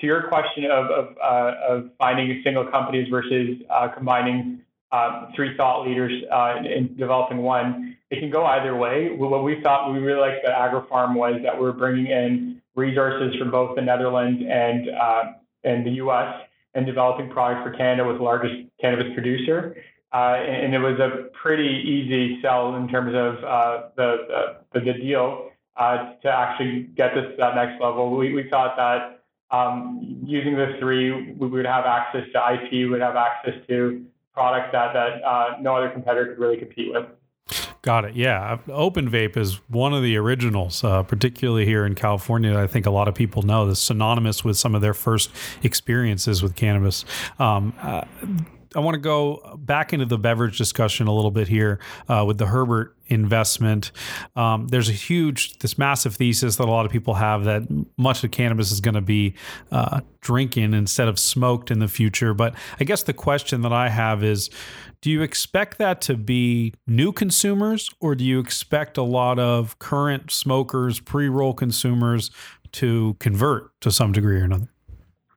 To 0.00 0.06
your 0.06 0.28
question 0.28 0.64
of, 0.64 0.86
of, 0.90 1.16
uh, 1.22 1.52
of 1.68 1.90
finding 1.96 2.42
single 2.44 2.66
companies 2.66 3.08
versus 3.08 3.62
combining 3.94 4.62
um, 4.92 5.32
three 5.34 5.56
thought 5.56 5.86
leaders 5.86 6.22
uh, 6.30 6.56
in 6.64 6.94
developing 6.96 7.38
one, 7.38 7.96
it 8.10 8.20
can 8.20 8.30
go 8.30 8.44
either 8.44 8.76
way. 8.76 9.10
What 9.10 9.42
we 9.42 9.60
thought 9.62 9.92
we 9.92 9.98
really 9.98 10.20
liked 10.20 10.44
about 10.44 10.72
AgriPharm 10.72 11.14
was 11.14 11.40
that 11.42 11.58
we're 11.58 11.72
bringing 11.72 12.06
in 12.06 12.60
resources 12.74 13.34
from 13.36 13.50
both 13.50 13.74
the 13.74 13.82
Netherlands 13.82 14.42
and 14.48 14.90
uh, 14.90 15.24
and 15.64 15.86
the 15.86 15.92
U.S 15.92 16.42
and 16.74 16.86
developing 16.86 17.28
product 17.28 17.66
for 17.66 17.76
Canada 17.76 18.04
was 18.04 18.18
the 18.18 18.22
largest 18.22 18.54
cannabis 18.80 19.12
producer. 19.14 19.76
Uh, 20.12 20.36
and, 20.36 20.74
it 20.74 20.78
was 20.78 20.98
a 21.00 21.30
pretty 21.32 21.68
easy 21.68 22.40
sell 22.42 22.76
in 22.76 22.86
terms 22.86 23.14
of 23.14 23.42
uh, 23.42 23.88
the, 23.96 24.58
the, 24.72 24.80
the 24.80 24.92
deal 24.92 25.50
uh, 25.76 26.12
to 26.20 26.28
actually 26.28 26.82
get 26.94 27.14
this 27.14 27.24
to 27.30 27.36
that 27.38 27.54
next 27.54 27.80
level. 27.80 28.14
We, 28.14 28.34
we 28.34 28.48
thought 28.50 28.76
that 28.76 29.22
um, 29.50 30.20
using 30.22 30.54
the 30.54 30.76
three, 30.78 31.32
we 31.32 31.48
would 31.48 31.64
have 31.64 31.86
access 31.86 32.26
to 32.34 32.54
IP, 32.54 32.72
we 32.72 32.86
would 32.86 33.00
have 33.00 33.16
access 33.16 33.54
to 33.68 34.04
products 34.32 34.70
that, 34.72 34.92
that 34.92 35.22
uh, 35.22 35.56
no 35.60 35.76
other 35.76 35.90
competitor 35.90 36.28
could 36.34 36.38
really 36.38 36.56
compete 36.56 36.92
with. 36.92 37.06
Got 37.82 38.04
it. 38.04 38.14
Yeah. 38.14 38.58
Open 38.68 39.10
Vape 39.10 39.36
is 39.36 39.60
one 39.68 39.92
of 39.92 40.02
the 40.02 40.16
originals, 40.16 40.84
uh, 40.84 41.02
particularly 41.02 41.66
here 41.66 41.84
in 41.84 41.94
California. 41.94 42.56
I 42.56 42.68
think 42.68 42.86
a 42.86 42.90
lot 42.90 43.08
of 43.08 43.14
people 43.14 43.42
know 43.42 43.66
this, 43.66 43.80
synonymous 43.80 44.44
with 44.44 44.56
some 44.56 44.74
of 44.74 44.80
their 44.80 44.94
first 44.94 45.30
experiences 45.62 46.42
with 46.42 46.54
cannabis. 46.54 47.04
Um, 47.40 47.74
uh, 47.82 48.02
I 48.74 48.80
want 48.80 48.94
to 48.94 49.00
go 49.00 49.56
back 49.58 49.92
into 49.92 50.06
the 50.06 50.18
beverage 50.18 50.58
discussion 50.58 51.06
a 51.06 51.12
little 51.12 51.30
bit 51.30 51.48
here 51.48 51.78
uh, 52.08 52.24
with 52.26 52.38
the 52.38 52.46
Herbert 52.46 52.96
investment. 53.06 53.92
Um, 54.36 54.68
there's 54.68 54.88
a 54.88 54.92
huge, 54.92 55.58
this 55.58 55.76
massive 55.76 56.16
thesis 56.16 56.56
that 56.56 56.66
a 56.66 56.70
lot 56.70 56.86
of 56.86 56.92
people 56.92 57.14
have 57.14 57.44
that 57.44 57.62
much 57.96 58.24
of 58.24 58.30
cannabis 58.30 58.70
is 58.72 58.80
going 58.80 58.94
to 58.94 59.00
be 59.00 59.34
uh, 59.70 60.00
drinking 60.20 60.74
instead 60.74 61.08
of 61.08 61.18
smoked 61.18 61.70
in 61.70 61.78
the 61.78 61.88
future. 61.88 62.34
But 62.34 62.54
I 62.80 62.84
guess 62.84 63.02
the 63.02 63.12
question 63.12 63.62
that 63.62 63.72
I 63.72 63.88
have 63.88 64.24
is 64.24 64.50
do 65.00 65.10
you 65.10 65.22
expect 65.22 65.78
that 65.78 66.00
to 66.02 66.16
be 66.16 66.74
new 66.86 67.12
consumers 67.12 67.90
or 68.00 68.14
do 68.14 68.24
you 68.24 68.38
expect 68.38 68.96
a 68.96 69.02
lot 69.02 69.38
of 69.38 69.78
current 69.78 70.30
smokers, 70.30 71.00
pre 71.00 71.28
roll 71.28 71.54
consumers 71.54 72.30
to 72.72 73.16
convert 73.18 73.78
to 73.80 73.90
some 73.90 74.12
degree 74.12 74.40
or 74.40 74.44
another? 74.44 74.68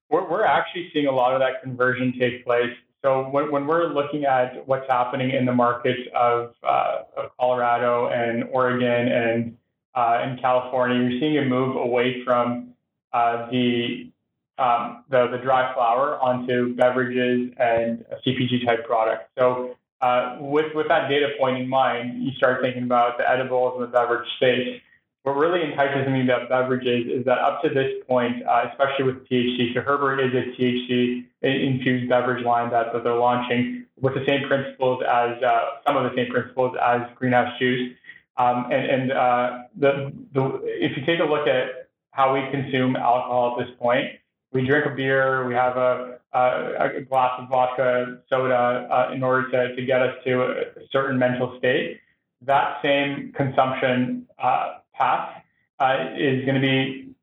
We're, 0.10 0.30
we're 0.30 0.46
actually 0.46 0.90
seeing 0.94 1.08
a 1.08 1.12
lot 1.12 1.34
of 1.34 1.40
that 1.40 1.64
conversion 1.64 2.14
take 2.18 2.46
place 2.46 2.72
so 3.06 3.30
when, 3.30 3.52
when 3.52 3.68
we're 3.68 3.94
looking 3.94 4.26
at 4.26 4.68
what's 4.68 4.90
happening 4.90 5.30
in 5.30 5.46
the 5.46 5.54
markets 5.54 6.02
of, 6.16 6.56
uh, 6.64 7.04
of 7.16 7.30
Colorado 7.40 8.08
and 8.08 8.46
Oregon 8.46 8.90
and 8.90 9.58
uh, 9.94 10.26
in 10.26 10.40
California, 10.40 10.98
you're 11.08 11.20
seeing 11.20 11.38
a 11.38 11.46
move 11.46 11.76
away 11.76 12.24
from 12.26 12.74
uh, 13.14 13.48
the, 13.52 14.10
um, 14.58 15.04
the, 15.12 15.28
the 15.28 15.38
dry 15.38 15.72
flower 15.76 16.18
onto 16.20 16.76
beverages 16.76 17.52
and 17.60 18.04
CPG 18.26 18.66
type 18.66 18.88
products. 18.88 19.26
So 19.38 19.76
uh, 20.02 20.38
with 20.40 20.74
with 20.74 20.88
that 20.88 21.08
data 21.08 21.30
point 21.40 21.58
in 21.58 21.70
mind, 21.70 22.24
you 22.24 22.32
start 22.38 22.62
thinking 22.62 22.84
about 22.84 23.20
the 23.20 23.30
edibles 23.30 23.76
and 23.76 23.84
the 23.84 23.88
beverage 23.88 24.28
space 24.38 24.82
what 25.26 25.38
really 25.38 25.64
entices 25.64 26.08
me 26.08 26.22
about 26.22 26.50
beverages 26.50 27.08
is 27.08 27.26
that 27.26 27.40
up 27.40 27.64
to 27.64 27.70
this 27.70 27.94
point, 28.08 28.46
uh, 28.46 28.70
especially 28.70 29.06
with 29.06 29.28
THC, 29.28 29.74
so 29.74 29.82
Herbert 29.82 30.20
is 30.20 30.32
a 30.36 30.56
THC 30.56 31.26
infused 31.42 32.08
beverage 32.08 32.46
line 32.46 32.70
that, 32.70 32.94
that 32.94 33.04
they're 33.04 33.16
launching. 33.16 33.88
with 34.00 34.14
the 34.14 34.24
same 34.28 34.48
principles 34.48 35.02
as 35.02 35.42
uh, 35.42 35.62
some 35.88 35.98
of 35.98 36.04
the 36.04 36.16
same 36.16 36.32
principles 36.32 36.78
as 36.80 37.02
greenhouse 37.16 37.58
juice. 37.58 37.96
Um, 38.38 38.68
and 38.72 38.86
and 38.86 39.12
uh, 39.14 39.64
the, 39.76 40.14
the, 40.34 40.62
if 40.64 40.96
you 40.96 41.04
take 41.08 41.20
a 41.20 41.24
look 41.24 41.48
at 41.48 41.90
how 42.12 42.36
we 42.36 42.42
consume 42.52 42.96
alcohol 42.96 43.58
at 43.58 43.66
this 43.66 43.76
point, 43.80 44.06
we 44.52 44.64
drink 44.68 44.86
a 44.86 44.94
beer, 44.94 45.48
we 45.48 45.56
have 45.56 45.76
a, 45.76 46.20
a, 46.34 46.98
a 46.98 47.02
glass 47.02 47.32
of 47.40 47.50
vodka, 47.50 48.20
soda 48.30 48.88
uh, 48.92 49.12
in 49.12 49.24
order 49.24 49.50
to, 49.50 49.76
to 49.76 49.86
get 49.86 50.04
us 50.04 50.14
to 50.26 50.44
a 50.44 50.88
certain 50.92 51.18
mental 51.18 51.58
state. 51.58 52.00
That 52.42 52.78
same 52.84 53.34
consumption 53.36 54.28
uh, 54.38 54.76
path 54.98 55.42
uh, 55.80 56.12
is 56.18 56.46
going 56.46 56.56
to 56.56 56.62
be 56.62 57.14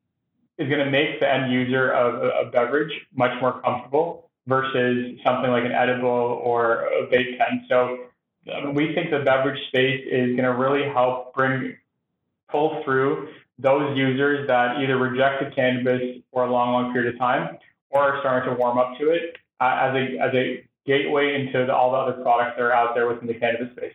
is 0.57 0.69
going 0.69 0.85
to 0.85 0.91
make 0.91 1.19
the 1.19 1.27
end 1.27 1.51
user 1.51 1.91
of 1.91 2.21
a, 2.21 2.47
a 2.47 2.51
beverage 2.51 2.91
much 3.15 3.31
more 3.41 3.59
comfortable 3.61 4.29
versus 4.47 5.17
something 5.23 5.49
like 5.49 5.65
an 5.65 5.71
edible 5.71 6.07
or 6.07 6.85
a 6.85 7.07
vape 7.07 7.37
pen. 7.37 7.65
So 7.67 8.05
um, 8.53 8.73
we 8.73 8.93
think 8.93 9.09
the 9.09 9.19
beverage 9.19 9.59
space 9.67 10.05
is 10.05 10.35
going 10.35 10.43
to 10.43 10.53
really 10.53 10.87
help 10.89 11.33
bring 11.33 11.75
pull 12.49 12.83
through 12.83 13.29
those 13.57 13.97
users 13.97 14.47
that 14.47 14.77
either 14.77 14.97
rejected 14.97 15.55
cannabis 15.55 16.21
for 16.31 16.45
a 16.45 16.51
long, 16.51 16.73
long 16.73 16.93
period 16.93 17.13
of 17.13 17.19
time 17.19 17.57
or 17.89 18.01
are 18.01 18.19
starting 18.19 18.49
to 18.49 18.59
warm 18.59 18.77
up 18.77 18.97
to 18.99 19.09
it 19.09 19.37
uh, 19.59 19.77
as 19.79 19.95
a 19.95 20.17
as 20.19 20.33
a 20.33 20.67
gateway 20.85 21.35
into 21.35 21.65
the, 21.65 21.73
all 21.73 21.91
the 21.91 21.97
other 21.97 22.21
products 22.21 22.57
that 22.57 22.63
are 22.63 22.73
out 22.73 22.93
there 22.93 23.07
within 23.07 23.27
the 23.27 23.33
cannabis 23.33 23.71
space. 23.75 23.93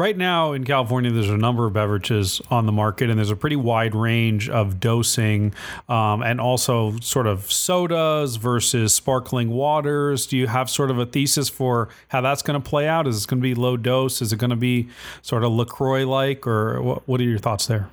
Right 0.00 0.16
now 0.16 0.52
in 0.52 0.64
California, 0.64 1.10
there's 1.10 1.28
a 1.28 1.36
number 1.36 1.66
of 1.66 1.74
beverages 1.74 2.40
on 2.48 2.64
the 2.64 2.72
market, 2.72 3.10
and 3.10 3.18
there's 3.18 3.30
a 3.30 3.36
pretty 3.36 3.56
wide 3.56 3.94
range 3.94 4.48
of 4.48 4.80
dosing 4.80 5.52
um, 5.90 6.22
and 6.22 6.40
also 6.40 6.98
sort 7.00 7.26
of 7.26 7.52
sodas 7.52 8.36
versus 8.36 8.94
sparkling 8.94 9.50
waters. 9.50 10.26
Do 10.26 10.38
you 10.38 10.46
have 10.46 10.70
sort 10.70 10.90
of 10.90 10.98
a 10.98 11.04
thesis 11.04 11.50
for 11.50 11.90
how 12.08 12.22
that's 12.22 12.40
going 12.40 12.58
to 12.58 12.66
play 12.66 12.88
out? 12.88 13.06
Is 13.06 13.24
it 13.24 13.28
going 13.28 13.40
to 13.40 13.42
be 13.42 13.54
low 13.54 13.76
dose? 13.76 14.22
Is 14.22 14.32
it 14.32 14.38
going 14.38 14.48
to 14.48 14.56
be 14.56 14.88
sort 15.20 15.44
of 15.44 15.52
LaCroix 15.52 16.06
like, 16.06 16.46
or 16.46 16.80
what, 16.80 17.06
what 17.06 17.20
are 17.20 17.24
your 17.24 17.38
thoughts 17.38 17.66
there? 17.66 17.90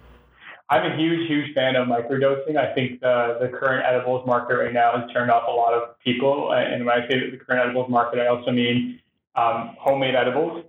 I'm 0.70 0.90
a 0.90 0.96
huge, 0.96 1.28
huge 1.28 1.54
fan 1.54 1.76
of 1.76 1.90
microdosing. 1.90 2.56
I 2.56 2.74
think 2.74 3.02
the, 3.02 3.38
the 3.42 3.50
current 3.50 3.86
edibles 3.86 4.26
market 4.26 4.56
right 4.56 4.74
now 4.74 4.98
has 4.98 5.12
turned 5.12 5.30
off 5.30 5.44
a 5.46 5.52
lot 5.52 5.74
of 5.74 6.00
people. 6.00 6.54
And 6.54 6.86
when 6.86 7.02
I 7.02 7.06
say 7.10 7.32
the 7.32 7.38
current 7.38 7.64
edibles 7.66 7.90
market, 7.90 8.20
I 8.20 8.28
also 8.28 8.52
mean 8.52 9.02
um, 9.36 9.76
homemade 9.78 10.16
edibles 10.16 10.64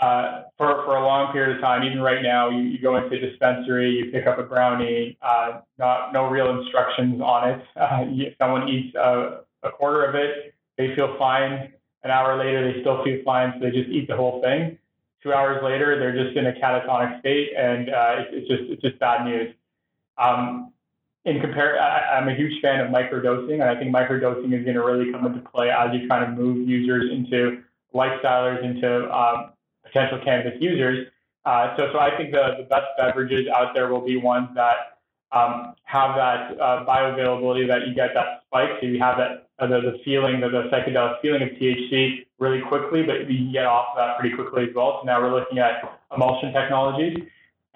uh, 0.00 0.42
for, 0.56 0.84
for 0.84 0.96
a 0.96 1.04
long 1.04 1.32
period 1.32 1.56
of 1.56 1.62
time, 1.62 1.82
even 1.82 2.00
right 2.00 2.22
now, 2.22 2.50
you, 2.50 2.62
you 2.62 2.78
go 2.80 2.96
into 2.96 3.16
a 3.16 3.18
dispensary, 3.18 3.90
you 3.90 4.10
pick 4.12 4.26
up 4.26 4.38
a 4.38 4.44
brownie, 4.44 5.18
uh, 5.22 5.60
not, 5.78 6.12
no 6.12 6.28
real 6.28 6.60
instructions 6.60 7.20
on 7.20 7.50
it. 7.50 7.62
Uh, 7.76 8.04
you, 8.10 8.32
someone 8.40 8.68
eats 8.68 8.94
a, 8.94 9.40
a 9.62 9.70
quarter 9.70 10.04
of 10.04 10.14
it, 10.14 10.54
they 10.76 10.94
feel 10.94 11.16
fine. 11.18 11.72
An 12.04 12.12
hour 12.12 12.38
later, 12.38 12.72
they 12.72 12.80
still 12.80 13.02
feel 13.02 13.20
fine, 13.24 13.54
so 13.54 13.64
they 13.64 13.72
just 13.72 13.90
eat 13.90 14.06
the 14.06 14.16
whole 14.16 14.40
thing. 14.40 14.78
Two 15.22 15.32
hours 15.32 15.60
later, 15.64 15.98
they're 15.98 16.24
just 16.24 16.36
in 16.36 16.46
a 16.46 16.52
catatonic 16.52 17.18
state, 17.18 17.50
and 17.58 17.90
uh, 17.90 18.14
it's, 18.18 18.30
it's 18.32 18.48
just 18.48 18.70
it's 18.70 18.82
just 18.82 19.00
bad 19.00 19.24
news. 19.24 19.52
Um, 20.16 20.72
in 21.24 21.40
compare, 21.40 21.80
I, 21.80 22.18
am 22.18 22.28
a 22.28 22.34
huge 22.36 22.62
fan 22.62 22.80
of 22.80 22.92
microdosing, 22.92 23.54
and 23.54 23.64
I 23.64 23.74
think 23.74 23.92
microdosing 23.92 24.56
is 24.56 24.64
going 24.64 24.76
to 24.76 24.84
really 24.84 25.10
come 25.10 25.26
into 25.26 25.40
play 25.40 25.70
as 25.70 25.92
you 25.92 26.06
try 26.06 26.20
to 26.20 26.30
move 26.30 26.68
users 26.68 27.10
into 27.10 27.62
lifestylers, 27.92 28.64
into 28.64 29.12
um, 29.12 29.50
potential 29.88 30.20
cannabis 30.24 30.60
users. 30.60 31.08
Uh, 31.44 31.76
so, 31.76 31.90
so 31.92 31.98
I 31.98 32.16
think 32.16 32.32
the, 32.32 32.56
the 32.58 32.64
best 32.64 32.86
beverages 32.98 33.48
out 33.48 33.74
there 33.74 33.88
will 33.88 34.04
be 34.04 34.16
ones 34.16 34.48
that 34.54 34.98
um, 35.32 35.74
have 35.84 36.16
that 36.16 36.60
uh, 36.60 36.84
bioavailability 36.86 37.66
that 37.68 37.86
you 37.86 37.94
get 37.94 38.10
that 38.14 38.42
spike, 38.46 38.70
so 38.80 38.86
you 38.86 38.98
have 38.98 39.18
that 39.18 39.48
uh, 39.58 39.66
the, 39.66 39.80
the 39.80 39.98
feeling, 40.04 40.40
the, 40.40 40.48
the 40.48 40.70
psychedelic 40.70 41.20
feeling 41.20 41.42
of 41.42 41.48
THC 41.50 42.26
really 42.38 42.60
quickly, 42.60 43.02
but 43.02 43.28
you 43.30 43.38
can 43.38 43.52
get 43.52 43.66
off 43.66 43.88
of 43.92 43.96
that 43.98 44.18
pretty 44.18 44.34
quickly 44.34 44.64
as 44.64 44.74
well. 44.74 45.00
So 45.00 45.06
now 45.06 45.20
we're 45.20 45.34
looking 45.34 45.58
at 45.58 46.00
emulsion 46.14 46.52
technologies. 46.52 47.18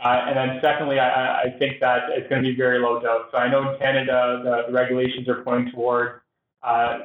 Uh, 0.02 0.24
and 0.26 0.36
then 0.36 0.58
secondly, 0.62 0.98
I, 0.98 1.42
I 1.42 1.54
think 1.58 1.80
that 1.80 2.10
it's 2.10 2.28
going 2.28 2.42
to 2.42 2.48
be 2.48 2.56
very 2.56 2.78
low 2.78 3.00
dose. 3.00 3.26
So 3.30 3.38
I 3.38 3.48
know 3.48 3.72
in 3.72 3.78
Canada, 3.78 4.40
the, 4.42 4.62
the 4.68 4.72
regulations 4.72 5.28
are 5.28 5.42
pointing 5.42 5.72
toward 5.72 6.20
uh, 6.62 6.98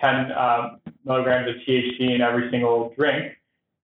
10 0.00 0.32
um, 0.32 0.80
milligrams 1.04 1.48
of 1.48 1.56
THC 1.66 2.14
in 2.14 2.20
every 2.20 2.50
single 2.50 2.92
drink. 2.96 3.32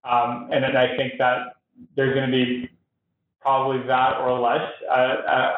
Um, 0.03 0.49
and 0.51 0.63
then 0.63 0.75
I 0.75 0.95
think 0.97 1.13
that 1.19 1.57
there's 1.95 2.13
going 2.13 2.29
to 2.29 2.31
be 2.31 2.69
probably 3.39 3.85
that 3.87 4.17
or 4.17 4.39
less 4.39 4.69
uh, 4.89 4.93
uh, 4.93 5.53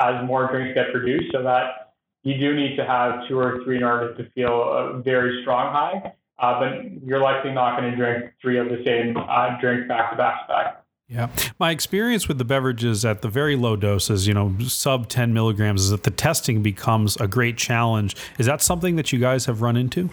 as 0.00 0.26
more 0.26 0.50
drinks 0.50 0.74
get 0.74 0.92
produced, 0.92 1.32
so 1.32 1.42
that 1.42 1.94
you 2.22 2.38
do 2.38 2.54
need 2.54 2.76
to 2.76 2.84
have 2.84 3.28
two 3.28 3.38
or 3.38 3.62
three 3.64 3.76
in 3.76 3.82
order 3.82 4.14
to 4.14 4.30
feel 4.30 4.62
a 4.62 5.02
very 5.02 5.42
strong 5.42 5.72
high. 5.72 6.12
Uh, 6.38 6.60
but 6.60 7.02
you're 7.04 7.20
likely 7.20 7.50
not 7.50 7.78
going 7.78 7.90
to 7.90 7.96
drink 7.96 8.32
three 8.40 8.58
of 8.58 8.68
the 8.68 8.80
same 8.84 9.16
uh, 9.16 9.60
drinks 9.60 9.88
back 9.88 10.10
to 10.10 10.16
back 10.16 10.46
to 10.46 10.52
back. 10.52 10.84
Yeah. 11.08 11.30
My 11.58 11.70
experience 11.70 12.28
with 12.28 12.36
the 12.36 12.44
beverages 12.44 13.04
at 13.04 13.22
the 13.22 13.28
very 13.28 13.56
low 13.56 13.76
doses, 13.76 14.26
you 14.26 14.34
know, 14.34 14.54
sub 14.60 15.08
10 15.08 15.32
milligrams, 15.32 15.84
is 15.84 15.90
that 15.90 16.02
the 16.02 16.10
testing 16.10 16.62
becomes 16.62 17.16
a 17.16 17.26
great 17.26 17.56
challenge. 17.56 18.14
Is 18.38 18.44
that 18.46 18.60
something 18.60 18.96
that 18.96 19.10
you 19.10 19.18
guys 19.18 19.46
have 19.46 19.62
run 19.62 19.76
into? 19.76 20.10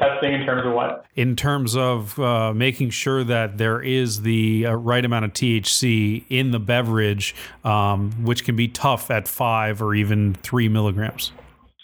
Testing 0.00 0.32
in 0.32 0.46
terms 0.46 0.66
of 0.66 0.72
what? 0.72 1.04
In 1.14 1.36
terms 1.36 1.76
of 1.76 2.18
uh, 2.18 2.52
making 2.54 2.90
sure 2.90 3.22
that 3.24 3.58
there 3.58 3.82
is 3.82 4.22
the 4.22 4.66
uh, 4.66 4.72
right 4.74 5.04
amount 5.04 5.24
of 5.26 5.32
THC 5.32 6.24
in 6.28 6.50
the 6.50 6.58
beverage, 6.58 7.34
um, 7.64 8.10
which 8.24 8.44
can 8.44 8.56
be 8.56 8.68
tough 8.68 9.10
at 9.10 9.28
five 9.28 9.82
or 9.82 9.94
even 9.94 10.34
three 10.34 10.68
milligrams. 10.68 11.32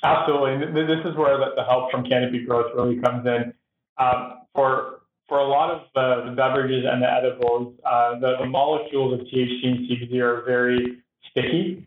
Absolutely. 0.03 0.67
This 0.73 1.05
is 1.05 1.17
where 1.17 1.37
the 1.39 1.65
help 1.65 1.91
from 1.91 2.05
canopy 2.05 2.45
growth 2.45 2.73
really 2.75 2.99
comes 3.01 3.27
in. 3.27 3.53
Um, 3.99 4.41
for 4.55 5.01
for 5.29 5.39
a 5.39 5.49
lot 5.49 5.71
of 5.71 5.81
the, 5.95 6.31
the 6.31 6.37
beverages 6.37 6.85
and 6.89 7.03
the 7.03 7.13
edibles, 7.13 7.75
uh, 7.85 8.19
the, 8.21 8.37
the, 8.39 8.47
molecules 8.47 9.15
of 9.15 9.27
THC 9.27 9.67
and 9.67 9.79
CBD 9.89 10.21
are 10.21 10.43
very 10.45 10.99
sticky. 11.31 11.85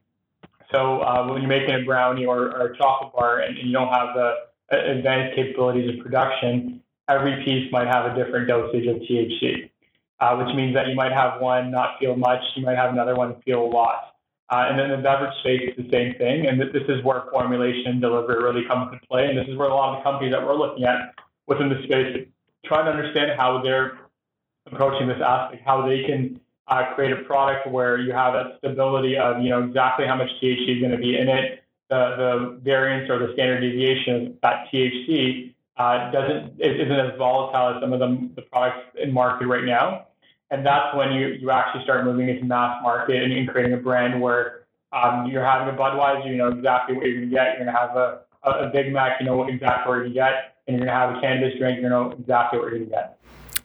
So 0.73 1.01
uh, 1.01 1.25
when 1.31 1.41
you're 1.41 1.49
making 1.49 1.73
a 1.73 1.85
brownie 1.85 2.25
or, 2.25 2.51
or 2.51 2.73
a 2.73 2.77
chocolate 2.77 3.13
bar 3.13 3.39
and 3.39 3.57
you 3.57 3.71
don't 3.71 3.87
have 3.93 4.13
the 4.13 4.33
advanced 4.71 5.35
capabilities 5.35 5.89
of 5.89 6.03
production, 6.03 6.81
every 7.07 7.43
piece 7.43 7.71
might 7.71 7.87
have 7.87 8.11
a 8.11 8.15
different 8.15 8.47
dosage 8.47 8.85
of 8.87 8.97
THC, 8.97 9.69
uh, 10.19 10.35
which 10.37 10.55
means 10.55 10.73
that 10.75 10.87
you 10.87 10.95
might 10.95 11.11
have 11.11 11.41
one 11.41 11.71
not 11.71 11.99
feel 11.99 12.15
much, 12.15 12.41
you 12.55 12.63
might 12.63 12.77
have 12.77 12.91
another 12.91 13.15
one 13.15 13.41
feel 13.41 13.63
a 13.63 13.65
lot. 13.65 14.15
Uh, 14.49 14.65
and 14.69 14.79
then 14.79 14.89
the 14.89 14.97
beverage 14.97 15.33
space 15.41 15.61
is 15.69 15.85
the 15.85 15.91
same 15.91 16.15
thing. 16.15 16.47
And 16.47 16.59
this 16.59 16.83
is 16.89 17.03
where 17.03 17.23
formulation 17.31 17.91
and 17.91 18.01
delivery 18.01 18.43
really 18.43 18.67
comes 18.67 18.91
into 18.91 19.05
play. 19.05 19.27
And 19.27 19.37
this 19.37 19.47
is 19.47 19.55
where 19.55 19.69
a 19.69 19.73
lot 19.73 19.95
of 19.95 19.99
the 19.99 20.03
companies 20.09 20.33
that 20.33 20.43
we're 20.43 20.55
looking 20.55 20.85
at 20.85 21.13
within 21.45 21.69
the 21.69 21.83
space 21.83 22.27
trying 22.65 22.85
to 22.85 22.91
understand 22.91 23.31
how 23.37 23.61
they're 23.61 23.99
approaching 24.65 25.07
this 25.07 25.21
aspect, 25.23 25.61
how 25.65 25.87
they 25.87 26.03
can 26.03 26.39
uh, 26.67 26.93
create 26.95 27.11
a 27.11 27.23
product 27.23 27.67
where 27.69 27.99
you 27.99 28.11
have 28.11 28.33
that 28.33 28.57
stability 28.57 29.17
of, 29.17 29.41
you 29.41 29.49
know, 29.49 29.63
exactly 29.63 30.05
how 30.05 30.15
much 30.15 30.29
THC 30.41 30.75
is 30.75 30.79
going 30.79 30.91
to 30.91 30.97
be 30.97 31.17
in 31.17 31.29
it, 31.29 31.63
the, 31.89 32.15
the 32.17 32.59
variance 32.63 33.09
or 33.09 33.19
the 33.19 33.33
standard 33.33 33.61
deviation 33.61 34.27
of 34.27 34.33
that 34.41 34.67
THC 34.71 35.53
uh, 35.77 36.11
doesn't 36.11 36.59
isn't 36.59 36.91
as 36.91 37.17
volatile 37.17 37.75
as 37.75 37.81
some 37.81 37.93
of 37.93 37.99
the, 37.99 38.29
the 38.35 38.41
products 38.43 38.85
in 39.01 39.13
market 39.13 39.47
right 39.47 39.63
now. 39.63 40.07
And 40.51 40.65
that's 40.65 40.95
when 40.95 41.13
you, 41.13 41.27
you 41.27 41.51
actually 41.51 41.83
start 41.83 42.05
moving 42.05 42.27
into 42.27 42.43
mass 42.43 42.81
market 42.81 43.23
and, 43.23 43.31
and 43.31 43.47
creating 43.47 43.73
a 43.73 43.77
brand 43.77 44.19
where 44.19 44.65
um, 44.91 45.27
you're 45.27 45.45
having 45.45 45.73
a 45.73 45.77
Budweiser, 45.77 46.27
you 46.27 46.37
know 46.37 46.47
exactly 46.49 46.95
what 46.95 47.05
you're 47.05 47.17
going 47.17 47.29
to 47.29 47.35
get. 47.35 47.57
You're 47.57 47.65
going 47.65 47.73
to 47.73 47.79
have 47.79 47.95
a, 47.95 48.21
a, 48.43 48.67
a 48.67 48.71
Big 48.73 48.91
Mac, 48.91 49.19
you 49.19 49.27
know 49.27 49.47
exactly 49.47 49.91
what 49.91 49.93
you're 49.93 50.01
going 50.01 50.09
to 50.09 50.15
get. 50.15 50.55
And 50.67 50.77
you're 50.77 50.85
going 50.85 50.87
to 50.87 51.05
have 51.05 51.17
a 51.17 51.21
cannabis 51.21 51.57
drink, 51.57 51.81
you 51.81 51.89
know 51.89 52.11
exactly 52.11 52.59
what 52.59 52.69
you're 52.69 52.79
going 52.79 52.89
to 52.89 52.95
get. 52.95 53.18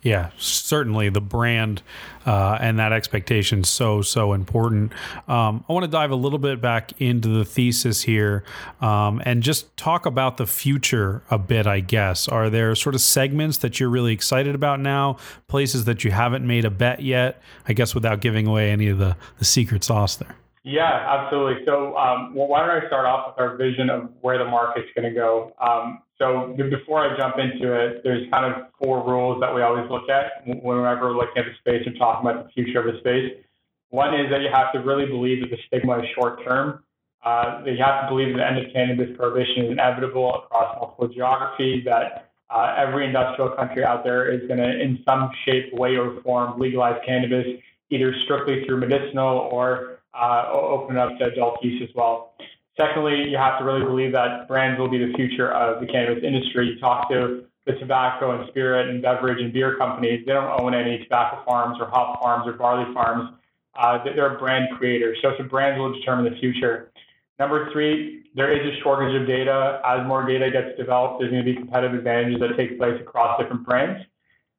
Yeah, 0.05 0.33
certainly 0.37 1.09
the 1.09 1.23
brand 1.23 1.83
uh, 2.27 2.59
and 2.61 2.79
that 2.79 2.93
expectation 2.93 3.64
so 3.64 4.03
so 4.03 4.35
important. 4.35 4.93
Um, 5.27 5.64
I 5.67 5.73
want 5.73 5.85
to 5.85 5.90
dive 5.90 6.11
a 6.11 6.14
little 6.14 6.38
bit 6.38 6.61
back 6.61 6.93
into 7.01 7.29
the 7.29 7.45
thesis 7.45 8.03
here 8.03 8.45
um, 8.83 9.23
and 9.25 9.43
just 9.43 9.75
talk 9.79 10.05
about 10.05 10.37
the 10.37 10.47
future 10.47 11.23
a 11.31 11.38
bit. 11.38 11.67
I 11.67 11.81
guess 11.81 12.29
are 12.29 12.51
there 12.51 12.75
sort 12.75 12.95
of 12.95 13.01
segments 13.01 13.57
that 13.59 13.81
you're 13.81 13.88
really 13.88 14.12
excited 14.12 14.55
about 14.55 14.79
now, 14.79 15.17
places 15.49 15.87
that 15.87 16.05
you 16.05 16.11
haven't 16.11 16.47
made 16.47 16.67
a 16.67 16.71
bet 16.71 17.01
yet? 17.01 17.40
I 17.67 17.73
guess 17.73 17.95
without 17.95 18.21
giving 18.21 18.47
away 18.47 18.71
any 18.71 18.88
of 18.88 18.99
the 18.99 19.17
the 19.38 19.47
secret 19.47 19.85
sauce 19.85 20.17
there. 20.17 20.37
Yeah, 20.64 21.20
absolutely. 21.20 21.62
So, 21.66 21.94
um, 21.96 22.35
well, 22.35 22.48
why 22.48 22.61
don't 22.61 22.70
I 22.83 22.87
start 22.87 23.05
off 23.05 23.29
with 23.29 23.38
our 23.38 23.57
vision 23.57 23.90
of 23.90 24.09
where 24.22 24.38
the 24.38 24.46
market's 24.46 24.88
going 24.96 25.07
to 25.07 25.14
go? 25.14 25.53
Um, 25.61 26.00
so, 26.16 26.57
before 26.57 27.00
I 27.05 27.14
jump 27.18 27.37
into 27.38 27.74
it, 27.74 28.00
there's 28.03 28.27
kind 28.33 28.46
of 28.50 28.68
four 28.83 29.07
rules 29.07 29.40
that 29.42 29.55
we 29.55 29.61
always 29.61 29.88
look 29.90 30.09
at 30.09 30.46
whenever 30.46 31.12
we're 31.12 31.16
looking 31.16 31.37
at 31.37 31.44
the 31.44 31.55
space 31.61 31.83
and 31.87 31.98
talking 31.98 32.29
about 32.29 32.46
the 32.46 32.53
future 32.53 32.81
of 32.81 32.92
the 32.92 32.98
space. 33.00 33.44
One 33.90 34.14
is 34.14 34.31
that 34.31 34.40
you 34.40 34.48
have 34.53 34.72
to 34.72 34.79
really 34.79 35.05
believe 35.05 35.42
that 35.42 35.50
the 35.50 35.59
stigma 35.66 35.98
is 35.98 36.07
short 36.14 36.42
term. 36.44 36.83
Uh, 37.22 37.62
that 37.64 37.70
you 37.70 37.83
have 37.83 38.03
to 38.03 38.09
believe 38.09 38.35
that 38.35 38.38
the 38.38 38.46
end 38.46 38.59
of 38.59 38.72
cannabis 38.72 39.09
prohibition 39.16 39.64
is 39.64 39.72
inevitable 39.72 40.44
across 40.44 40.77
multiple 40.79 41.09
geographies, 41.09 41.83
that 41.85 42.31
uh, 42.50 42.74
every 42.77 43.07
industrial 43.07 43.50
country 43.50 43.83
out 43.83 44.05
there 44.05 44.31
is 44.31 44.46
going 44.46 44.59
to, 44.59 44.81
in 44.81 45.03
some 45.07 45.31
shape, 45.46 45.72
way, 45.72 45.96
or 45.96 46.20
form, 46.22 46.59
legalize 46.59 47.00
cannabis, 47.07 47.46
either 47.88 48.14
strictly 48.24 48.64
through 48.66 48.79
medicinal 48.79 49.48
or 49.50 49.93
uh, 50.14 50.50
open 50.53 50.96
up 50.96 51.18
to 51.18 51.27
adult 51.27 51.62
use 51.62 51.83
as 51.83 51.94
well. 51.94 52.35
Secondly, 52.77 53.29
you 53.29 53.37
have 53.37 53.59
to 53.59 53.64
really 53.64 53.85
believe 53.85 54.12
that 54.12 54.48
brands 54.48 54.79
will 54.79 54.90
be 54.90 54.98
the 54.98 55.12
future 55.14 55.53
of 55.53 55.81
the 55.81 55.87
cannabis 55.87 56.24
industry. 56.24 56.68
You 56.74 56.81
talk 56.81 57.09
to 57.11 57.44
the 57.66 57.72
tobacco 57.74 58.38
and 58.38 58.48
spirit 58.50 58.90
and 58.90 59.00
beverage 59.00 59.40
and 59.40 59.53
beer 59.53 59.77
companies, 59.77 60.24
they 60.27 60.33
don't 60.33 60.61
own 60.61 60.74
any 60.74 60.98
tobacco 60.98 61.42
farms 61.46 61.79
or 61.81 61.88
hop 61.88 62.20
farms 62.20 62.46
or 62.46 62.53
barley 62.53 62.92
farms. 62.92 63.31
Uh, 63.74 63.98
they're 64.05 64.38
brand 64.38 64.68
creators. 64.77 65.18
So, 65.22 65.33
so 65.38 65.44
brands 65.44 65.79
will 65.79 65.92
determine 65.92 66.33
the 66.33 66.38
future. 66.38 66.92
Number 67.38 67.72
three, 67.72 68.24
there 68.37 68.53
is 68.53 68.72
a 68.72 68.81
shortage 68.83 69.20
of 69.20 69.27
data. 69.27 69.81
As 69.85 70.07
more 70.07 70.27
data 70.27 70.50
gets 70.50 70.77
developed, 70.79 71.20
there's 71.20 71.33
going 71.33 71.44
to 71.44 71.50
be 71.50 71.57
competitive 71.57 71.98
advantages 71.98 72.40
that 72.40 72.57
take 72.57 72.79
place 72.79 73.00
across 73.00 73.40
different 73.40 73.66
brands. 73.66 74.05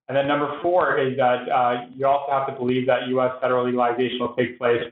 And 0.08 0.18
then 0.18 0.28
number 0.28 0.60
four 0.62 1.00
is 1.00 1.16
that 1.18 1.50
uh, 1.50 1.86
you 1.96 2.06
also 2.06 2.32
have 2.32 2.48
to 2.48 2.54
believe 2.54 2.88
that 2.88 3.08
U.S. 3.10 3.32
federal 3.42 3.66
legalization 3.66 4.20
will 4.20 4.36
take 4.36 4.58
place 4.58 4.84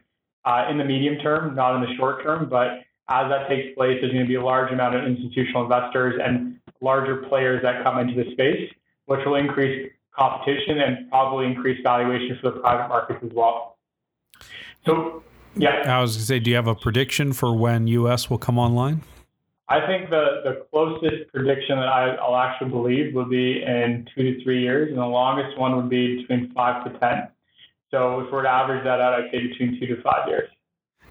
uh, 0.45 0.67
in 0.69 0.77
the 0.77 0.83
medium 0.83 1.17
term, 1.17 1.55
not 1.55 1.75
in 1.75 1.81
the 1.81 1.95
short 1.95 2.23
term. 2.23 2.49
But 2.49 2.83
as 3.09 3.29
that 3.29 3.47
takes 3.49 3.75
place, 3.75 3.97
there's 4.01 4.13
going 4.13 4.25
to 4.25 4.27
be 4.27 4.35
a 4.35 4.43
large 4.43 4.71
amount 4.71 4.95
of 4.95 5.05
institutional 5.05 5.63
investors 5.63 6.19
and 6.23 6.59
larger 6.81 7.17
players 7.29 7.61
that 7.63 7.83
come 7.83 7.99
into 7.99 8.21
the 8.21 8.31
space, 8.31 8.71
which 9.05 9.19
will 9.25 9.35
increase 9.35 9.91
competition 10.15 10.79
and 10.79 11.09
probably 11.09 11.45
increase 11.45 11.81
valuation 11.83 12.37
for 12.41 12.51
the 12.51 12.59
private 12.59 12.87
markets 12.87 13.19
as 13.23 13.31
well. 13.33 13.77
So, 14.85 15.23
yeah. 15.55 15.83
I 15.85 16.01
was 16.01 16.13
going 16.13 16.21
to 16.21 16.25
say, 16.25 16.39
do 16.39 16.49
you 16.49 16.55
have 16.55 16.67
a 16.67 16.75
prediction 16.75 17.33
for 17.33 17.55
when 17.55 17.87
U.S. 17.87 18.29
will 18.29 18.37
come 18.37 18.59
online? 18.59 19.01
I 19.69 19.85
think 19.87 20.09
the, 20.09 20.41
the 20.43 20.65
closest 20.71 21.31
prediction 21.33 21.77
that 21.77 21.87
I, 21.87 22.27
will 22.27 22.35
actually 22.35 22.69
believe 22.69 23.15
will 23.15 23.25
be 23.25 23.63
in 23.63 24.07
two 24.13 24.23
to 24.23 24.43
three 24.43 24.61
years, 24.61 24.89
and 24.89 24.97
the 24.97 25.05
longest 25.05 25.57
one 25.57 25.75
would 25.75 25.89
be 25.89 26.21
between 26.21 26.51
five 26.53 26.83
to 26.83 26.99
10. 26.99 27.27
So 27.93 28.21
if 28.21 28.31
we're 28.31 28.41
to 28.41 28.49
average 28.49 28.83
that 28.85 28.99
out, 28.99 29.13
I'd 29.13 29.29
say 29.31 29.47
between 29.47 29.79
two 29.79 29.85
to 29.95 30.01
five 30.01 30.27
years. 30.27 30.49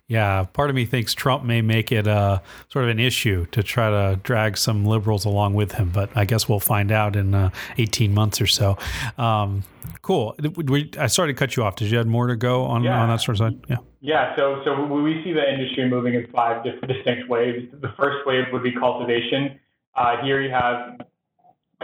Yeah, 0.09 0.45
part 0.53 0.69
of 0.69 0.75
me 0.75 0.85
thinks 0.85 1.15
Trump 1.15 1.45
may 1.45 1.63
make 1.63 1.93
it 1.93 2.09
a 2.09 2.43
sort 2.69 2.85
of 2.85 2.91
an 2.91 2.99
issue 2.99 3.47
to 3.47 3.63
try 3.63 3.89
to 3.89 4.19
drag 4.23 4.59
some 4.59 4.85
liberals 4.85 5.25
along 5.25 5.55
with 5.55 5.73
him, 5.73 5.91
but 5.91 6.11
I 6.17 6.25
guess 6.25 6.49
we'll 6.49 6.61
find 6.61 6.91
out 6.91 7.15
in 7.15 7.35
uh, 7.35 7.51
18 7.79 8.13
months 8.13 8.41
or 8.41 8.49
so. 8.49 8.77
Um, 9.17 9.63
cool. 10.03 10.35
We, 10.57 10.91
I 10.99 11.07
started 11.07 11.35
to 11.35 11.39
cut 11.39 11.57
you 11.57 11.63
off. 11.63 11.77
Did 11.77 11.91
you 11.91 11.99
have 11.99 12.09
more 12.09 12.27
to 12.27 12.37
go 12.37 12.65
on, 12.65 12.83
yeah. 12.83 13.01
on 13.01 13.09
that 13.11 13.21
sort 13.21 13.41
of 13.41 13.47
side? 13.47 13.65
Yeah. 13.71 13.77
Yeah. 14.01 14.37
So, 14.37 14.61
so 14.65 14.85
we 14.85 15.23
see 15.23 15.33
the 15.33 15.49
industry 15.49 15.89
moving 15.89 16.15
in 16.15 16.27
five 16.33 16.65
different 16.65 16.93
distinct 16.93 17.29
waves. 17.29 17.73
The 17.81 17.93
first 17.97 18.27
wave 18.27 18.47
would 18.53 18.65
be 18.65 18.73
cultivation. 18.73 19.61
Uh, 19.95 20.17
here 20.23 20.43
you 20.43 20.51
have 20.51 21.01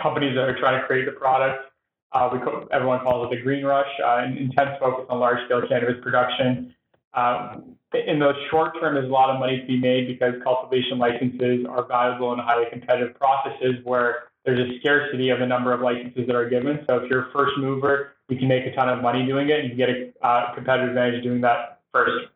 companies 0.02 0.34
that 0.34 0.48
are 0.48 0.58
trying 0.58 0.80
to 0.80 0.86
create 0.86 1.06
the 1.06 1.12
product. 1.12 1.67
Uh, 2.12 2.30
we 2.32 2.38
everyone 2.72 3.00
calls 3.00 3.26
it 3.26 3.36
the 3.36 3.42
green 3.42 3.64
rush, 3.64 3.88
uh, 4.04 4.24
intense 4.24 4.70
focus 4.80 5.04
on 5.10 5.20
large 5.20 5.44
scale 5.44 5.62
cannabis 5.68 5.96
production. 6.02 6.74
Um, 7.14 7.76
in 7.92 8.18
the 8.18 8.32
short 8.50 8.78
term, 8.80 8.94
there's 8.94 9.08
a 9.08 9.12
lot 9.12 9.30
of 9.30 9.40
money 9.40 9.60
to 9.60 9.66
be 9.66 9.78
made 9.78 10.06
because 10.06 10.34
cultivation 10.42 10.98
licenses 10.98 11.66
are 11.68 11.86
valuable 11.86 12.32
and 12.32 12.40
highly 12.40 12.64
competitive 12.70 13.14
processes 13.18 13.76
where 13.84 14.28
there's 14.44 14.60
a 14.60 14.78
scarcity 14.80 15.30
of 15.30 15.40
the 15.40 15.46
number 15.46 15.72
of 15.72 15.80
licenses 15.80 16.26
that 16.26 16.36
are 16.36 16.48
given. 16.48 16.84
So 16.88 16.96
if 16.96 17.10
you're 17.10 17.28
a 17.28 17.32
first 17.32 17.52
mover, 17.58 18.12
you 18.28 18.38
can 18.38 18.48
make 18.48 18.66
a 18.66 18.74
ton 18.74 18.88
of 18.88 19.02
money 19.02 19.26
doing 19.26 19.48
it. 19.48 19.60
and 19.60 19.70
You 19.70 19.76
get 19.76 19.88
a 19.88 20.26
uh, 20.26 20.54
competitive 20.54 20.90
advantage 20.90 21.22
doing 21.22 21.40
that 21.42 21.80
first. 21.92 22.28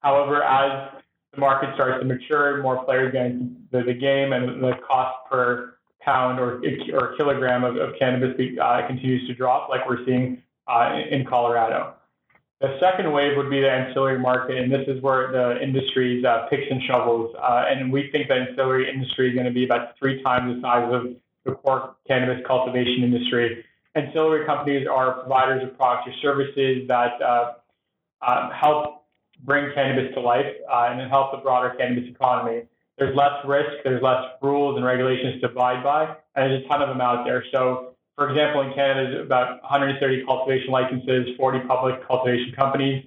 However, 0.00 0.42
as 0.42 1.02
the 1.32 1.40
market 1.40 1.70
starts 1.74 2.00
to 2.00 2.06
mature, 2.06 2.62
more 2.62 2.84
players 2.84 3.12
get 3.12 3.26
into 3.26 3.84
the 3.84 3.94
game, 3.94 4.32
and 4.32 4.62
the 4.62 4.72
cost 4.86 5.16
per 5.30 5.76
pound 6.00 6.40
or, 6.40 6.62
or 6.94 7.16
kilogram 7.16 7.64
of, 7.64 7.76
of 7.76 7.94
cannabis 7.98 8.34
uh, 8.60 8.86
continues 8.86 9.26
to 9.28 9.34
drop, 9.34 9.68
like 9.68 9.88
we're 9.88 10.04
seeing 10.06 10.42
uh, 10.66 10.96
in 11.10 11.24
Colorado. 11.26 11.94
The 12.60 12.76
second 12.78 13.10
wave 13.12 13.38
would 13.38 13.48
be 13.48 13.60
the 13.60 13.70
ancillary 13.70 14.18
market, 14.18 14.58
and 14.58 14.70
this 14.70 14.86
is 14.86 15.02
where 15.02 15.32
the 15.32 15.62
industry's 15.62 16.24
uh, 16.24 16.46
picks 16.50 16.70
and 16.70 16.82
shovels. 16.82 17.34
Uh, 17.40 17.64
and 17.68 17.90
we 17.90 18.10
think 18.12 18.28
the 18.28 18.34
ancillary 18.34 18.90
industry 18.90 19.30
is 19.30 19.34
going 19.34 19.46
to 19.46 19.52
be 19.52 19.64
about 19.64 19.98
three 19.98 20.22
times 20.22 20.56
the 20.56 20.60
size 20.60 20.92
of 20.92 21.16
the 21.46 21.52
core 21.52 21.96
cannabis 22.06 22.44
cultivation 22.46 23.02
industry. 23.02 23.64
Ancillary 23.94 24.44
companies 24.44 24.86
are 24.86 25.20
providers 25.20 25.62
of 25.64 25.76
products 25.76 26.08
or 26.08 26.12
services 26.20 26.86
that 26.86 27.20
uh, 27.22 27.52
um, 28.20 28.50
help 28.50 29.04
bring 29.42 29.72
cannabis 29.74 30.12
to 30.14 30.20
life 30.20 30.54
uh, 30.70 30.88
and 30.90 31.10
help 31.10 31.32
the 31.32 31.38
broader 31.38 31.74
cannabis 31.78 32.04
economy. 32.10 32.64
There's 33.00 33.16
less 33.16 33.32
risk, 33.46 33.82
there's 33.82 34.02
less 34.02 34.22
rules 34.42 34.76
and 34.76 34.84
regulations 34.84 35.40
to 35.40 35.48
abide 35.48 35.82
by, 35.82 36.04
and 36.36 36.52
there's 36.52 36.64
a 36.64 36.68
ton 36.68 36.82
of 36.82 36.88
them 36.90 37.00
out 37.00 37.24
there. 37.24 37.42
So 37.50 37.90
for 38.20 38.28
example, 38.28 38.60
in 38.60 38.74
Canada, 38.74 39.10
there's 39.10 39.24
about 39.24 39.62
130 39.62 40.26
cultivation 40.26 40.70
licenses, 40.70 41.28
40 41.38 41.60
public 41.60 42.06
cultivation 42.06 42.52
companies. 42.54 43.06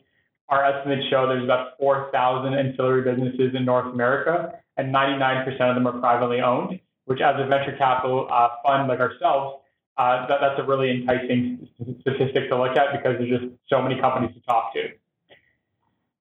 Our 0.50 0.66
estimates 0.66 1.08
show 1.12 1.28
there's 1.28 1.44
about 1.44 1.78
4,000 1.78 2.56
ancillary 2.56 3.04
businesses 3.04 3.54
in 3.54 3.64
North 3.64 3.94
America, 3.94 4.58
and 4.76 4.92
99% 4.92 5.46
of 5.70 5.76
them 5.76 5.86
are 5.86 6.00
privately 6.00 6.42
owned, 6.42 6.80
which 7.06 7.22
as 7.22 7.36
a 7.38 7.46
venture 7.46 7.78
capital 7.78 8.28
uh, 8.32 8.50
fund 8.66 8.88
like 8.88 9.00
ourselves, 9.00 9.62
uh, 10.00 10.26
that, 10.26 10.40
that's 10.42 10.60
a 10.60 10.64
really 10.64 10.90
enticing 10.90 11.70
statistic 12.02 12.50
to 12.50 12.58
look 12.58 12.76
at 12.76 12.92
because 12.98 13.20
there's 13.20 13.40
just 13.40 13.54
so 13.70 13.84
many 13.84 14.02
companies 14.02 14.34
to 14.34 14.42
talk 14.42 14.74
to. 14.74 14.90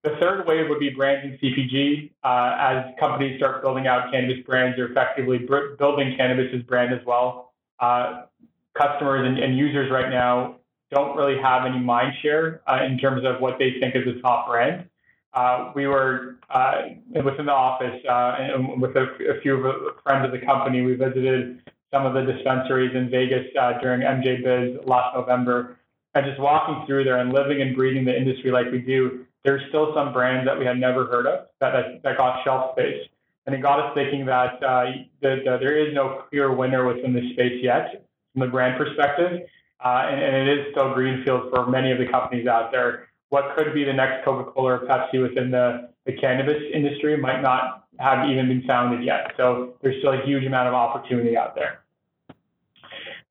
The 0.03 0.17
third 0.21 0.47
wave 0.47 0.69
would 0.69 0.81
be 0.81 0.91
brands 0.91 1.25
and 1.25 1.39
CPG. 1.39 2.11
Uh, 2.25 2.57
as 2.59 2.95
companies 2.99 3.39
start 3.39 3.63
building 3.63 3.87
out 3.87 4.11
cannabis 4.11 4.45
brands, 4.45 4.77
they're 4.77 4.91
effectively 4.91 5.39
building 5.79 6.15
cannabis 6.17 6.53
as 6.55 6.63
brand 6.63 6.93
as 6.93 7.05
well. 7.07 7.53
Uh, 7.79 8.25
customers 8.77 9.27
and, 9.27 9.39
and, 9.39 9.57
users 9.57 9.91
right 9.91 10.09
now 10.09 10.57
don't 10.91 11.17
really 11.17 11.41
have 11.41 11.67
any 11.67 11.79
mind 11.79 12.13
share 12.23 12.63
uh, 12.67 12.83
in 12.85 12.97
terms 12.99 13.25
of 13.25 13.41
what 13.41 13.59
they 13.59 13.75
think 13.81 13.95
is 13.95 14.03
a 14.07 14.21
top 14.21 14.49
brand. 14.49 14.89
Uh, 15.35 15.73
we 15.75 15.87
were 15.87 16.37
uh, 16.51 16.83
within 17.25 17.47
the 17.47 17.53
office 17.53 18.01
uh, 18.09 18.37
and 18.39 18.81
with 18.81 18.95
a, 18.97 19.05
a, 19.37 19.41
few 19.41 19.93
friends 20.03 20.25
of 20.25 20.33
the 20.33 20.45
company. 20.45 20.83
We 20.83 20.95
visited 20.95 21.63
some 21.91 22.07
of 22.07 22.15
the 22.15 22.31
dispensaries 22.33 22.95
in 22.95 23.11
Vegas 23.11 23.47
during 23.81 24.03
MJ 24.03 24.43
Biz 24.43 24.87
last 24.87 25.17
November, 25.17 25.79
and 26.15 26.27
just 26.27 26.41
walking 26.41 26.85
through 26.87 27.05
there 27.05 27.19
and 27.19 27.33
living 27.33 27.63
and 27.63 27.75
breathing 27.75 28.05
the 28.05 28.17
industry 28.17 28.51
like 28.51 28.71
we 28.71 28.79
do. 28.79 29.27
There's 29.45 29.63
still 29.69 29.93
some 29.95 30.13
brands 30.13 30.47
that 30.47 30.59
we 30.59 30.65
had 30.65 30.79
never 30.79 31.07
heard 31.07 31.27
of 31.27 31.47
that 31.61 31.73
that, 31.73 32.03
that 32.03 32.17
got 32.17 32.45
shelf 32.45 32.73
space, 32.73 33.03
and 33.47 33.55
it 33.55 33.61
got 33.61 33.81
us 33.81 33.95
thinking 33.95 34.27
that, 34.27 34.63
uh, 34.63 34.85
that 35.21 35.43
there 35.45 35.77
is 35.77 35.95
no 35.95 36.23
clear 36.29 36.55
winner 36.55 36.87
within 36.87 37.13
this 37.13 37.25
space 37.33 37.61
yet 37.63 38.05
from 38.33 38.41
the 38.41 38.47
brand 38.47 38.79
perspective. 38.79 39.43
Uh, 39.85 40.07
and, 40.09 40.23
and, 40.23 40.49
it 40.49 40.59
is 40.61 40.67
still 40.71 40.95
greenfield 40.95 41.51
for 41.53 41.67
many 41.67 41.91
of 41.91 41.99
the 41.99 42.07
companies 42.07 42.47
out 42.47 42.71
there. 42.71 43.09
What 43.31 43.57
could 43.57 43.75
be 43.75 43.83
the 43.83 43.93
next 43.93 44.25
Coca-Cola 44.25 44.75
or 44.75 44.87
Pepsi 44.87 45.21
within 45.21 45.51
the, 45.51 45.89
the 46.07 46.13
cannabis 46.13 46.63
industry 46.73 47.17
might 47.17 47.43
not 47.43 47.89
have 47.99 48.29
even 48.29 48.47
been 48.47 48.63
founded 48.63 49.05
yet. 49.05 49.33
So 49.37 49.75
there's 49.83 49.99
still 49.99 50.13
a 50.13 50.25
huge 50.25 50.45
amount 50.45 50.69
of 50.69 50.75
opportunity 50.75 51.37
out 51.37 51.57
there. 51.57 51.82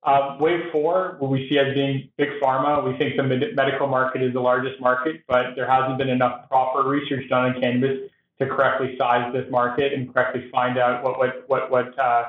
Uh, 0.04 0.36
wave 0.40 0.72
four, 0.72 1.16
what 1.20 1.30
we 1.30 1.48
see 1.48 1.60
as 1.60 1.76
being 1.76 2.10
big 2.18 2.30
pharma, 2.42 2.84
we 2.84 2.98
think 2.98 3.16
the 3.18 3.24
med- 3.24 3.56
medical 3.56 3.88
market 3.88 4.24
is 4.24 4.34
the 4.34 4.40
largest 4.40 4.82
market, 4.82 5.22
but 5.28 5.56
there 5.56 5.70
hasn't 5.70 5.98
been 6.00 6.10
enough 6.10 6.50
proper 6.50 6.88
research 6.88 7.30
done 7.30 7.54
on 7.54 7.62
cannabis 7.62 8.10
to 8.40 8.48
correctly 8.48 8.96
size 8.98 9.32
this 9.32 9.46
market 9.52 9.94
and 9.94 10.12
correctly 10.12 10.50
find 10.52 10.80
out 10.80 11.04
what 11.04 11.20
what 11.20 11.44
what 11.48 11.70
what 11.70 12.00
uh, 12.00 12.24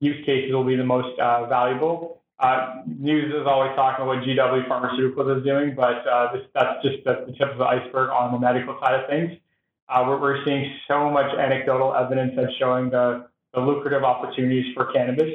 use 0.00 0.24
cases 0.24 0.52
will 0.54 0.64
be 0.64 0.76
the 0.76 0.84
most 0.84 1.18
uh, 1.18 1.46
valuable. 1.46 2.22
Uh, 2.40 2.76
news 2.86 3.34
is 3.34 3.46
always 3.46 3.74
talking 3.74 4.04
about 4.04 4.16
what 4.16 4.24
GW 4.24 4.68
Pharmaceuticals 4.68 5.38
is 5.38 5.44
doing, 5.44 5.74
but 5.74 6.06
uh, 6.06 6.32
this, 6.32 6.46
that's 6.54 6.82
just 6.82 7.04
that's 7.04 7.26
the, 7.26 7.32
tip 7.32 7.50
of 7.50 7.58
the 7.58 7.64
iceberg 7.64 8.10
on 8.10 8.32
the 8.32 8.38
medical 8.38 8.78
side 8.80 8.94
of 8.94 9.08
things. 9.10 9.32
Uh, 9.88 10.04
we're, 10.06 10.20
we're, 10.20 10.44
seeing 10.44 10.72
so 10.86 11.10
much 11.10 11.34
anecdotal 11.34 11.94
evidence 11.94 12.32
that's 12.36 12.54
showing 12.58 12.90
the, 12.90 13.26
the 13.54 13.60
lucrative 13.60 14.04
opportunities 14.04 14.72
for 14.74 14.92
cannabis. 14.92 15.32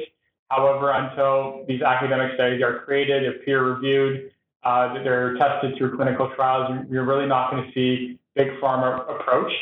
However, 0.48 0.90
until 0.90 1.64
these 1.66 1.82
academic 1.82 2.34
studies 2.34 2.62
are 2.62 2.80
created, 2.80 3.24
they're 3.24 3.44
peer 3.44 3.64
reviewed, 3.64 4.30
uh, 4.62 5.02
they're 5.02 5.36
tested 5.36 5.76
through 5.76 5.96
clinical 5.96 6.30
trials, 6.34 6.86
you're 6.90 7.04
really 7.04 7.26
not 7.26 7.50
going 7.50 7.64
to 7.64 7.72
see 7.72 8.18
big 8.34 8.48
pharma 8.60 9.08
approach. 9.08 9.52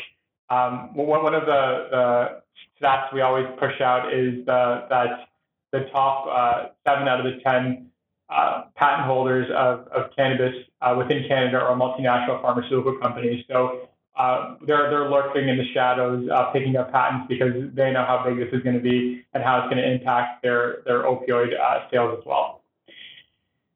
Um, 0.49 0.89
one 0.93 1.33
of 1.33 1.45
the, 1.45 1.87
the 1.91 2.41
stats 2.79 3.13
we 3.13 3.21
always 3.21 3.47
push 3.59 3.79
out 3.81 4.13
is 4.13 4.45
the, 4.45 4.85
that 4.89 5.27
the 5.71 5.89
top 5.91 6.27
uh, 6.29 6.67
seven 6.87 7.07
out 7.07 7.25
of 7.25 7.25
the 7.25 7.41
10 7.41 7.89
uh, 8.29 8.63
patent 8.75 9.05
holders 9.07 9.47
of, 9.55 9.87
of 9.87 10.11
cannabis 10.15 10.53
uh, 10.81 10.95
within 10.97 11.27
Canada 11.27 11.59
are 11.59 11.75
multinational 11.75 12.41
pharmaceutical 12.41 12.97
companies. 12.99 13.43
So 13.49 13.89
uh, 14.15 14.55
they're, 14.67 14.89
they're 14.89 15.09
lurking 15.09 15.49
in 15.49 15.57
the 15.57 15.65
shadows, 15.73 16.29
uh, 16.29 16.51
picking 16.51 16.75
up 16.75 16.91
patents 16.91 17.25
because 17.27 17.53
they 17.73 17.91
know 17.91 18.05
how 18.05 18.23
big 18.25 18.37
this 18.37 18.53
is 18.53 18.63
going 18.63 18.75
to 18.75 18.81
be 18.81 19.25
and 19.33 19.43
how 19.43 19.59
it's 19.59 19.73
going 19.73 19.77
to 19.77 19.91
impact 19.91 20.43
their, 20.43 20.83
their 20.85 21.03
opioid 21.03 21.59
uh, 21.59 21.89
sales 21.89 22.17
as 22.19 22.25
well. 22.25 22.61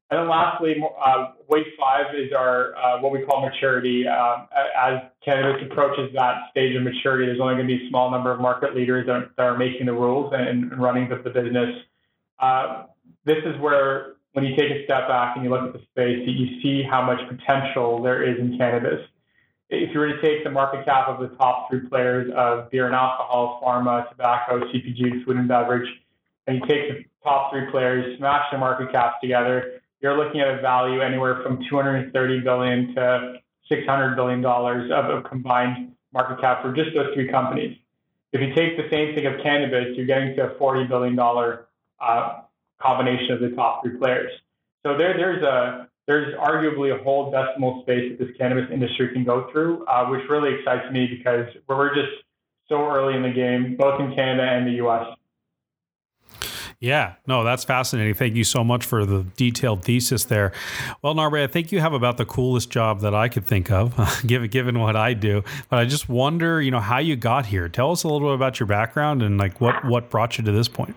And 0.10 0.22
then 0.22 0.30
lastly, 0.30 0.82
uh, 1.06 1.32
wave 1.50 1.66
five 1.78 2.16
is 2.16 2.32
our 2.32 2.78
uh, 2.78 3.02
what 3.02 3.12
we 3.12 3.24
call 3.24 3.42
maturity. 3.42 4.08
Um, 4.08 4.48
as 4.80 5.02
cannabis 5.26 5.62
approaches 5.70 6.14
that 6.14 6.50
stage 6.52 6.76
of 6.78 6.84
maturity, 6.84 7.26
there's 7.26 7.42
only 7.42 7.56
going 7.56 7.68
to 7.68 7.78
be 7.78 7.86
a 7.86 7.90
small 7.90 8.10
number 8.10 8.32
of 8.32 8.40
market 8.40 8.74
leaders 8.74 9.08
that 9.08 9.12
are, 9.12 9.32
that 9.36 9.44
are 9.44 9.58
making 9.58 9.88
the 9.88 9.94
rules 9.94 10.34
and, 10.34 10.72
and 10.72 10.82
running 10.82 11.10
the, 11.10 11.18
the 11.18 11.30
business. 11.30 11.76
Uh, 12.40 12.86
this 13.26 13.40
is 13.44 13.60
where, 13.60 14.14
when 14.32 14.46
you 14.46 14.56
take 14.56 14.72
a 14.72 14.86
step 14.86 15.10
back 15.10 15.36
and 15.36 15.44
you 15.44 15.50
look 15.50 15.64
at 15.64 15.74
the 15.74 15.82
space, 15.92 16.26
you 16.26 16.62
see 16.62 16.84
how 16.84 17.02
much 17.02 17.20
potential 17.28 18.02
there 18.02 18.24
is 18.24 18.40
in 18.40 18.58
cannabis. 18.58 19.02
If 19.70 19.94
you 19.94 20.00
were 20.00 20.08
to 20.08 20.22
take 20.22 20.44
the 20.44 20.50
market 20.50 20.86
cap 20.86 21.10
of 21.10 21.20
the 21.20 21.36
top 21.36 21.70
three 21.70 21.82
players 21.90 22.32
of 22.36 22.72
beer 22.72 22.86
and 22.86 22.96
alcohol, 22.96 23.62
pharma, 23.64 24.10
tobacco, 24.10 24.62
CPG, 24.62 25.26
food 25.26 25.36
and 25.36 25.48
beverage, 25.48 25.88
and 26.48 26.58
you 26.58 26.62
take 26.68 26.90
the 26.90 27.06
top 27.24 27.52
three 27.52 27.70
players 27.70 28.18
smash 28.18 28.46
the 28.52 28.58
market 28.58 28.92
caps 28.92 29.16
together, 29.22 29.82
you're 30.02 30.18
looking 30.18 30.40
at 30.40 30.48
a 30.48 30.62
value 30.62 31.02
anywhere 31.02 31.42
from 31.44 31.60
230 31.70 32.40
billion 32.42 32.96
to 32.96 33.34
600 33.68 34.16
billion 34.16 34.42
dollars 34.42 34.90
of, 34.92 35.06
of 35.06 35.24
combined 35.30 35.92
market 36.14 36.40
cap 36.40 36.62
for 36.62 36.74
just 36.74 36.96
those 36.96 37.14
three 37.14 37.30
companies. 37.30 37.78
If 38.32 38.42
you 38.42 38.54
take 38.56 38.78
the 38.78 38.88
same 38.92 39.16
thing 39.16 39.26
of 39.26 39.42
cannabis, 39.42 39.96
you're 39.96 40.06
getting 40.06 40.36
to 40.36 40.54
a 40.54 40.58
40 40.58 40.86
billion 40.86 41.16
dollar 41.16 41.68
uh, 42.00 42.42
combination 42.80 43.32
of 43.32 43.40
the 43.42 43.50
top 43.50 43.84
three 43.84 43.98
players. 43.98 44.32
So 44.84 44.98
there, 44.98 45.18
there's 45.18 45.44
a 45.44 45.87
there's 46.08 46.34
arguably 46.36 46.98
a 46.98 47.04
whole 47.04 47.30
decimal 47.30 47.82
space 47.84 48.18
that 48.18 48.26
this 48.26 48.36
cannabis 48.38 48.72
industry 48.72 49.10
can 49.14 49.26
go 49.26 49.50
through, 49.52 49.86
uh, 49.86 50.06
which 50.08 50.22
really 50.30 50.56
excites 50.56 50.92
me 50.92 51.06
because 51.06 51.46
we're 51.68 51.94
just 51.94 52.24
so 52.70 52.90
early 52.90 53.16
in 53.16 53.24
the 53.24 53.30
game, 53.30 53.76
both 53.78 54.00
in 54.00 54.16
Canada 54.16 54.44
and 54.44 54.66
the 54.66 54.78
U.S. 54.78 55.06
Yeah, 56.80 57.16
no, 57.26 57.44
that's 57.44 57.64
fascinating. 57.64 58.14
Thank 58.14 58.36
you 58.36 58.44
so 58.44 58.64
much 58.64 58.86
for 58.86 59.06
the 59.06 59.26
detailed 59.36 59.84
thesis 59.84 60.26
there. 60.26 60.52
Well, 61.02 61.16
Narbe, 61.16 61.44
I 61.44 61.48
think 61.48 61.72
you 61.72 61.80
have 61.80 61.94
about 61.94 62.18
the 62.18 62.26
coolest 62.26 62.70
job 62.70 63.02
that 63.02 63.16
I 63.16 63.30
could 63.30 63.46
think 63.46 63.72
of, 63.72 63.96
given 64.28 64.50
given 64.50 64.80
what 64.80 64.96
I 64.96 65.14
do. 65.14 65.44
But 65.70 65.80
I 65.80 65.86
just 65.86 66.08
wonder, 66.08 66.62
you 66.62 66.70
know, 66.70 66.80
how 66.80 67.00
you 67.00 67.16
got 67.16 67.48
here. 67.48 67.68
Tell 67.68 67.92
us 67.92 68.04
a 68.04 68.08
little 68.08 68.30
bit 68.30 68.36
about 68.36 68.60
your 68.60 68.68
background 68.68 69.24
and 69.24 69.38
like 69.38 69.60
what 69.60 69.84
what 69.86 70.10
brought 70.10 70.38
you 70.38 70.44
to 70.44 70.52
this 70.52 70.68
point. 70.68 70.96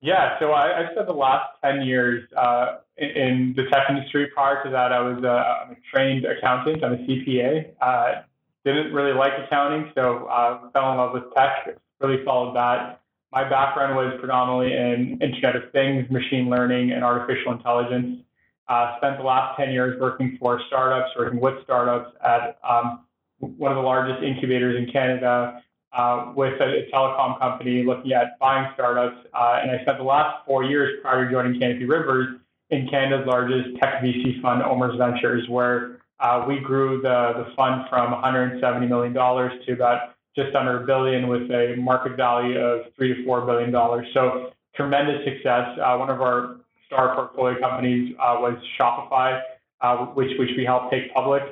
Yeah, 0.00 0.38
so 0.38 0.52
I, 0.52 0.86
I 0.86 0.92
spent 0.92 1.06
the 1.06 1.12
last 1.12 1.46
ten 1.62 1.82
years 1.82 2.26
uh, 2.34 2.78
in, 2.98 3.54
the 3.56 3.64
tech 3.70 3.88
industry. 3.88 4.26
Prior 4.26 4.62
to 4.64 4.70
that, 4.70 4.92
I 4.92 5.00
was 5.00 5.22
a, 5.22 5.72
a 5.72 5.76
trained 5.92 6.24
accountant. 6.24 6.84
I'm 6.84 6.94
a 6.94 6.96
CPA. 6.96 7.72
Uh, 7.80 8.22
didn't 8.64 8.92
really 8.92 9.12
like 9.12 9.32
accounting, 9.46 9.90
so 9.94 10.26
uh, 10.26 10.70
fell 10.72 10.92
in 10.92 10.98
love 10.98 11.12
with 11.14 11.32
tech. 11.34 11.78
Really 12.00 12.24
followed 12.24 12.54
that 12.56 13.00
my 13.32 13.48
background 13.48 13.94
was 13.96 14.14
predominantly 14.18 14.72
in 14.74 15.18
Internet 15.20 15.56
of 15.56 15.72
Things, 15.72 16.10
machine 16.10 16.48
learning, 16.48 16.92
and 16.92 17.04
artificial 17.04 17.52
intelligence. 17.52 18.22
Uh, 18.68 18.96
spent 18.98 19.16
the 19.18 19.24
last 19.24 19.56
10 19.58 19.70
years 19.70 19.98
working 20.00 20.36
for 20.38 20.60
startups, 20.66 21.10
working 21.18 21.40
with 21.40 21.54
startups 21.64 22.14
at 22.24 22.58
um, 22.68 23.04
one 23.38 23.72
of 23.72 23.76
the 23.76 23.82
largest 23.82 24.22
incubators 24.22 24.76
in 24.76 24.90
Canada 24.92 25.62
uh, 25.92 26.32
with 26.36 26.60
a, 26.60 26.86
a, 26.86 26.90
telecom 26.92 27.38
company 27.38 27.82
looking 27.82 28.12
at 28.12 28.38
buying 28.38 28.70
startups. 28.74 29.16
Uh, 29.32 29.60
and 29.62 29.70
I 29.70 29.80
spent 29.82 29.96
the 29.96 30.04
last 30.04 30.44
four 30.46 30.64
years 30.64 31.00
prior 31.00 31.24
to 31.24 31.30
joining 31.30 31.58
Canopy 31.58 31.86
Rivers 31.86 32.38
in 32.70 32.88
Canada's 32.88 33.26
largest 33.26 33.76
tech 33.80 34.02
VC 34.02 34.40
fund, 34.42 34.62
OMERS 34.62 34.98
Ventures, 34.98 35.48
where 35.48 35.98
uh, 36.20 36.44
we 36.46 36.60
grew 36.60 37.00
the, 37.00 37.32
the 37.36 37.54
fund 37.56 37.86
from 37.88 38.12
$170 38.12 38.88
million 38.88 39.14
to 39.14 39.72
about 39.72 40.14
just 40.36 40.54
under 40.54 40.82
a 40.82 40.86
billion 40.86 41.28
with 41.28 41.50
a 41.50 41.74
market 41.76 42.16
value 42.16 42.58
of 42.58 42.92
three 42.96 43.14
to 43.14 43.24
four 43.24 43.44
billion 43.44 43.72
dollars. 43.72 44.06
So 44.14 44.52
tremendous 44.74 45.24
success. 45.24 45.78
Uh, 45.82 45.96
one 45.96 46.10
of 46.10 46.20
our 46.20 46.56
star 46.86 47.14
portfolio 47.14 47.58
companies 47.60 48.14
uh, 48.20 48.36
was 48.38 48.54
Shopify, 48.78 49.40
uh, 49.80 50.06
which 50.14 50.38
which 50.38 50.50
we 50.56 50.64
helped 50.64 50.92
take 50.92 51.12
public. 51.12 51.42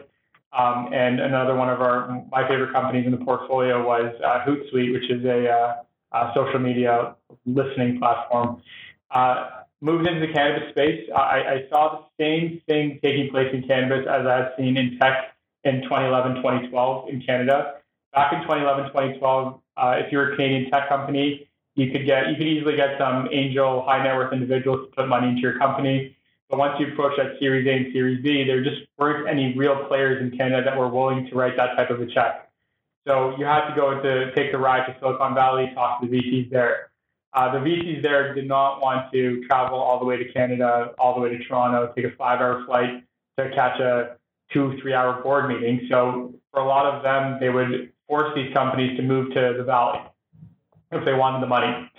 Um, 0.57 0.91
and 0.93 1.21
another 1.21 1.55
one 1.55 1.69
of 1.69 1.81
our 1.81 2.25
my 2.31 2.47
favorite 2.49 2.73
companies 2.73 3.07
in 3.07 3.13
the 3.13 3.25
portfolio 3.25 3.85
was 3.85 4.15
uh, 4.25 4.45
Hootsuite, 4.47 4.93
which 4.93 5.11
is 5.11 5.25
a, 5.25 5.51
uh, 5.51 5.75
a 6.13 6.33
social 6.35 6.61
media 6.61 7.17
listening 7.45 7.99
platform. 7.99 8.63
Uh, 9.11 9.56
moved 9.81 10.07
into 10.07 10.27
the 10.27 10.33
cannabis 10.33 10.71
space, 10.71 11.09
I, 11.15 11.19
I 11.19 11.67
saw 11.71 12.01
the 12.01 12.25
same 12.25 12.61
thing 12.67 12.99
taking 13.03 13.31
place 13.31 13.49
in 13.53 13.67
cannabis 13.67 14.07
as 14.09 14.27
I 14.27 14.37
had 14.37 14.53
seen 14.57 14.77
in 14.77 14.99
tech 14.99 15.37
in 15.65 15.83
2011, 15.83 16.37
2012 16.37 17.09
in 17.09 17.23
Canada 17.23 17.75
back 18.17 18.33
in 18.33 18.41
2011, 18.41 18.87
2012, 18.87 19.61
uh, 19.77 19.95
if 19.99 20.11
you're 20.11 20.33
a 20.33 20.37
Canadian 20.37 20.71
tech 20.71 20.89
company, 20.89 21.49
you 21.75 21.93
could 21.93 22.07
get 22.07 22.29
you 22.29 22.37
could 22.37 22.47
easily 22.47 22.75
get 22.75 22.99
some 22.99 23.29
angel 23.31 23.85
high 23.85 24.03
net 24.03 24.17
worth 24.17 24.33
individuals 24.33 24.89
to 24.89 24.97
put 24.97 25.07
money 25.07 25.29
into 25.29 25.43
your 25.43 25.59
company. 25.59 26.17
But 26.49 26.59
once 26.59 26.81
you 26.81 26.93
approach 26.93 27.13
that 27.19 27.39
Series 27.39 27.67
A 27.67 27.73
and 27.73 27.93
Series 27.93 28.23
B, 28.23 28.45
there 28.45 28.65
just 28.65 28.83
weren't 28.99 29.29
any 29.29 29.55
real 29.57 29.85
players 29.87 30.23
in 30.23 30.37
Canada 30.37 30.65
that 30.65 30.79
were 30.79 30.89
willing 30.89 31.29
to 31.29 31.35
write 31.35 31.57
that 31.59 31.77
type 31.77 31.91
of 31.91 32.01
a 32.01 32.07
check. 32.07 32.49
So 33.07 33.37
you 33.37 33.45
had 33.45 33.69
to 33.69 33.77
go 33.77 34.01
to 34.01 34.35
take 34.35 34.53
the 34.53 34.59
ride 34.59 34.87
to 34.87 34.97
Silicon 34.99 35.35
Valley, 35.35 35.71
talk 35.75 36.01
to 36.01 36.09
the 36.09 36.17
VCs 36.17 36.51
there. 36.51 36.91
Uh, 37.35 37.53
the 37.53 37.59
VCs 37.59 38.03
there 38.03 38.35
did 38.35 38.49
not 38.49 38.81
want 38.81 39.13
to 39.13 39.45
travel 39.47 39.79
all 39.79 39.99
the 39.99 40.05
way 40.05 40.17
to 40.17 40.33
Canada, 40.33 40.93
all 40.99 41.15
the 41.15 41.21
way 41.21 41.29
to 41.29 41.45
Toronto, 41.45 41.93
take 41.95 42.07
a 42.07 42.17
five-hour 42.17 42.65
flight 42.67 43.05
to 43.39 43.51
catch 43.55 43.79
a 43.81 44.17
two, 44.53 44.79
three-hour 44.81 45.23
board 45.23 45.49
meeting. 45.49 45.87
So 45.91 46.35
for 46.53 46.61
a 46.61 46.67
lot 46.67 46.87
of 46.87 47.03
them, 47.03 47.39
they 47.41 47.51
would 47.51 47.93
force 48.09 48.33
these 48.35 48.53
companies 48.55 48.97
to 48.97 49.03
move 49.03 49.35
to 49.35 49.55
the 49.57 49.65
valley 49.65 50.01
if 50.93 51.05
they 51.05 51.13
wanted 51.13 51.43
the 51.43 51.49
money. 51.49 51.91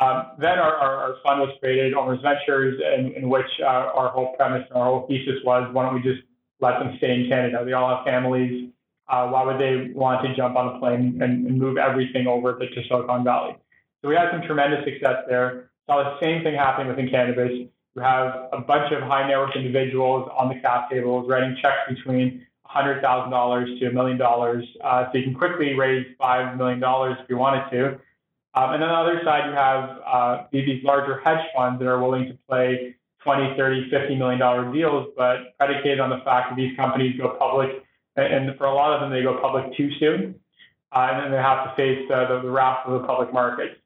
Um, 0.00 0.28
then 0.38 0.58
our, 0.58 0.74
our, 0.76 0.96
our, 0.96 1.14
fund 1.22 1.40
was 1.40 1.50
created, 1.60 1.92
OMERS 1.92 2.22
Ventures, 2.22 2.80
in, 2.96 3.12
in 3.12 3.28
which 3.28 3.46
uh, 3.60 3.66
our 3.66 4.08
whole 4.08 4.34
premise 4.36 4.66
and 4.70 4.78
our 4.78 4.86
whole 4.86 5.06
thesis 5.06 5.42
was, 5.44 5.68
why 5.74 5.84
don't 5.84 5.94
we 5.94 6.00
just 6.00 6.22
let 6.60 6.78
them 6.78 6.94
stay 6.96 7.20
in 7.20 7.28
Canada? 7.28 7.62
They 7.64 7.72
all 7.72 7.94
have 7.94 8.04
families. 8.04 8.70
Uh, 9.08 9.28
why 9.28 9.44
would 9.44 9.60
they 9.60 9.92
want 9.92 10.24
to 10.24 10.34
jump 10.34 10.56
on 10.56 10.76
a 10.76 10.78
plane 10.78 11.20
and, 11.20 11.46
and 11.46 11.58
move 11.58 11.76
everything 11.76 12.26
over 12.26 12.58
to, 12.58 12.70
to, 12.70 12.88
Silicon 12.88 13.24
Valley? 13.24 13.56
So 14.02 14.08
we 14.08 14.14
had 14.14 14.30
some 14.30 14.42
tremendous 14.42 14.84
success 14.84 15.24
there. 15.28 15.70
Saw 15.86 16.02
the 16.02 16.20
same 16.20 16.42
thing 16.42 16.54
happening 16.54 16.88
within 16.88 17.10
cannabis. 17.10 17.52
You 17.94 18.02
have 18.02 18.48
a 18.52 18.60
bunch 18.60 18.92
of 18.92 19.02
high 19.02 19.28
net 19.28 19.36
worth 19.38 19.56
individuals 19.56 20.30
on 20.36 20.48
the 20.48 20.60
cap 20.60 20.90
tables 20.90 21.28
writing 21.28 21.56
checks 21.60 21.88
between 21.88 22.46
$100,000 22.74 23.80
to 23.80 23.86
a 23.86 23.92
million 23.92 24.16
dollars. 24.16 24.64
Uh, 24.82 25.10
so 25.10 25.18
you 25.18 25.24
can 25.24 25.34
quickly 25.34 25.74
raise 25.74 26.06
$5 26.20 26.56
million 26.56 26.80
if 27.18 27.28
you 27.28 27.36
wanted 27.36 27.68
to. 27.70 27.98
Um, 28.54 28.74
and 28.74 28.82
then 28.82 28.88
on 28.88 29.06
the 29.06 29.12
other 29.12 29.24
side, 29.24 29.48
you 29.48 29.54
have 29.54 29.98
uh, 30.06 30.44
these 30.52 30.82
larger 30.84 31.20
hedge 31.20 31.44
funds 31.54 31.78
that 31.80 31.86
are 31.88 32.00
willing 32.00 32.26
to 32.28 32.38
play 32.48 32.96
20, 33.22 33.56
30, 33.56 33.90
50 33.90 34.16
million 34.16 34.38
dollar 34.38 34.72
deals, 34.72 35.08
but 35.16 35.56
predicated 35.58 36.00
on 36.00 36.10
the 36.10 36.18
fact 36.24 36.50
that 36.50 36.56
these 36.56 36.74
companies 36.76 37.18
go 37.18 37.36
public. 37.38 37.84
And 38.16 38.56
for 38.56 38.64
a 38.64 38.74
lot 38.74 38.92
of 38.92 39.00
them, 39.00 39.10
they 39.10 39.22
go 39.22 39.40
public 39.40 39.76
too 39.76 39.90
soon. 39.98 40.36
Uh, 40.92 41.08
and 41.12 41.24
then 41.24 41.30
they 41.30 41.38
have 41.38 41.64
to 41.64 41.76
face 41.76 42.10
uh, 42.10 42.26
the, 42.28 42.42
the 42.42 42.50
wrath 42.50 42.86
of 42.86 43.00
the 43.00 43.06
public 43.06 43.32
markets. 43.32 43.79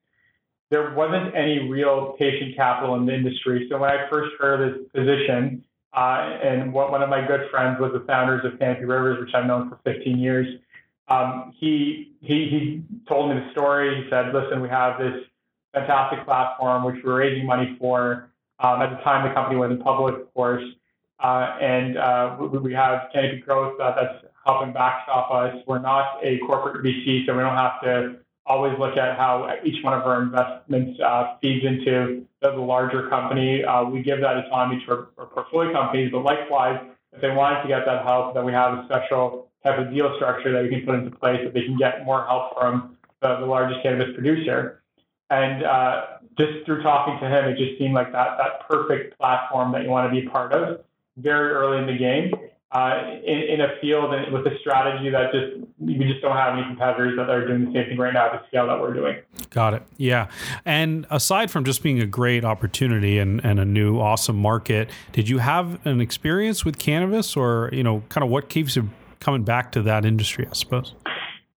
There 0.74 0.92
wasn't 0.92 1.36
any 1.36 1.68
real 1.68 2.16
patient 2.18 2.56
capital 2.56 2.96
in 2.96 3.06
the 3.06 3.14
industry. 3.14 3.68
So 3.70 3.78
when 3.78 3.90
I 3.90 4.10
first 4.10 4.32
heard 4.40 4.74
this 4.74 4.82
position, 4.92 5.62
uh, 5.92 6.36
and 6.42 6.72
what, 6.72 6.90
one 6.90 7.00
of 7.00 7.08
my 7.08 7.24
good 7.24 7.48
friends 7.48 7.78
was 7.78 7.92
the 7.92 8.04
founders 8.08 8.44
of 8.44 8.58
Canopy 8.58 8.84
Rivers, 8.84 9.20
which 9.20 9.32
I've 9.36 9.46
known 9.46 9.70
for 9.70 9.78
15 9.84 10.18
years. 10.18 10.58
Um, 11.06 11.54
he, 11.60 12.14
he, 12.22 12.48
he 12.48 12.82
told 13.08 13.30
me 13.30 13.40
the 13.40 13.52
story. 13.52 14.02
He 14.02 14.10
said, 14.10 14.34
listen, 14.34 14.60
we 14.60 14.68
have 14.68 14.98
this 14.98 15.22
fantastic 15.72 16.24
platform, 16.24 16.82
which 16.82 16.96
we're 17.04 17.20
raising 17.20 17.46
money 17.46 17.76
for. 17.78 18.30
Um, 18.58 18.82
at 18.82 18.90
the 18.90 19.00
time, 19.04 19.28
the 19.28 19.32
company 19.32 19.62
in 19.62 19.80
public, 19.80 20.16
of 20.16 20.34
course. 20.34 20.64
Uh, 21.20 21.56
and 21.60 21.96
uh, 21.96 22.36
we, 22.40 22.58
we 22.58 22.72
have 22.72 23.10
Canopy 23.12 23.42
Growth 23.42 23.78
uh, 23.80 23.94
that's 23.94 24.24
helping 24.44 24.72
backstop 24.72 25.30
us. 25.30 25.54
We're 25.68 25.78
not 25.78 26.18
a 26.24 26.38
corporate 26.38 26.84
VC, 26.84 27.26
so 27.26 27.36
we 27.36 27.42
don't 27.42 27.56
have 27.56 27.80
to 27.82 28.16
always 28.46 28.78
look 28.78 28.96
at 28.96 29.16
how 29.16 29.50
each 29.64 29.82
one 29.82 29.94
of 29.94 30.02
our 30.06 30.22
investments 30.22 31.00
uh, 31.00 31.36
feeds 31.40 31.64
into 31.64 32.26
the, 32.42 32.50
larger 32.50 33.08
company. 33.08 33.64
Uh, 33.64 33.84
we 33.84 34.02
give 34.02 34.20
that 34.20 34.36
autonomy 34.36 34.82
to 34.84 34.92
our, 34.92 35.08
our, 35.18 35.26
portfolio 35.26 35.72
companies, 35.72 36.10
but 36.12 36.22
likewise, 36.22 36.78
if 37.12 37.20
they 37.20 37.30
wanted 37.30 37.62
to 37.62 37.68
get 37.68 37.86
that 37.86 38.04
help, 38.04 38.34
then 38.34 38.44
we 38.44 38.52
have 38.52 38.78
a 38.78 38.84
special 38.84 39.48
type 39.62 39.78
of 39.78 39.92
deal 39.92 40.12
structure 40.16 40.52
that 40.52 40.62
we 40.62 40.68
can 40.68 40.84
put 40.84 40.94
into 40.94 41.10
place 41.16 41.40
that 41.42 41.54
they 41.54 41.62
can 41.62 41.78
get 41.78 42.04
more 42.04 42.24
help 42.26 42.54
from 42.54 42.96
the, 43.22 43.36
the 43.40 43.46
largest 43.46 43.82
cannabis 43.82 44.14
producer. 44.14 44.82
And 45.30 45.64
uh, 45.64 46.02
just 46.38 46.66
through 46.66 46.82
talking 46.82 47.18
to 47.20 47.26
him, 47.26 47.46
it 47.46 47.56
just 47.56 47.78
seemed 47.78 47.94
like 47.94 48.12
that 48.12 48.36
that 48.38 48.68
perfect 48.68 49.18
platform 49.18 49.72
that 49.72 49.82
you 49.82 49.88
want 49.88 50.12
to 50.12 50.20
be 50.20 50.28
part 50.28 50.52
of 50.52 50.80
very 51.16 51.52
early 51.52 51.78
in 51.78 51.86
the 51.86 51.96
game 51.96 52.30
uh, 52.74 53.20
in, 53.24 53.38
in, 53.38 53.60
a 53.60 53.68
field 53.80 54.12
and 54.12 54.32
with 54.32 54.44
a 54.46 54.58
strategy 54.58 55.08
that 55.08 55.30
just 55.30 55.64
we 55.78 55.94
just 55.94 56.20
don't 56.20 56.36
have 56.36 56.54
any 56.54 56.66
competitors 56.66 57.16
that 57.16 57.30
are 57.30 57.46
doing 57.46 57.66
the 57.66 57.72
same 57.72 57.88
thing 57.88 57.98
right 57.98 58.12
now 58.12 58.26
at 58.26 58.32
the 58.32 58.46
scale 58.48 58.66
that 58.66 58.80
we're 58.80 58.92
doing. 58.92 59.16
Got 59.50 59.74
it. 59.74 59.84
Yeah. 59.96 60.26
And 60.64 61.06
aside 61.08 61.52
from 61.52 61.64
just 61.64 61.84
being 61.84 62.00
a 62.00 62.06
great 62.06 62.44
opportunity 62.44 63.20
and, 63.20 63.40
and 63.44 63.60
a 63.60 63.64
new 63.64 64.00
awesome 64.00 64.36
market, 64.36 64.90
did 65.12 65.28
you 65.28 65.38
have 65.38 65.86
an 65.86 66.00
experience 66.00 66.64
with 66.64 66.80
cannabis 66.80 67.36
or, 67.36 67.70
you 67.72 67.84
know, 67.84 68.02
kind 68.08 68.24
of 68.24 68.30
what 68.30 68.48
keeps 68.48 68.74
you 68.74 68.90
coming 69.20 69.44
back 69.44 69.70
to 69.72 69.82
that 69.82 70.04
industry, 70.04 70.44
I 70.50 70.54
suppose? 70.54 70.94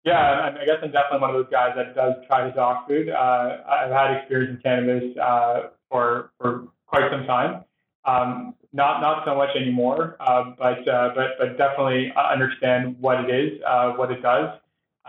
Yeah, 0.03 0.51
I 0.61 0.65
guess 0.65 0.75
I'm 0.83 0.91
definitely 0.91 1.21
one 1.21 1.29
of 1.29 1.35
those 1.37 1.51
guys 1.51 1.71
that 1.77 1.95
does 1.95 2.13
try 2.27 2.47
to 2.47 2.53
dog 2.53 2.89
food. 2.89 3.09
Uh, 3.09 3.57
I've 3.67 3.89
had 3.89 4.17
experience 4.17 4.57
in 4.57 4.61
cannabis 4.61 5.17
uh, 5.17 5.69
for, 5.89 6.31
for 6.37 6.67
quite 6.87 7.09
some 7.09 7.25
time. 7.25 7.63
Um, 8.03 8.53
not 8.75 8.99
not 8.99 9.23
so 9.25 9.35
much 9.35 9.55
anymore, 9.55 10.17
uh, 10.19 10.51
but 10.59 10.85
uh, 10.87 11.11
but 11.15 11.39
but 11.39 11.57
definitely 11.57 12.13
understand 12.17 12.97
what 12.99 13.23
it 13.23 13.33
is, 13.33 13.61
uh, 13.65 13.91
what 13.93 14.11
it 14.11 14.21
does, 14.21 14.49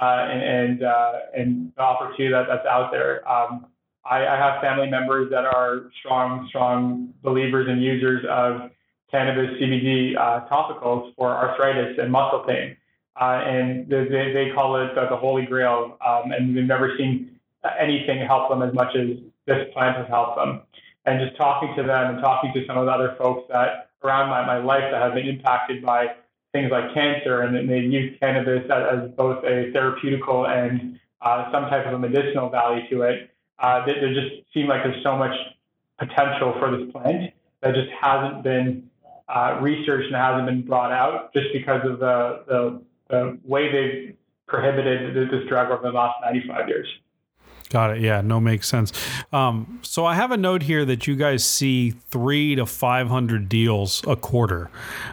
uh, 0.01 0.29
and 0.31 0.43
and, 0.43 0.83
uh, 0.85 1.13
and 1.37 1.73
the 1.77 1.83
opportunity 1.83 2.33
that, 2.33 2.47
that's 2.49 2.67
out 2.67 2.93
there. 2.93 3.29
Um, 3.29 3.67
I, 4.09 4.25
I, 4.25 4.37
have 4.37 4.63
family 4.63 4.89
members 4.89 5.31
that 5.31 5.45
are 5.45 5.91
strong 5.99 6.47
strong 6.49 7.13
believers 7.25 7.67
and 7.69 7.83
users 7.83 8.25
of 8.31 8.71
cannabis 9.11 9.51
CBD 9.61 10.17
uh, 10.17 10.47
topicals 10.49 11.13
for 11.17 11.35
arthritis 11.35 11.99
and 12.01 12.13
muscle 12.13 12.45
pain, 12.47 12.77
and 13.21 13.89
they, 13.89 14.05
they 14.33 14.53
call 14.55 14.77
it 14.77 14.95
the, 14.95 15.09
the 15.11 15.17
holy 15.17 15.45
grail, 15.45 15.99
um, 16.07 16.31
and 16.31 16.57
they've 16.57 16.65
never 16.65 16.97
seen 16.97 17.37
anything 17.81 18.25
help 18.25 18.49
them 18.49 18.63
as 18.63 18.73
much 18.73 18.95
as 18.95 19.19
this 19.47 19.67
plant 19.75 19.97
has 19.97 20.07
helped 20.07 20.37
them. 20.37 20.63
And 21.07 21.21
just 21.21 21.37
talking 21.37 21.75
to 21.77 21.83
them 21.83 22.15
and 22.15 22.21
talking 22.21 22.53
to 22.55 22.67
some 22.67 22.77
of 22.77 22.87
the 22.87 22.93
other 22.93 23.15
folks 23.19 23.49
that 23.51 23.91
around 24.03 24.29
my, 24.29 24.45
my 24.47 24.59
life 24.59 24.85
that 24.91 25.01
have 25.01 25.15
been 25.15 25.29
impacted 25.29 25.85
by 25.85 26.09
things 26.53 26.71
like 26.71 26.93
cancer 26.95 27.43
and 27.43 27.69
they 27.69 27.79
use 27.79 28.17
cannabis 28.21 28.65
as, 28.71 29.05
as 29.05 29.11
both 29.13 29.45
a 29.45 29.71
therapeutical 29.73 30.49
and 30.49 30.99
uh, 31.23 31.51
some 31.53 31.65
type 31.71 31.87
of 31.87 31.95
a 31.95 31.99
medicinal 31.99 32.49
value 32.49 32.89
to 32.91 33.03
it. 33.03 33.31
Uh, 33.59 33.85
there 33.87 34.13
just 34.13 34.43
seem 34.53 34.67
like 34.67 34.83
there's 34.83 35.03
so 35.03 35.17
much 35.17 35.35
potential 35.99 36.55
for 36.59 36.77
this 36.77 36.91
plant 36.93 37.33
that 37.63 37.75
just 37.75 37.91
hasn't 38.01 38.43
been 38.43 38.89
uh, 39.29 39.59
researched 39.61 40.07
and 40.07 40.17
hasn't 40.17 40.47
been 40.47 40.63
brought 40.63 40.93
out 40.93 41.33
just 41.33 41.47
because 41.53 41.81
of 41.85 41.99
the, 41.99 42.45
the, 42.47 42.83
the 43.09 43.39
way 43.45 43.73
they've 43.73 44.17
prohibited 44.47 45.31
this 45.31 45.49
drug 45.49 45.71
over 45.71 45.83
the 45.83 45.91
last 45.91 46.17
95 46.25 46.69
years. 46.69 46.87
Got 47.69 47.97
it. 47.97 48.03
Yeah, 48.03 48.21
no, 48.21 48.41
makes 48.41 48.69
sense. 48.69 48.93
Um, 49.33 49.81
so 49.83 50.07
I 50.07 50.15
have 50.15 50.31
a 50.31 50.37
note 50.37 50.63
here 50.63 50.85
that 50.85 51.07
you 51.07 51.17
guys 51.17 51.45
see 51.45 51.91
three 51.91 52.55
to 52.55 52.65
500 52.65 53.49
deals 53.49 54.03
a 54.07 54.15
quarter. 54.15 54.71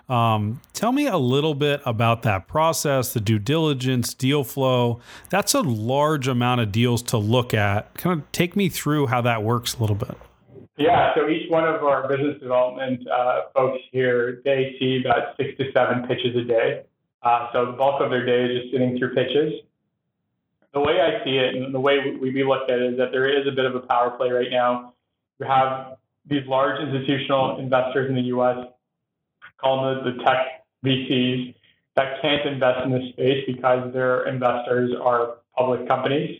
Um, 0.07 0.61
tell 0.73 0.91
me 0.91 1.07
a 1.07 1.17
little 1.17 1.55
bit 1.55 1.81
about 1.85 2.21
that 2.23 2.47
process, 2.47 3.13
the 3.13 3.19
due 3.19 3.39
diligence, 3.39 4.13
deal 4.13 4.43
flow. 4.43 4.99
That's 5.29 5.53
a 5.53 5.61
large 5.61 6.27
amount 6.27 6.61
of 6.61 6.71
deals 6.71 7.01
to 7.03 7.17
look 7.17 7.53
at. 7.53 7.93
Kind 7.95 8.21
of 8.21 8.31
take 8.31 8.55
me 8.55 8.69
through 8.69 9.07
how 9.07 9.21
that 9.21 9.43
works 9.43 9.75
a 9.75 9.79
little 9.79 9.95
bit. 9.95 10.15
Yeah, 10.77 11.13
so 11.15 11.29
each 11.29 11.49
one 11.51 11.65
of 11.65 11.83
our 11.83 12.07
business 12.07 12.39
development 12.39 13.07
uh, 13.07 13.41
folks 13.53 13.79
here, 13.91 14.41
they 14.43 14.75
see 14.79 15.01
about 15.05 15.37
six 15.37 15.55
to 15.57 15.71
seven 15.71 16.07
pitches 16.07 16.35
a 16.35 16.43
day. 16.43 16.83
Uh, 17.21 17.47
so 17.53 17.65
the 17.67 17.71
bulk 17.73 18.01
of 18.01 18.09
their 18.09 18.25
day 18.25 18.45
is 18.45 18.61
just 18.61 18.73
sitting 18.73 18.97
through 18.97 19.13
pitches. 19.13 19.53
The 20.73 20.79
way 20.79 20.99
I 21.01 21.23
see 21.23 21.37
it 21.37 21.55
and 21.55 21.73
the 21.73 21.79
way 21.79 21.99
we, 22.19 22.31
we 22.31 22.43
look 22.43 22.63
at 22.69 22.79
it 22.79 22.93
is 22.93 22.97
that 22.97 23.11
there 23.11 23.29
is 23.29 23.47
a 23.47 23.51
bit 23.51 23.65
of 23.65 23.75
a 23.75 23.79
power 23.81 24.11
play 24.11 24.31
right 24.31 24.49
now. 24.49 24.93
We 25.39 25.45
have 25.45 25.97
these 26.25 26.45
large 26.47 26.81
institutional 26.81 27.59
investors 27.59 28.09
in 28.09 28.15
the 28.15 28.21
U.S., 28.33 28.57
call 29.59 29.83
them 29.83 30.03
the, 30.03 30.11
the 30.11 30.23
tech 30.23 30.65
VCs, 30.83 31.55
that 31.95 32.21
can't 32.21 32.47
invest 32.47 32.85
in 32.85 32.91
this 32.91 33.09
space 33.09 33.43
because 33.45 33.93
their 33.93 34.27
investors 34.27 34.91
are 34.99 35.35
public 35.55 35.87
companies 35.87 36.39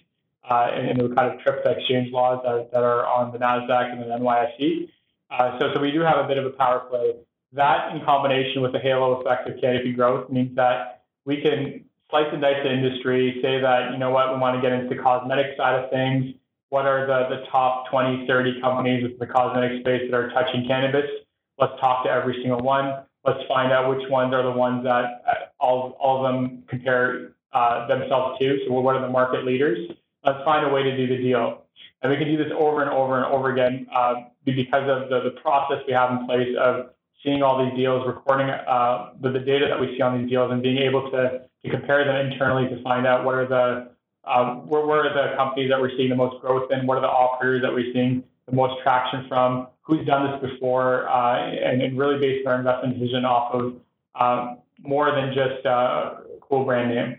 uh, 0.50 0.70
and, 0.74 0.90
and 0.90 1.12
the 1.12 1.16
kind 1.16 1.34
of 1.34 1.40
trip 1.42 1.64
exchange 1.66 2.12
laws 2.12 2.42
that, 2.44 2.72
that 2.72 2.84
are 2.84 3.06
on 3.06 3.32
the 3.32 3.38
NASDAQ 3.38 3.92
and 3.92 4.02
the 4.02 4.06
NYSE. 4.06 4.90
Uh, 5.30 5.60
so, 5.60 5.74
so 5.74 5.80
we 5.80 5.92
do 5.92 6.02
have 6.02 6.18
a 6.24 6.28
bit 6.28 6.38
of 6.38 6.46
a 6.46 6.50
power 6.52 6.80
play. 6.90 7.14
That 7.54 7.96
in 7.96 8.04
combination 8.04 8.62
with 8.62 8.72
the 8.72 8.80
halo 8.80 9.22
effect 9.22 9.48
of 9.48 9.62
Canopy 9.62 9.94
Growth 9.94 10.30
means 10.32 10.56
that 10.56 11.04
we 11.26 11.42
can 11.42 11.86
slice 12.14 12.30
and 12.32 12.42
dice 12.42 12.62
the 12.64 12.72
industry, 12.72 13.40
say 13.42 13.60
that, 13.60 13.92
you 13.92 13.98
know 13.98 14.12
what, 14.12 14.32
we 14.32 14.40
want 14.40 14.56
to 14.56 14.62
get 14.62 14.72
into 14.72 14.94
the 14.94 15.02
cosmetic 15.02 15.58
side 15.58 15.84
of 15.84 15.90
things. 15.90 16.36
What 16.70 16.86
are 16.86 17.08
the, 17.08 17.36
the 17.36 17.46
top 17.50 17.90
20, 17.90 18.28
30 18.28 18.62
companies 18.62 19.04
in 19.04 19.18
the 19.18 19.26
cosmetic 19.26 19.82
space 19.82 20.04
that 20.12 20.16
are 20.16 20.30
touching 20.30 20.68
cannabis? 20.68 21.10
Let's 21.58 21.74
talk 21.82 22.06
to 22.06 22.12
every 22.12 22.36
single 22.36 22.60
one. 22.60 23.04
Let's 23.26 23.40
find 23.48 23.72
out 23.72 23.90
which 23.90 24.08
ones 24.12 24.32
are 24.34 24.44
the 24.44 24.52
ones 24.52 24.84
that 24.84 25.24
uh, 25.28 25.34
all, 25.60 25.98
all 26.00 26.24
of 26.24 26.32
them 26.32 26.64
compare 26.68 27.34
uh, 27.52 27.88
themselves 27.88 28.38
to. 28.40 28.60
So 28.68 28.74
what 28.74 28.96
are 28.96 29.02
the 29.02 29.10
market 29.10 29.44
leaders? 29.44 29.90
let's 30.26 30.44
find 30.44 30.66
a 30.66 30.74
way 30.74 30.84
to 30.84 30.96
do 30.96 31.08
the 31.08 31.22
deal. 31.22 31.64
And 32.02 32.12
we 32.12 32.18
can 32.18 32.28
do 32.28 32.38
this 32.38 32.52
over 32.58 32.82
and 32.82 32.92
over 32.92 33.18
and 33.18 33.26
over 33.26 33.52
again 33.52 33.88
uh, 33.94 34.16
because 34.46 34.90
of 34.90 35.10
the, 35.10 35.30
the 35.30 35.40
process 35.42 35.78
we 35.88 35.94
have 35.94 36.12
in 36.12 36.26
place 36.26 36.56
of 36.60 36.90
seeing 37.24 37.42
all 37.42 37.64
these 37.64 37.76
deals, 37.78 38.06
recording 38.06 38.50
uh, 38.50 39.12
the, 39.22 39.32
the 39.32 39.40
data 39.40 39.68
that 39.70 39.80
we 39.80 39.96
see 39.96 40.02
on 40.02 40.20
these 40.20 40.30
deals, 40.30 40.52
and 40.52 40.62
being 40.62 40.78
able 40.78 41.10
to, 41.12 41.42
to 41.64 41.72
compare 41.72 42.04
them 42.06 42.32
internally 42.32 42.68
to 42.70 42.82
find 42.84 43.08
out 43.08 43.26
what 43.26 43.36
are 43.36 43.48
the 43.48 43.94
um, 44.26 44.68
where, 44.68 44.86
where 44.86 45.06
are 45.06 45.14
the 45.14 45.36
companies 45.36 45.70
that 45.70 45.80
we're 45.80 45.92
seeing 45.98 46.10
the 46.10 46.16
most 46.16 46.42
growth 46.42 46.72
in, 46.72 46.88
what 46.88 46.98
are 46.98 47.02
the 47.02 47.08
operators 47.08 47.62
that 47.62 47.74
we're 47.74 47.92
seeing 47.92 48.24
the 48.46 48.56
most 48.56 48.82
traction 48.82 49.26
from, 49.28 49.68
who's 49.82 50.06
done 50.06 50.32
this 50.32 50.52
before, 50.52 51.10
uh, 51.10 51.38
and, 51.38 51.82
and, 51.82 51.98
really 51.98 52.20
basing 52.20 52.48
our 52.48 52.56
investment 52.56 52.98
decision 52.98 53.26
off 53.26 53.54
of 53.54 53.76
um, 54.16 54.60
more 54.80 55.12
than 55.12 55.34
just 55.34 55.66
a 55.66 55.70
uh, 55.70 56.18
cool 56.42 56.64
brand 56.64 56.90
name. 56.90 57.18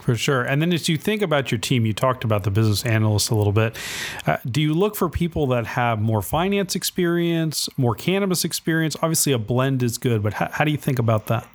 For 0.00 0.14
sure. 0.16 0.42
And 0.42 0.62
then 0.62 0.72
as 0.72 0.88
you 0.88 0.96
think 0.96 1.20
about 1.20 1.50
your 1.50 1.58
team, 1.58 1.84
you 1.84 1.92
talked 1.92 2.24
about 2.24 2.44
the 2.44 2.50
business 2.50 2.86
analysts 2.86 3.28
a 3.28 3.34
little 3.34 3.52
bit. 3.52 3.76
Uh, 4.24 4.38
do 4.46 4.62
you 4.62 4.72
look 4.72 4.96
for 4.96 5.08
people 5.08 5.46
that 5.48 5.66
have 5.66 6.00
more 6.00 6.22
finance 6.22 6.74
experience, 6.74 7.68
more 7.76 7.94
cannabis 7.94 8.44
experience? 8.44 8.96
Obviously, 9.02 9.32
a 9.32 9.38
blend 9.38 9.82
is 9.82 9.98
good, 9.98 10.22
but 10.22 10.32
how 10.32 10.64
do 10.64 10.70
you 10.70 10.78
think 10.78 10.98
about 10.98 11.26
that? 11.26 11.46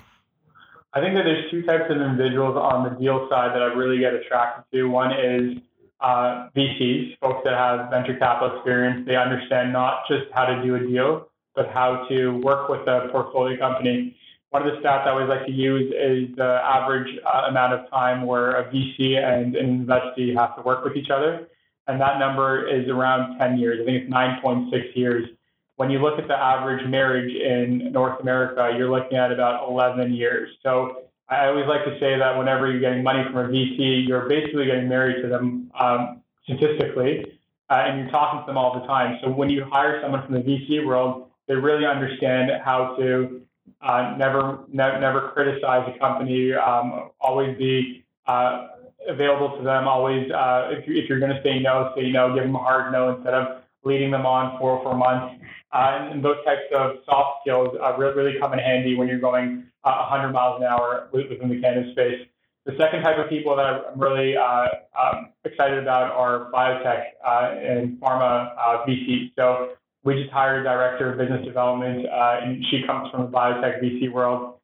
I 0.94 1.02
think 1.02 1.16
that 1.16 1.24
there's 1.24 1.50
two 1.50 1.64
types 1.64 1.86
of 1.90 1.98
individuals 2.02 2.56
on 2.56 2.84
the 2.84 2.92
deal 3.00 3.28
side 3.30 3.56
that 3.56 3.62
I 3.62 3.74
really 3.74 4.00
get 4.00 4.14
attracted 4.14 4.64
to. 4.72 4.86
One 4.86 5.12
is 5.12 5.58
uh, 6.00 6.50
VCs, 6.56 7.18
folks 7.20 7.42
that 7.46 7.54
have 7.54 7.90
venture 7.90 8.16
capital 8.16 8.58
experience. 8.58 9.08
They 9.08 9.16
understand 9.16 9.74
not 9.74 10.04
just 10.08 10.26
how 10.34 10.46
to 10.46 10.62
do 10.62 10.76
a 10.76 10.80
deal, 10.80 11.28
but 11.56 11.70
how 11.70 12.06
to 12.10 12.38
work 12.42 12.70
with 12.70 12.88
a 12.88 13.10
portfolio 13.12 13.58
company 13.58 14.16
one 14.54 14.68
of 14.68 14.72
the 14.72 14.88
stats 14.88 15.08
I 15.08 15.10
always 15.10 15.30
like 15.30 15.48
to 15.48 15.52
use 15.52 15.92
is 15.92 16.36
the 16.36 16.62
average 16.64 17.10
uh, 17.26 17.48
amount 17.50 17.74
of 17.74 17.90
time 17.90 18.24
where 18.24 18.52
a 18.52 18.72
VC 18.72 19.18
and 19.18 19.56
an 19.56 19.88
investee 19.88 20.38
have 20.38 20.56
to 20.58 20.62
work 20.62 20.84
with 20.84 20.96
each 20.96 21.10
other. 21.10 21.48
And 21.88 22.00
that 22.00 22.20
number 22.20 22.68
is 22.68 22.88
around 22.88 23.40
10 23.40 23.58
years. 23.58 23.80
I 23.82 23.86
think 23.86 24.04
it's 24.04 24.14
9.6 24.14 24.96
years. 24.96 25.28
When 25.76 25.90
you 25.90 26.00
look 26.00 26.20
at 26.20 26.28
the 26.28 26.38
average 26.38 26.88
marriage 26.88 27.34
in 27.34 27.92
North 27.92 28.22
America, 28.22 28.74
you're 28.78 28.92
looking 28.92 29.18
at 29.18 29.32
about 29.32 29.68
11 29.68 30.14
years. 30.14 30.50
So 30.62 31.04
I 31.30 31.48
always 31.48 31.66
like 31.68 31.84
to 31.86 31.98
say 32.00 32.18
that 32.18 32.38
whenever 32.38 32.70
you're 32.70 32.82
getting 32.82 33.04
money 33.04 33.24
from 33.26 33.38
a 33.38 33.48
VC, 33.48 34.08
you're 34.08 34.30
basically 34.30 34.66
getting 34.66 34.88
married 34.88 35.22
to 35.24 35.30
them 35.30 35.72
um, 35.80 36.22
statistically, 36.44 37.26
uh, 37.70 37.86
and 37.88 38.00
you're 38.00 38.12
talking 38.12 38.42
to 38.42 38.46
them 38.46 38.58
all 38.58 38.80
the 38.80 38.86
time. 38.86 39.18
So 39.24 39.32
when 39.32 39.50
you 39.50 39.66
hire 39.66 40.00
someone 40.02 40.26
from 40.26 40.36
the 40.36 40.42
VC 40.42 40.86
world, 40.86 41.30
they 41.48 41.56
really 41.56 41.86
understand 41.86 42.52
how 42.64 42.96
to 42.98 43.42
uh, 43.82 44.16
never, 44.18 44.60
ne- 44.72 45.00
never 45.00 45.32
criticize 45.34 45.92
a 45.94 45.98
company. 45.98 46.54
Um, 46.54 47.10
always 47.20 47.58
be 47.58 48.04
uh, 48.28 48.68
available 49.08 49.58
to 49.58 49.64
them. 49.64 49.88
Always, 49.88 50.32
uh, 50.32 50.70
if, 50.72 50.88
you, 50.88 51.02
if 51.02 51.10
you're 51.10 51.20
going 51.20 51.36
to 51.36 51.42
say 51.44 51.60
no, 51.60 51.92
say 51.96 52.12
no. 52.12 52.34
Give 52.34 52.44
them 52.44 52.56
a 52.56 52.60
hard 52.60 52.92
no 52.92 53.16
instead 53.16 53.34
of 53.34 53.63
leading 53.84 54.12
them 54.12 54.26
on 54.26 54.58
for 54.60 54.82
for 54.84 54.96
months. 54.96 55.44
Uh, 55.74 56.10
and, 56.12 56.24
those 56.24 56.38
types 56.46 56.62
of 56.76 56.98
soft 57.06 57.42
skills 57.42 57.76
uh, 57.82 57.98
really, 57.98 58.38
come 58.40 58.54
in 58.54 58.60
handy 58.60 58.96
when 58.96 59.08
you're 59.08 59.20
going 59.20 59.64
uh, 59.84 60.06
100 60.10 60.32
miles 60.32 60.62
an 60.62 60.68
hour 60.68 61.10
within 61.12 61.50
the 61.50 61.60
cannabis 61.60 61.92
space. 61.94 62.28
The 62.66 62.74
second 62.78 63.02
type 63.02 63.18
of 63.18 63.28
people 63.28 63.56
that 63.56 63.66
I'm 63.66 64.00
really 64.00 64.38
uh, 64.38 64.68
um, 64.98 65.30
excited 65.44 65.80
about 65.80 66.12
are 66.12 66.52
biotech 66.52 67.04
uh, 67.26 67.56
and 67.60 68.00
pharma 68.00 68.54
uh, 68.56 68.86
VCs. 68.86 69.32
So 69.36 69.72
we 70.04 70.14
just 70.22 70.32
hired 70.32 70.62
a 70.62 70.64
director 70.64 71.12
of 71.12 71.18
business 71.18 71.44
development, 71.44 72.06
and 72.10 72.64
she 72.70 72.84
comes 72.86 73.10
from 73.10 73.24
the 73.24 73.32
biotech 73.32 73.84
VC 73.84 74.12
world. 74.12 74.60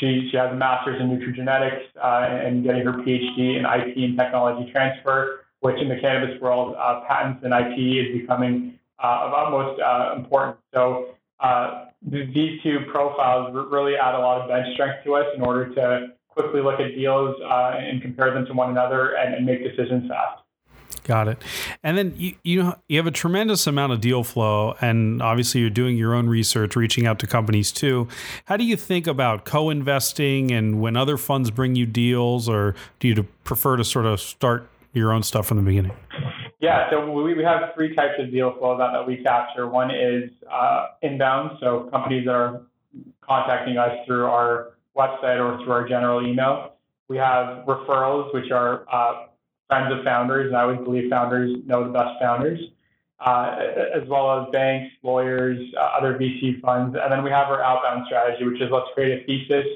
She, 0.00 0.28
she 0.30 0.36
has 0.36 0.50
a 0.50 0.56
master's 0.56 1.00
in 1.00 1.08
nutrigenetics 1.08 1.84
and 2.02 2.64
getting 2.64 2.84
her 2.84 2.92
PhD 2.92 3.56
in 3.56 3.64
IP 3.64 3.96
and 3.98 4.18
technology 4.18 4.70
transfer, 4.72 5.43
which 5.64 5.80
in 5.80 5.88
the 5.88 5.96
cannabis 5.98 6.38
world, 6.42 6.76
uh, 6.78 7.00
patents 7.08 7.42
and 7.42 7.54
IP 7.54 7.78
is 8.04 8.20
becoming 8.20 8.78
uh, 9.02 9.20
of 9.22 9.32
utmost 9.32 9.80
uh, 9.80 10.12
importance. 10.14 10.58
So 10.74 11.06
these 12.02 12.60
two 12.62 12.80
profiles 12.92 13.56
really 13.70 13.96
add 13.96 14.14
a 14.14 14.18
lot 14.18 14.42
of 14.42 14.48
bench 14.48 14.74
strength 14.74 15.02
to 15.04 15.14
us 15.14 15.24
in 15.34 15.40
order 15.40 15.74
to 15.74 16.08
quickly 16.28 16.60
look 16.60 16.80
at 16.80 16.94
deals 16.94 17.34
and 17.42 18.02
compare 18.02 18.34
them 18.34 18.44
to 18.44 18.52
one 18.52 18.72
another 18.72 19.14
and, 19.16 19.34
and 19.34 19.46
make 19.46 19.64
decisions 19.64 20.06
fast. 20.06 20.42
Got 21.04 21.28
it. 21.28 21.42
And 21.82 21.98
then 21.98 22.14
you 22.16 22.34
you 22.42 22.74
you 22.88 22.98
have 22.98 23.06
a 23.06 23.10
tremendous 23.10 23.66
amount 23.66 23.92
of 23.92 24.00
deal 24.00 24.22
flow, 24.22 24.74
and 24.80 25.20
obviously 25.20 25.60
you're 25.60 25.70
doing 25.70 25.98
your 25.98 26.14
own 26.14 26.28
research, 26.28 26.76
reaching 26.76 27.06
out 27.06 27.18
to 27.18 27.26
companies 27.26 27.72
too. 27.72 28.08
How 28.46 28.56
do 28.56 28.64
you 28.64 28.76
think 28.76 29.06
about 29.06 29.44
co-investing, 29.44 30.50
and 30.50 30.80
when 30.80 30.96
other 30.96 31.18
funds 31.18 31.50
bring 31.50 31.74
you 31.74 31.84
deals, 31.84 32.48
or 32.48 32.74
do 33.00 33.08
you 33.08 33.22
prefer 33.44 33.76
to 33.76 33.84
sort 33.84 34.06
of 34.06 34.18
start 34.18 34.68
your 34.94 35.12
own 35.12 35.22
stuff 35.22 35.46
from 35.46 35.58
the 35.58 35.62
beginning? 35.62 35.92
Yeah, 36.60 36.88
so 36.90 37.10
we, 37.10 37.34
we 37.34 37.44
have 37.44 37.74
three 37.74 37.94
types 37.94 38.14
of 38.18 38.30
deal 38.30 38.56
flow 38.58 38.78
that, 38.78 38.92
that 38.92 39.06
we 39.06 39.22
capture. 39.22 39.68
One 39.68 39.90
is 39.90 40.30
uh, 40.50 40.86
inbound, 41.02 41.58
so 41.60 41.88
companies 41.90 42.24
that 42.24 42.34
are 42.34 42.62
contacting 43.22 43.76
us 43.76 43.92
through 44.06 44.24
our 44.24 44.74
website 44.96 45.40
or 45.40 45.62
through 45.62 45.72
our 45.72 45.88
general 45.88 46.26
email. 46.26 46.76
We 47.08 47.18
have 47.18 47.66
referrals, 47.66 48.32
which 48.32 48.50
are 48.50 48.86
uh, 48.90 49.26
friends 49.68 49.92
of 49.92 50.04
founders, 50.04 50.48
and 50.48 50.56
I 50.56 50.62
always 50.62 50.80
believe 50.80 51.10
founders 51.10 51.54
know 51.66 51.84
the 51.84 51.92
best 51.92 52.18
founders, 52.20 52.60
uh, 53.20 53.58
as 53.94 54.08
well 54.08 54.40
as 54.40 54.50
banks, 54.52 54.94
lawyers, 55.02 55.58
uh, 55.76 55.98
other 55.98 56.14
VC 56.18 56.60
funds. 56.62 56.96
And 57.00 57.12
then 57.12 57.22
we 57.22 57.30
have 57.30 57.48
our 57.48 57.62
outbound 57.62 58.06
strategy, 58.06 58.44
which 58.44 58.60
is 58.60 58.70
let's 58.70 58.86
create 58.94 59.20
a 59.20 59.26
thesis 59.26 59.66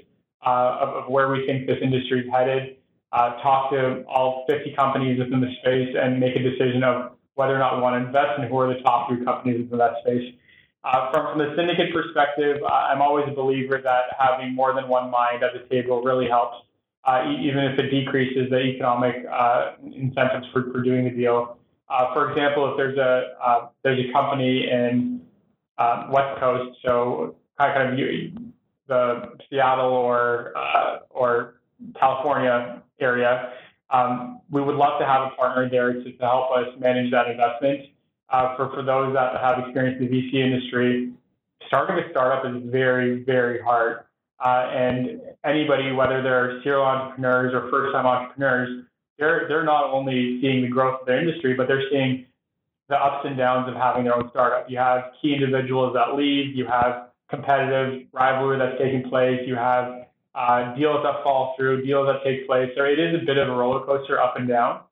uh, 0.46 0.78
of, 0.80 0.88
of, 1.04 1.10
where 1.10 1.28
we 1.28 1.46
think 1.46 1.66
this 1.66 1.78
industry 1.82 2.20
is 2.20 2.32
headed, 2.32 2.76
uh, 3.12 3.40
talk 3.42 3.70
to 3.70 4.04
all 4.06 4.44
50 4.48 4.74
companies 4.74 5.18
within 5.18 5.40
the 5.40 5.52
space, 5.60 5.94
and 5.98 6.20
make 6.20 6.36
a 6.36 6.42
decision 6.42 6.82
of 6.84 7.12
whether 7.34 7.54
or 7.54 7.58
not 7.58 7.76
we 7.76 7.82
want 7.82 8.00
to 8.00 8.06
invest 8.06 8.38
and 8.38 8.48
who 8.48 8.58
are 8.58 8.72
the 8.72 8.80
top 8.80 9.08
three 9.08 9.24
companies 9.24 9.62
within 9.62 9.78
that 9.78 9.94
space. 10.02 10.34
Uh, 10.84 11.10
from, 11.10 11.26
from 11.26 11.38
the 11.38 11.54
syndicate 11.56 11.92
perspective, 11.92 12.62
I'm 12.64 13.02
always 13.02 13.26
a 13.28 13.34
believer 13.34 13.80
that 13.82 14.02
having 14.18 14.54
more 14.54 14.74
than 14.74 14.88
one 14.88 15.10
mind 15.10 15.42
at 15.42 15.52
the 15.52 15.68
table 15.68 16.02
really 16.02 16.28
helps 16.28 16.56
uh, 17.08 17.24
even 17.40 17.64
if 17.64 17.78
it 17.78 17.90
decreases 17.90 18.50
the 18.50 18.60
economic 18.60 19.24
uh, 19.30 19.72
incentives 19.82 20.46
for, 20.52 20.70
for 20.72 20.82
doing 20.82 21.04
the 21.04 21.10
deal. 21.10 21.56
Uh, 21.88 22.12
for 22.12 22.30
example, 22.30 22.70
if 22.70 22.76
there's 22.76 22.98
a 22.98 23.34
uh, 23.42 23.68
there's 23.82 23.98
a 23.98 24.12
company 24.12 24.68
in 24.70 25.22
uh, 25.78 26.08
West 26.10 26.38
Coast, 26.38 26.78
so 26.84 27.36
kind 27.56 27.98
of 27.98 27.98
the 28.88 29.38
Seattle 29.48 29.92
or 29.92 30.52
uh, 30.56 30.98
or 31.08 31.60
California 31.98 32.82
area, 33.00 33.52
um, 33.90 34.40
we 34.50 34.60
would 34.60 34.76
love 34.76 35.00
to 35.00 35.06
have 35.06 35.32
a 35.32 35.36
partner 35.36 35.68
there 35.68 35.92
to, 35.92 36.04
to 36.04 36.18
help 36.18 36.50
us 36.52 36.66
manage 36.78 37.10
that 37.10 37.28
investment. 37.28 37.86
Uh, 38.30 38.54
for 38.56 38.68
for 38.70 38.82
those 38.82 39.14
that 39.14 39.40
have 39.40 39.58
experience 39.64 39.96
in 40.00 40.10
the 40.10 40.12
VC 40.12 40.34
industry, 40.34 41.12
starting 41.66 41.96
a 42.04 42.10
startup 42.10 42.44
is 42.44 42.62
very 42.70 43.22
very 43.24 43.60
hard. 43.60 44.04
Uh, 44.44 44.70
and 44.70 45.20
anybody, 45.44 45.90
whether 45.92 46.22
they're 46.22 46.62
serial 46.62 46.84
entrepreneurs 46.84 47.52
or 47.54 47.70
first-time 47.70 48.06
entrepreneurs, 48.06 48.84
they're 49.18 49.48
they're 49.48 49.64
not 49.64 49.84
only 49.90 50.38
seeing 50.42 50.62
the 50.62 50.68
growth 50.68 51.00
of 51.00 51.06
their 51.06 51.18
industry, 51.18 51.54
but 51.54 51.66
they're 51.66 51.88
seeing 51.90 52.26
the 52.88 52.96
ups 52.96 53.26
and 53.26 53.36
downs 53.36 53.68
of 53.68 53.74
having 53.74 54.04
their 54.04 54.14
own 54.14 54.28
startup. 54.30 54.70
You 54.70 54.78
have 54.78 55.12
key 55.20 55.34
individuals 55.34 55.94
that 55.94 56.14
leave, 56.14 56.54
you 56.54 56.66
have 56.66 57.08
competitive 57.30 58.06
rivalry 58.12 58.58
that's 58.58 58.78
taking 58.78 59.08
place, 59.08 59.40
you 59.46 59.56
have 59.56 59.97
uh, 60.38 60.72
deals 60.76 61.02
that 61.02 61.24
fall 61.24 61.54
through, 61.56 61.84
deals 61.84 62.06
that 62.06 62.22
take 62.22 62.46
place. 62.46 62.70
So 62.76 62.84
it 62.84 63.00
is 63.00 63.20
a 63.20 63.24
bit 63.26 63.38
of 63.38 63.48
a 63.48 63.52
roller 63.52 63.84
coaster 63.84 64.20
up 64.20 64.36
and 64.36 64.46
down. 64.46 64.82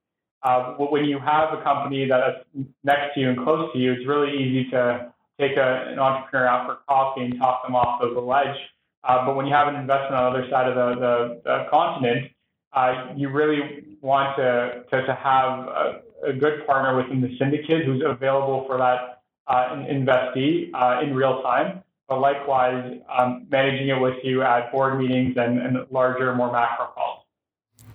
Uh, 0.42 0.74
when 0.74 1.04
you 1.04 1.20
have 1.20 1.56
a 1.56 1.62
company 1.62 2.08
that's 2.08 2.44
next 2.82 3.14
to 3.14 3.20
you 3.20 3.30
and 3.30 3.38
close 3.38 3.72
to 3.72 3.78
you, 3.78 3.92
it's 3.92 4.06
really 4.06 4.36
easy 4.36 4.68
to 4.70 5.12
take 5.38 5.56
a, 5.56 5.86
an 5.92 6.00
entrepreneur 6.00 6.48
out 6.48 6.66
for 6.66 6.78
coffee 6.88 7.24
and 7.24 7.38
talk 7.38 7.64
them 7.64 7.76
off 7.76 8.02
of 8.02 8.14
the 8.14 8.20
ledge. 8.20 8.56
Uh, 9.04 9.24
but 9.24 9.36
when 9.36 9.46
you 9.46 9.54
have 9.54 9.68
an 9.68 9.76
investment 9.76 10.14
on 10.14 10.32
the 10.32 10.38
other 10.40 10.50
side 10.50 10.68
of 10.68 10.74
the, 10.74 11.00
the, 11.00 11.40
the 11.44 11.66
continent, 11.70 12.32
uh, 12.72 13.12
you 13.16 13.28
really 13.28 13.84
want 14.00 14.36
to, 14.36 14.84
to, 14.90 15.06
to 15.06 15.14
have 15.14 15.68
a, 15.68 16.02
a, 16.26 16.32
good 16.32 16.66
partner 16.66 16.96
within 16.96 17.20
the 17.20 17.36
syndicate 17.38 17.84
who's 17.86 18.02
available 18.04 18.64
for 18.66 18.78
that 18.78 19.22
uh, 19.46 19.76
investee 19.88 20.70
uh, 20.74 21.00
in 21.02 21.14
real 21.14 21.40
time, 21.42 21.82
but 22.08 22.20
likewise 22.20 23.00
um, 23.16 23.46
managing 23.50 23.88
it 23.88 24.00
with 24.00 24.16
you 24.22 24.42
at 24.42 24.70
board 24.70 24.98
meetings 24.98 25.36
and, 25.36 25.58
and 25.58 25.76
larger, 25.90 26.34
more 26.34 26.52
macro 26.52 26.86
calls. 26.86 27.22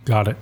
Got 0.04 0.28
it. 0.28 0.38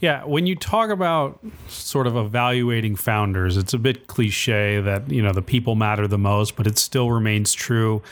Yeah, 0.00 0.24
when 0.24 0.46
you 0.46 0.56
talk 0.56 0.88
about 0.88 1.44
sort 1.68 2.06
of 2.06 2.16
evaluating 2.16 2.96
founders, 2.96 3.58
it's 3.58 3.74
a 3.74 3.78
bit 3.78 4.06
cliche 4.06 4.80
that, 4.80 5.10
you 5.10 5.20
know, 5.20 5.32
the 5.32 5.42
people 5.42 5.74
matter 5.74 6.08
the 6.08 6.16
most, 6.16 6.56
but 6.56 6.66
it 6.66 6.78
still 6.78 7.10
remains 7.10 7.52
true. 7.52 8.02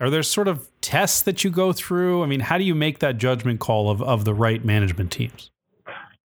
Are 0.00 0.10
there 0.10 0.24
sort 0.24 0.48
of 0.48 0.68
tests 0.80 1.22
that 1.22 1.44
you 1.44 1.50
go 1.50 1.72
through? 1.72 2.24
I 2.24 2.26
mean, 2.26 2.40
how 2.40 2.58
do 2.58 2.64
you 2.64 2.74
make 2.74 2.98
that 2.98 3.18
judgment 3.18 3.60
call 3.60 3.88
of, 3.88 4.02
of 4.02 4.24
the 4.24 4.34
right 4.34 4.64
management 4.64 5.12
teams? 5.12 5.52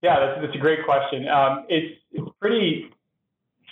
Yeah, 0.01 0.19
that's, 0.19 0.41
that's 0.41 0.57
a 0.57 0.59
great 0.59 0.85
question. 0.87 1.29
Um, 1.29 1.67
it's, 1.69 2.01
it's 2.13 2.31
pretty 2.41 2.91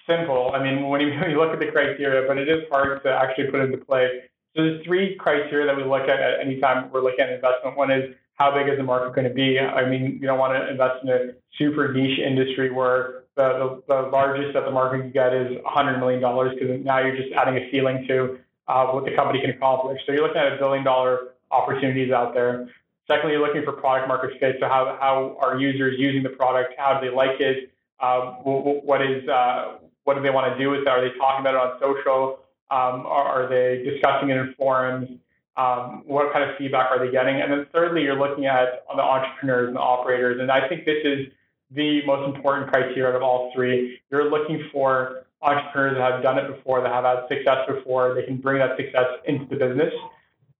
simple. 0.06 0.52
I 0.54 0.62
mean, 0.62 0.88
when 0.90 1.00
you, 1.00 1.18
when 1.18 1.30
you 1.30 1.38
look 1.38 1.54
at 1.54 1.58
the 1.58 1.72
criteria, 1.72 2.28
but 2.28 2.36
it 2.36 2.50
is 2.50 2.64
hard 2.70 3.02
to 3.02 3.10
actually 3.10 3.50
put 3.50 3.60
into 3.60 3.78
play. 3.78 4.08
So 4.56 4.64
there's 4.64 4.84
three 4.84 5.16
criteria 5.16 5.66
that 5.66 5.76
we 5.76 5.84
look 5.84 6.08
at 6.08 6.20
at 6.20 6.40
any 6.40 6.60
time 6.60 6.90
we're 6.90 7.02
looking 7.02 7.20
at 7.20 7.30
investment. 7.30 7.76
One 7.76 7.90
is 7.90 8.14
how 8.34 8.50
big 8.52 8.68
is 8.68 8.78
the 8.78 8.82
market 8.82 9.14
going 9.14 9.28
to 9.28 9.34
be? 9.34 9.58
I 9.60 9.88
mean, 9.88 10.18
you 10.20 10.26
don't 10.26 10.38
want 10.38 10.54
to 10.54 10.70
invest 10.70 11.04
in 11.04 11.10
a 11.10 11.32
super 11.58 11.92
niche 11.92 12.18
industry 12.18 12.70
where 12.70 13.24
the, 13.36 13.82
the, 13.86 13.94
the 13.94 14.08
largest 14.08 14.54
that 14.54 14.64
the 14.64 14.70
market 14.70 15.02
can 15.02 15.10
get 15.12 15.34
is 15.34 15.58
$100 15.58 16.00
million 16.00 16.20
because 16.20 16.84
now 16.84 16.98
you're 16.98 17.16
just 17.16 17.32
adding 17.34 17.56
a 17.56 17.70
ceiling 17.70 18.06
to 18.08 18.38
uh, 18.66 18.86
what 18.86 19.04
the 19.04 19.14
company 19.14 19.40
can 19.40 19.50
accomplish. 19.50 20.00
So 20.06 20.12
you're 20.12 20.22
looking 20.22 20.40
at 20.40 20.54
a 20.54 20.56
billion 20.56 20.84
dollar 20.84 21.34
opportunities 21.50 22.12
out 22.12 22.34
there. 22.34 22.68
Secondly, 23.06 23.32
you're 23.34 23.46
looking 23.46 23.64
for 23.64 23.72
product 23.72 24.08
market 24.08 24.38
fit. 24.40 24.56
So 24.60 24.66
how, 24.66 24.96
how 25.00 25.38
are 25.42 25.58
users 25.58 25.96
using 25.98 26.22
the 26.22 26.30
product? 26.30 26.74
How 26.78 26.98
do 26.98 27.08
they 27.08 27.14
like 27.14 27.40
it? 27.40 27.70
Uh, 27.98 28.32
what 28.42 29.02
is 29.02 29.28
uh, 29.28 29.76
what 30.04 30.14
do 30.14 30.22
they 30.22 30.30
want 30.30 30.50
to 30.50 30.58
do 30.58 30.70
with 30.70 30.80
it? 30.80 30.88
Are 30.88 31.00
they 31.02 31.14
talking 31.18 31.44
about 31.44 31.54
it 31.54 31.60
on 31.60 31.80
social? 31.80 32.38
Um, 32.70 33.06
are, 33.06 33.44
are 33.44 33.48
they 33.48 33.82
discussing 33.84 34.30
it 34.30 34.36
in 34.36 34.54
forums? 34.56 35.08
Um, 35.56 36.04
what 36.06 36.32
kind 36.32 36.48
of 36.48 36.56
feedback 36.56 36.90
are 36.90 37.04
they 37.04 37.10
getting? 37.10 37.40
And 37.40 37.52
then 37.52 37.66
thirdly, 37.72 38.02
you're 38.02 38.18
looking 38.18 38.46
at 38.46 38.84
the 38.94 39.02
entrepreneurs 39.02 39.68
and 39.68 39.76
the 39.76 39.80
operators. 39.80 40.40
And 40.40 40.50
I 40.50 40.68
think 40.68 40.84
this 40.84 41.04
is 41.04 41.26
the 41.70 42.04
most 42.06 42.34
important 42.34 42.70
criteria 42.70 43.08
out 43.08 43.14
of 43.16 43.22
all 43.22 43.52
three. 43.54 44.00
You're 44.10 44.30
looking 44.30 44.68
for 44.72 45.26
entrepreneurs 45.42 45.96
that 45.96 46.12
have 46.12 46.22
done 46.22 46.38
it 46.38 46.54
before, 46.54 46.82
that 46.82 46.92
have 46.92 47.04
had 47.04 47.28
success 47.28 47.66
before, 47.68 48.14
they 48.14 48.24
can 48.24 48.36
bring 48.36 48.58
that 48.58 48.76
success 48.76 49.06
into 49.26 49.46
the 49.46 49.56
business. 49.56 49.92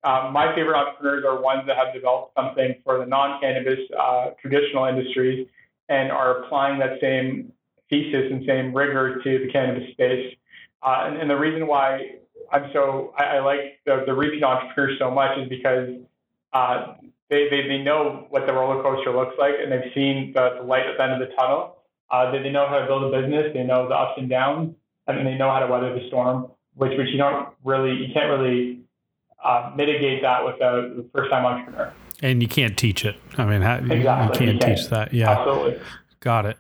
Um, 0.03 0.33
my 0.33 0.55
favorite 0.55 0.77
entrepreneurs 0.77 1.25
are 1.27 1.41
ones 1.41 1.67
that 1.67 1.77
have 1.77 1.93
developed 1.93 2.35
something 2.35 2.75
for 2.85 2.99
the 2.99 3.07
non-cannabis 3.07 3.81
uh, 3.99 4.31
traditional 4.41 4.87
industries 4.87 5.47
and 5.91 6.11
are 6.11 6.43
applying 6.43 6.79
that 6.79 7.01
same 7.01 7.53
thesis 7.91 8.31
and 8.31 8.45
same 8.47 8.73
rigor 8.75 9.21
to 9.23 9.39
the 9.45 9.53
cannabis 9.53 9.91
space. 9.93 10.35
Uh, 10.83 11.05
and, 11.07 11.17
and, 11.19 11.31
the 11.31 11.37
reason 11.37 11.67
why 11.67 12.01
I'm 12.51 12.71
so 12.73 13.13
I, 13.19 13.37
I 13.37 13.41
like 13.41 13.81
the, 13.85 14.03
the 14.07 14.15
repeat 14.15 14.43
entrepreneurs 14.43 14.99
so 14.99 15.11
much 15.11 15.37
is 15.39 15.49
because 15.49 15.91
uh, 16.53 16.95
they, 17.29 17.49
they 17.51 17.69
they 17.69 17.79
know 17.79 18.27
what 18.31 18.47
the 18.47 18.53
roller 18.53 18.83
coaster 18.83 19.15
looks 19.15 19.35
like 19.39 19.55
and 19.63 19.71
they've 19.71 19.93
seen 19.95 20.33
the, 20.35 20.57
the 20.59 20.63
light 20.63 20.87
at 20.87 20.97
the 20.97 21.03
end 21.03 21.23
of 21.23 21.29
the 21.29 21.35
tunnel. 21.37 21.77
Uh, 22.11 22.31
they, 22.33 22.43
they 22.43 22.51
know 22.51 22.67
how 22.67 22.79
to 22.79 22.87
build 22.87 23.13
a 23.15 23.21
business. 23.21 23.53
They 23.55 23.63
know 23.63 23.89
the 23.89 23.95
ups 23.95 24.15
and 24.17 24.29
downs, 24.29 24.75
and 25.07 25.27
they 25.27 25.35
know 25.35 25.51
how 25.51 25.61
to 25.61 25.67
weather 25.67 25.95
the 25.95 26.07
storm. 26.09 26.51
Which 26.75 26.97
which 26.97 27.09
you 27.09 27.19
don't 27.19 27.49
really 27.65 27.93
you 27.93 28.13
can't 28.15 28.31
really 28.31 28.81
uh, 29.45 29.73
mitigate 29.77 30.23
that 30.23 30.45
with 30.45 30.57
a 30.61 31.05
first 31.15 31.31
time 31.31 31.45
entrepreneur. 31.45 31.93
And 32.23 32.43
you 32.43 32.49
can't 32.49 32.77
teach 32.77 33.05
it. 33.05 33.17
I 33.39 33.45
mean, 33.45 33.63
how, 33.63 33.77
exactly. 33.77 33.99
you 33.99 34.05
can't, 34.05 34.41
you 34.41 34.59
can't 34.59 34.63
teach 34.79 34.89
that. 34.89 35.13
Yeah, 35.15 35.31
absolutely. 35.31 35.81
Got 36.21 36.47
it. 36.47 36.59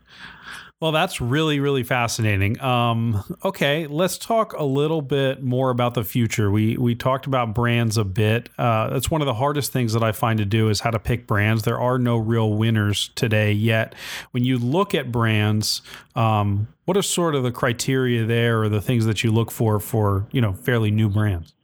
Well, 0.80 0.92
that's 0.92 1.20
really, 1.20 1.60
really 1.60 1.82
fascinating. 1.82 2.58
Um, 2.62 3.22
okay, 3.44 3.86
let's 3.86 4.16
talk 4.16 4.54
a 4.54 4.64
little 4.64 5.02
bit 5.02 5.42
more 5.42 5.68
about 5.68 5.92
the 5.92 6.04
future. 6.04 6.50
We 6.50 6.78
we 6.78 6.94
talked 6.94 7.26
about 7.26 7.54
brands 7.54 7.98
a 7.98 8.04
bit. 8.04 8.48
Uh, 8.56 8.88
that's 8.88 9.10
one 9.10 9.20
of 9.20 9.26
the 9.26 9.34
hardest 9.34 9.74
things 9.74 9.92
that 9.92 10.02
I 10.02 10.12
find 10.12 10.38
to 10.38 10.46
do 10.46 10.70
is 10.70 10.80
how 10.80 10.90
to 10.90 10.98
pick 10.98 11.26
brands. 11.26 11.64
There 11.64 11.78
are 11.78 11.98
no 11.98 12.16
real 12.16 12.54
winners 12.54 13.10
today 13.14 13.52
yet. 13.52 13.94
When 14.30 14.42
you 14.42 14.56
look 14.56 14.94
at 14.94 15.12
brands, 15.12 15.82
um, 16.16 16.66
what 16.86 16.96
are 16.96 17.02
sort 17.02 17.34
of 17.34 17.42
the 17.42 17.52
criteria 17.52 18.24
there, 18.24 18.62
or 18.62 18.70
the 18.70 18.80
things 18.80 19.04
that 19.04 19.22
you 19.22 19.30
look 19.30 19.50
for 19.50 19.80
for 19.80 20.26
you 20.32 20.40
know 20.40 20.54
fairly 20.54 20.90
new 20.90 21.10
brands? 21.10 21.54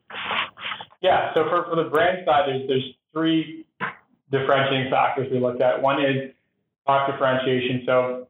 Yeah. 1.00 1.32
So 1.32 1.44
for, 1.48 1.64
for 1.70 1.82
the 1.82 1.88
brand 1.88 2.18
side, 2.26 2.48
there's 2.48 2.68
there's 2.68 2.94
three 3.14 3.64
differentiating 4.30 4.90
factors 4.90 5.28
we 5.32 5.40
look 5.40 5.58
at. 5.62 5.80
One 5.80 6.04
is 6.04 6.32
product 6.84 7.12
differentiation. 7.12 7.82
So 7.86 8.28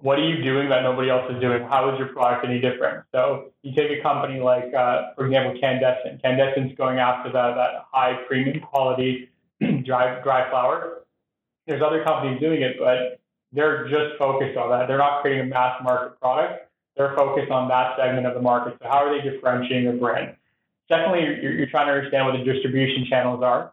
what 0.00 0.18
are 0.18 0.26
you 0.26 0.42
doing 0.42 0.70
that 0.70 0.82
nobody 0.82 1.10
else 1.10 1.30
is 1.30 1.40
doing? 1.40 1.62
How 1.62 1.92
is 1.92 1.98
your 1.98 2.08
product 2.08 2.46
any 2.46 2.60
different? 2.60 3.04
So 3.12 3.52
you 3.62 3.74
take 3.74 3.90
a 3.98 4.02
company 4.02 4.40
like, 4.40 4.72
uh, 4.72 5.14
for 5.14 5.26
example, 5.26 5.60
Candescent. 5.60 6.22
Candescent's 6.22 6.74
going 6.76 6.98
after 6.98 7.30
that, 7.32 7.54
that 7.54 7.84
high 7.92 8.14
premium 8.26 8.60
quality 8.60 9.28
dry, 9.84 10.20
dry 10.22 10.48
flower. 10.50 11.04
There's 11.66 11.82
other 11.82 12.02
companies 12.04 12.40
doing 12.40 12.62
it, 12.62 12.76
but 12.78 13.20
they're 13.52 13.88
just 13.88 14.18
focused 14.18 14.56
on 14.56 14.70
that. 14.70 14.86
They're 14.86 14.98
not 14.98 15.20
creating 15.20 15.46
a 15.46 15.48
mass 15.48 15.82
market 15.82 16.18
product. 16.20 16.70
They're 16.96 17.14
focused 17.14 17.50
on 17.50 17.68
that 17.68 17.96
segment 17.98 18.26
of 18.26 18.34
the 18.34 18.40
market. 18.40 18.78
So 18.80 18.88
how 18.88 19.04
are 19.04 19.14
they 19.14 19.28
differentiating 19.28 19.84
their 19.84 19.96
brand? 19.96 20.36
Secondly, 20.88 21.20
you're, 21.20 21.52
you're 21.52 21.66
trying 21.66 21.88
to 21.88 21.92
understand 21.92 22.24
what 22.24 22.38
the 22.38 22.50
distribution 22.50 23.04
channels 23.10 23.42
are. 23.42 23.72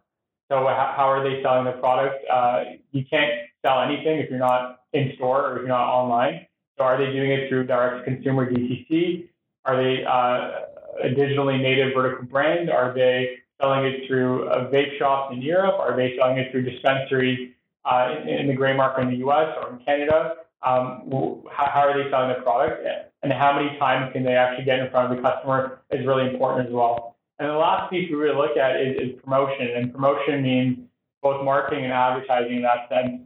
So 0.49 0.57
how 0.57 1.09
are 1.09 1.23
they 1.23 1.41
selling 1.41 1.63
their 1.63 1.77
product? 1.77 2.15
Uh, 2.29 2.63
you 2.91 3.05
can't 3.09 3.31
sell 3.63 3.81
anything 3.81 4.19
if 4.19 4.29
you're 4.29 4.39
not 4.39 4.81
in 4.93 5.13
store 5.15 5.47
or 5.47 5.55
if 5.55 5.59
you're 5.59 5.69
not 5.69 5.87
online. 5.87 6.45
So 6.77 6.83
are 6.83 6.97
they 6.97 7.11
doing 7.11 7.31
it 7.31 7.49
through 7.49 7.67
direct 7.67 8.05
consumer 8.05 8.51
DTC? 8.51 9.27
Are 9.65 9.77
they 9.77 10.03
uh, 10.03 11.03
a 11.03 11.09
digitally 11.09 11.61
native 11.61 11.93
vertical 11.93 12.25
brand? 12.25 12.69
Are 12.69 12.93
they 12.93 13.37
selling 13.61 13.85
it 13.85 14.07
through 14.07 14.49
a 14.49 14.65
vape 14.65 14.97
shops 14.97 15.33
in 15.33 15.41
Europe? 15.41 15.79
Are 15.79 15.95
they 15.95 16.15
selling 16.17 16.37
it 16.37 16.51
through 16.51 16.63
dispensaries 16.63 17.51
uh, 17.85 18.15
in, 18.21 18.29
in, 18.29 18.47
the 18.47 18.53
gray 18.53 18.75
market 18.75 19.01
in 19.01 19.09
the 19.09 19.27
US 19.27 19.55
or 19.61 19.73
in 19.73 19.85
Canada? 19.85 20.35
Um, 20.63 21.09
how, 21.51 21.69
how, 21.69 21.81
are 21.81 22.03
they 22.03 22.09
selling 22.09 22.29
the 22.29 22.41
product? 22.41 22.85
And 23.21 23.31
how 23.31 23.53
many 23.53 23.77
times 23.77 24.11
can 24.13 24.23
they 24.23 24.35
actually 24.35 24.65
get 24.65 24.79
in 24.79 24.89
front 24.91 25.11
of 25.11 25.17
the 25.17 25.23
customer 25.23 25.81
is 25.91 26.05
really 26.05 26.29
important 26.29 26.67
as 26.67 26.73
well. 26.73 27.15
And 27.39 27.49
the 27.49 27.55
last 27.55 27.89
piece 27.89 28.09
we 28.09 28.15
really 28.15 28.35
look 28.35 28.57
at 28.57 28.79
is, 28.79 28.95
is 28.97 29.21
promotion. 29.21 29.69
And 29.75 29.91
promotion 29.91 30.41
means 30.41 30.77
both 31.21 31.43
marketing 31.43 31.83
and 31.83 31.93
advertising 31.93 32.57
in 32.57 32.61
that 32.63 32.89
sense. 32.89 33.22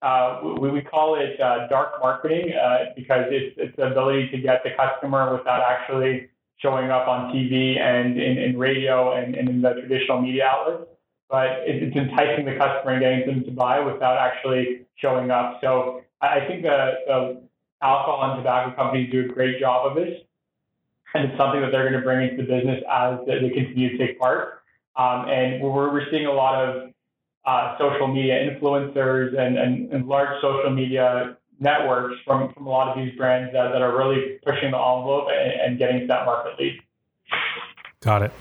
Uh, 0.00 0.40
we, 0.60 0.70
we 0.70 0.80
call 0.80 1.16
it 1.16 1.40
uh, 1.40 1.66
dark 1.68 2.00
marketing 2.00 2.52
uh, 2.52 2.84
because 2.94 3.24
it's, 3.30 3.54
it's 3.58 3.76
the 3.76 3.90
ability 3.90 4.28
to 4.28 4.38
get 4.38 4.62
the 4.62 4.70
customer 4.76 5.36
without 5.36 5.62
actually 5.62 6.28
showing 6.58 6.90
up 6.90 7.08
on 7.08 7.32
TV 7.32 7.78
and 7.78 8.20
in, 8.20 8.38
in 8.38 8.58
radio 8.58 9.12
and, 9.14 9.34
and, 9.34 9.48
in 9.48 9.60
the 9.60 9.72
traditional 9.74 10.20
media 10.20 10.44
outlets. 10.44 10.90
But 11.28 11.62
it's 11.66 11.94
enticing 11.94 12.46
the 12.46 12.56
customer 12.56 12.92
and 12.92 13.00
getting 13.00 13.26
them 13.26 13.44
to 13.44 13.50
buy 13.50 13.80
without 13.80 14.16
actually 14.16 14.86
showing 14.96 15.30
up. 15.30 15.58
So 15.60 16.02
I 16.20 16.40
think 16.46 16.62
the, 16.62 16.94
the 17.06 17.42
alcohol 17.82 18.30
and 18.30 18.38
tobacco 18.38 18.74
companies 18.74 19.10
do 19.10 19.24
a 19.24 19.28
great 19.28 19.60
job 19.60 19.86
of 19.86 19.96
this. 19.96 20.20
And 21.14 21.28
it's 21.28 21.38
something 21.38 21.60
that 21.60 21.70
they're 21.70 21.88
going 21.88 22.00
to 22.00 22.04
bring 22.04 22.28
into 22.28 22.42
the 22.42 22.48
business 22.48 22.82
as 22.90 23.18
they 23.26 23.40
continue 23.50 23.96
to 23.96 23.98
take 23.98 24.18
part. 24.18 24.62
Um, 24.96 25.28
and 25.28 25.62
we're, 25.62 25.92
we're 25.92 26.10
seeing 26.10 26.26
a 26.26 26.32
lot 26.32 26.64
of 26.64 26.92
uh, 27.48 27.78
social 27.78 28.06
media 28.08 28.34
influencers 28.34 29.38
and, 29.38 29.56
and, 29.56 29.90
and, 29.90 30.06
large 30.06 30.38
social 30.42 30.70
media 30.70 31.36
networks 31.60 32.16
from, 32.26 32.52
from 32.52 32.66
a 32.66 32.70
lot 32.70 32.88
of 32.88 33.02
these 33.02 33.16
brands 33.16 33.50
that, 33.54 33.72
that 33.72 33.80
are 33.80 33.96
really 33.96 34.38
pushing 34.44 34.70
the 34.72 34.76
envelope 34.76 35.28
and, 35.32 35.60
and 35.60 35.78
getting 35.78 36.00
to 36.00 36.06
that 36.06 36.26
market 36.26 36.58
lead. 36.60 36.78
Got 38.00 38.22
it. 38.22 38.32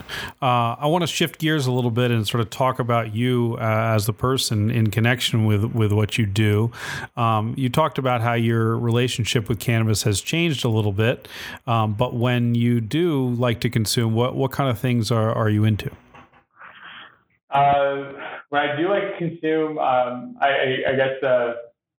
Uh, 0.41 0.75
I 0.77 0.87
want 0.87 1.03
to 1.03 1.07
shift 1.07 1.39
gears 1.39 1.67
a 1.67 1.71
little 1.71 1.89
bit 1.89 2.11
and 2.11 2.27
sort 2.27 2.41
of 2.41 2.49
talk 2.49 2.79
about 2.79 3.15
you 3.15 3.57
uh, 3.59 3.93
as 3.95 4.05
the 4.07 4.13
person 4.13 4.69
in 4.69 4.91
connection 4.91 5.45
with 5.45 5.63
with 5.73 5.91
what 5.91 6.19
you 6.19 6.27
do. 6.27 6.71
Um, 7.15 7.55
you 7.57 7.67
talked 7.67 7.97
about 7.97 8.21
how 8.21 8.33
your 8.33 8.77
relationship 8.77 9.49
with 9.49 9.59
cannabis 9.59 10.03
has 10.03 10.21
changed 10.21 10.63
a 10.63 10.69
little 10.69 10.91
bit, 10.91 11.27
um, 11.65 11.93
but 11.93 12.13
when 12.13 12.53
you 12.53 12.81
do 12.81 13.29
like 13.29 13.59
to 13.61 13.69
consume, 13.69 14.13
what 14.13 14.35
what 14.35 14.51
kind 14.51 14.69
of 14.69 14.77
things 14.77 15.11
are 15.11 15.33
are 15.33 15.49
you 15.49 15.63
into? 15.63 15.89
Uh, 17.49 18.13
when 18.49 18.61
I 18.61 18.75
do 18.75 18.89
like 18.89 19.17
consume, 19.17 19.77
um, 19.77 20.37
I, 20.39 20.83
I, 20.87 20.95
guess 20.95 21.15
the, 21.21 21.55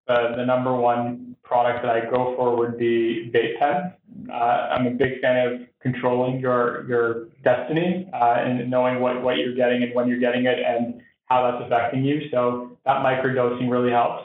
the, 0.06 0.34
the 0.36 0.46
number 0.46 0.74
one 0.74 1.36
product 1.42 1.84
that 1.84 1.90
I 1.90 2.08
go 2.10 2.34
for 2.36 2.56
would 2.56 2.78
be 2.78 3.30
vape 3.34 3.58
pens. 3.58 3.92
Uh, 4.30 4.34
I'm 4.34 4.86
a 4.86 4.90
big 4.90 5.20
fan 5.20 5.46
of 5.46 5.60
controlling 5.80 6.40
your 6.40 6.88
your 6.88 7.28
destiny 7.44 8.08
uh, 8.12 8.36
and 8.38 8.70
knowing 8.70 9.00
what, 9.00 9.22
what 9.22 9.38
you're 9.38 9.54
getting 9.54 9.82
and 9.82 9.94
when 9.94 10.08
you're 10.08 10.18
getting 10.18 10.46
it 10.46 10.58
and 10.58 11.00
how 11.26 11.50
that's 11.50 11.64
affecting 11.66 12.04
you. 12.04 12.28
So 12.30 12.78
that 12.84 12.98
microdosing 12.98 13.70
really 13.70 13.90
helps. 13.90 14.24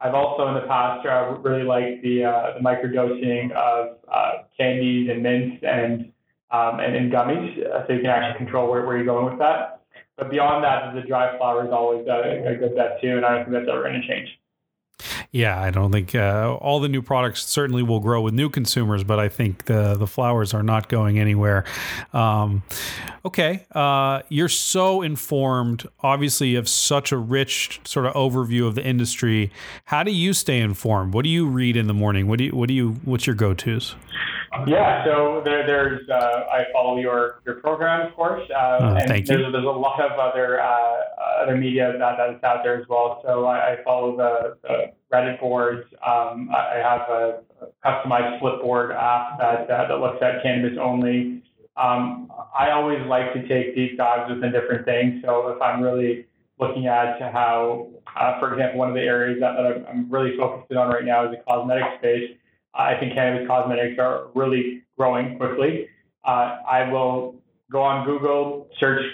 I've 0.00 0.14
also 0.14 0.48
in 0.48 0.54
the 0.54 0.66
past 0.68 1.06
uh, 1.06 1.36
really 1.40 1.62
liked 1.62 2.02
the 2.02 2.24
uh, 2.24 2.54
the 2.54 2.60
microdosing 2.60 3.52
of 3.52 3.98
uh, 4.12 4.32
candies 4.56 5.08
and 5.10 5.22
mints 5.22 5.62
and 5.66 6.12
um, 6.50 6.78
and, 6.80 6.94
and 6.94 7.12
gummies, 7.12 7.58
uh, 7.66 7.86
so 7.86 7.94
you 7.94 8.00
can 8.00 8.10
actually 8.10 8.38
control 8.38 8.70
where, 8.70 8.86
where 8.86 8.96
you're 8.96 9.06
going 9.06 9.26
with 9.26 9.38
that. 9.40 9.80
But 10.16 10.30
beyond 10.30 10.62
that, 10.64 10.94
the 10.94 11.06
dry 11.06 11.36
flower 11.36 11.66
is 11.66 11.72
always 11.72 12.06
a, 12.06 12.48
a 12.48 12.56
good 12.56 12.76
bet 12.76 13.00
too, 13.00 13.16
and 13.16 13.24
I 13.24 13.34
don't 13.34 13.44
think 13.44 13.52
that's 13.52 13.68
ever 13.68 13.82
going 13.82 14.00
to 14.00 14.06
change. 14.06 14.28
Yeah, 15.32 15.60
I 15.60 15.70
don't 15.70 15.90
think 15.90 16.14
uh, 16.14 16.56
all 16.60 16.78
the 16.78 16.88
new 16.88 17.02
products 17.02 17.44
certainly 17.44 17.82
will 17.82 17.98
grow 17.98 18.20
with 18.20 18.34
new 18.34 18.48
consumers, 18.48 19.02
but 19.02 19.18
I 19.18 19.28
think 19.28 19.64
the 19.64 19.94
the 19.94 20.06
flowers 20.06 20.54
are 20.54 20.62
not 20.62 20.88
going 20.88 21.18
anywhere. 21.18 21.64
Um, 22.12 22.62
okay, 23.24 23.66
uh, 23.72 24.22
you're 24.28 24.48
so 24.48 25.02
informed. 25.02 25.88
Obviously, 26.04 26.50
you 26.50 26.56
have 26.56 26.68
such 26.68 27.10
a 27.10 27.16
rich 27.16 27.80
sort 27.84 28.06
of 28.06 28.14
overview 28.14 28.68
of 28.68 28.76
the 28.76 28.86
industry. 28.86 29.50
How 29.86 30.04
do 30.04 30.12
you 30.12 30.34
stay 30.34 30.60
informed? 30.60 31.14
What 31.14 31.24
do 31.24 31.30
you 31.30 31.48
read 31.48 31.76
in 31.76 31.88
the 31.88 31.94
morning? 31.94 32.28
What 32.28 32.38
do 32.38 32.44
you 32.44 32.52
what 32.52 32.68
do 32.68 32.74
you 32.74 32.92
what's 33.04 33.26
your 33.26 33.34
go 33.34 33.54
tos? 33.54 33.96
Yeah, 34.66 35.04
so 35.04 35.42
there, 35.44 35.66
there's 35.66 36.08
uh, 36.08 36.44
I 36.52 36.64
follow 36.72 36.98
your 36.98 37.40
your 37.44 37.56
program, 37.56 38.06
of 38.06 38.14
course, 38.14 38.42
uh, 38.50 38.78
oh, 38.80 38.96
and 38.96 39.08
thank 39.08 39.26
there's, 39.26 39.44
you. 39.46 39.52
there's 39.52 39.64
a 39.64 39.68
lot 39.68 40.00
of 40.00 40.12
other 40.18 40.60
uh, 40.60 41.42
other 41.42 41.56
media 41.56 41.92
that, 41.98 42.16
that 42.16 42.36
is 42.36 42.42
out 42.42 42.62
there 42.62 42.80
as 42.80 42.88
well. 42.88 43.20
So 43.24 43.46
I, 43.46 43.72
I 43.72 43.84
follow 43.84 44.16
the, 44.16 44.56
the, 44.62 44.92
Reddit 45.12 45.38
boards. 45.38 45.86
Um, 46.04 46.50
I 46.52 46.78
have 46.82 47.02
a 47.08 47.40
customized 47.84 48.40
Flipboard 48.40 48.94
app 48.94 49.38
that 49.38 49.68
that 49.68 50.00
looks 50.00 50.18
at 50.22 50.42
cannabis 50.42 50.78
only. 50.80 51.42
Um, 51.76 52.32
I 52.56 52.70
always 52.70 53.00
like 53.06 53.32
to 53.34 53.46
take 53.48 53.74
deep 53.74 53.96
dives 53.96 54.32
within 54.32 54.52
different 54.52 54.84
things. 54.84 55.22
So 55.24 55.48
if 55.48 55.60
I'm 55.60 55.82
really 55.82 56.26
looking 56.58 56.86
at 56.86 57.20
how, 57.32 57.90
uh, 58.16 58.38
for 58.38 58.52
example, 58.52 58.78
one 58.78 58.88
of 58.88 58.94
the 58.94 59.02
areas 59.02 59.38
that, 59.40 59.54
that 59.56 59.88
I'm 59.88 60.10
really 60.10 60.36
focused 60.36 60.72
on 60.72 60.88
right 60.88 61.04
now 61.04 61.26
is 61.26 61.36
the 61.36 61.42
cosmetic 61.48 61.84
space. 61.98 62.36
I 62.74 62.98
think 62.98 63.14
cannabis 63.14 63.46
cosmetics 63.46 63.98
are 63.98 64.28
really 64.34 64.82
growing 64.96 65.36
quickly. 65.38 65.88
Uh, 66.24 66.58
I 66.68 66.90
will 66.90 67.36
go 67.70 67.82
on 67.82 68.04
Google, 68.04 68.68
search 68.78 69.04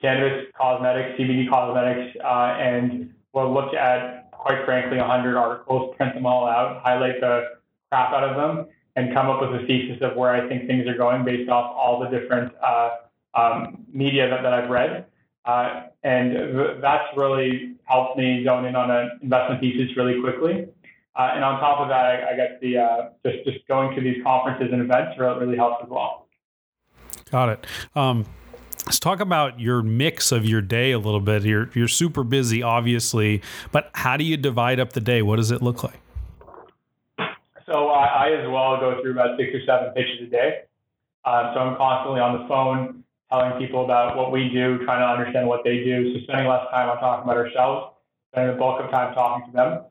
cannabis 0.00 0.46
cosmetics, 0.56 1.18
CBD 1.18 1.48
cosmetics, 1.48 2.16
uh, 2.22 2.56
and 2.58 3.14
we'll 3.32 3.52
look 3.52 3.74
at, 3.74 4.30
quite 4.32 4.64
frankly, 4.64 4.98
100 4.98 5.36
articles, 5.36 5.94
print 5.96 6.14
them 6.14 6.26
all 6.26 6.46
out, 6.46 6.82
highlight 6.82 7.20
the 7.20 7.58
crap 7.90 8.12
out 8.12 8.24
of 8.24 8.36
them, 8.36 8.66
and 8.96 9.14
come 9.14 9.28
up 9.28 9.40
with 9.40 9.62
a 9.62 9.66
thesis 9.66 10.00
of 10.02 10.16
where 10.16 10.30
I 10.30 10.48
think 10.48 10.66
things 10.66 10.86
are 10.86 10.96
going 10.96 11.24
based 11.24 11.50
off 11.50 11.74
all 11.76 12.00
the 12.00 12.08
different 12.16 12.52
uh, 12.62 12.90
um, 13.34 13.84
media 13.92 14.28
that, 14.28 14.42
that 14.42 14.52
I've 14.52 14.70
read. 14.70 15.06
Uh, 15.44 15.84
and 16.02 16.32
th- 16.32 16.80
that's 16.80 17.04
really 17.16 17.76
helped 17.84 18.16
me 18.16 18.44
zone 18.44 18.64
in 18.64 18.76
on 18.76 18.90
an 18.90 19.18
investment 19.22 19.60
thesis 19.60 19.96
really 19.96 20.20
quickly. 20.20 20.68
Uh, 21.16 21.30
and 21.34 21.44
on 21.44 21.60
top 21.60 21.78
of 21.78 21.88
that, 21.88 22.04
I, 22.04 22.32
I 22.32 22.36
guess 22.36 22.50
the 22.60 22.78
uh, 22.78 23.08
just 23.24 23.44
just 23.44 23.68
going 23.68 23.94
to 23.94 24.02
these 24.02 24.22
conferences 24.24 24.68
and 24.72 24.82
events 24.82 25.18
really, 25.18 25.38
really 25.38 25.56
helps 25.56 25.84
as 25.84 25.88
well. 25.88 26.26
Got 27.30 27.50
it. 27.50 27.66
Um, 27.94 28.26
let's 28.84 28.98
talk 28.98 29.20
about 29.20 29.60
your 29.60 29.80
mix 29.82 30.32
of 30.32 30.44
your 30.44 30.60
day 30.60 30.90
a 30.90 30.98
little 30.98 31.20
bit. 31.20 31.44
You're 31.44 31.70
you're 31.74 31.88
super 31.88 32.24
busy, 32.24 32.64
obviously, 32.64 33.42
but 33.70 33.90
how 33.94 34.16
do 34.16 34.24
you 34.24 34.36
divide 34.36 34.80
up 34.80 34.92
the 34.92 35.00
day? 35.00 35.22
What 35.22 35.36
does 35.36 35.52
it 35.52 35.62
look 35.62 35.84
like? 35.84 36.00
So 37.66 37.88
I, 37.88 38.26
I 38.26 38.30
as 38.32 38.48
well 38.48 38.78
go 38.80 39.00
through 39.00 39.12
about 39.12 39.38
six 39.38 39.54
or 39.54 39.64
seven 39.64 39.94
pitches 39.94 40.26
a 40.26 40.30
day. 40.30 40.62
Um, 41.24 41.52
so 41.54 41.60
I'm 41.60 41.76
constantly 41.76 42.20
on 42.20 42.42
the 42.42 42.48
phone 42.48 43.04
telling 43.30 43.58
people 43.64 43.84
about 43.84 44.16
what 44.16 44.32
we 44.32 44.48
do, 44.48 44.84
trying 44.84 45.00
to 45.00 45.06
understand 45.06 45.46
what 45.46 45.62
they 45.64 45.78
do. 45.78 46.12
So 46.12 46.24
spending 46.24 46.48
less 46.48 46.66
time 46.72 46.90
on 46.90 46.98
talking 46.98 47.24
about 47.24 47.36
ourselves, 47.36 47.94
spending 48.32 48.56
the 48.56 48.58
bulk 48.58 48.82
of 48.82 48.90
time 48.90 49.14
talking 49.14 49.46
to 49.46 49.52
them 49.56 49.84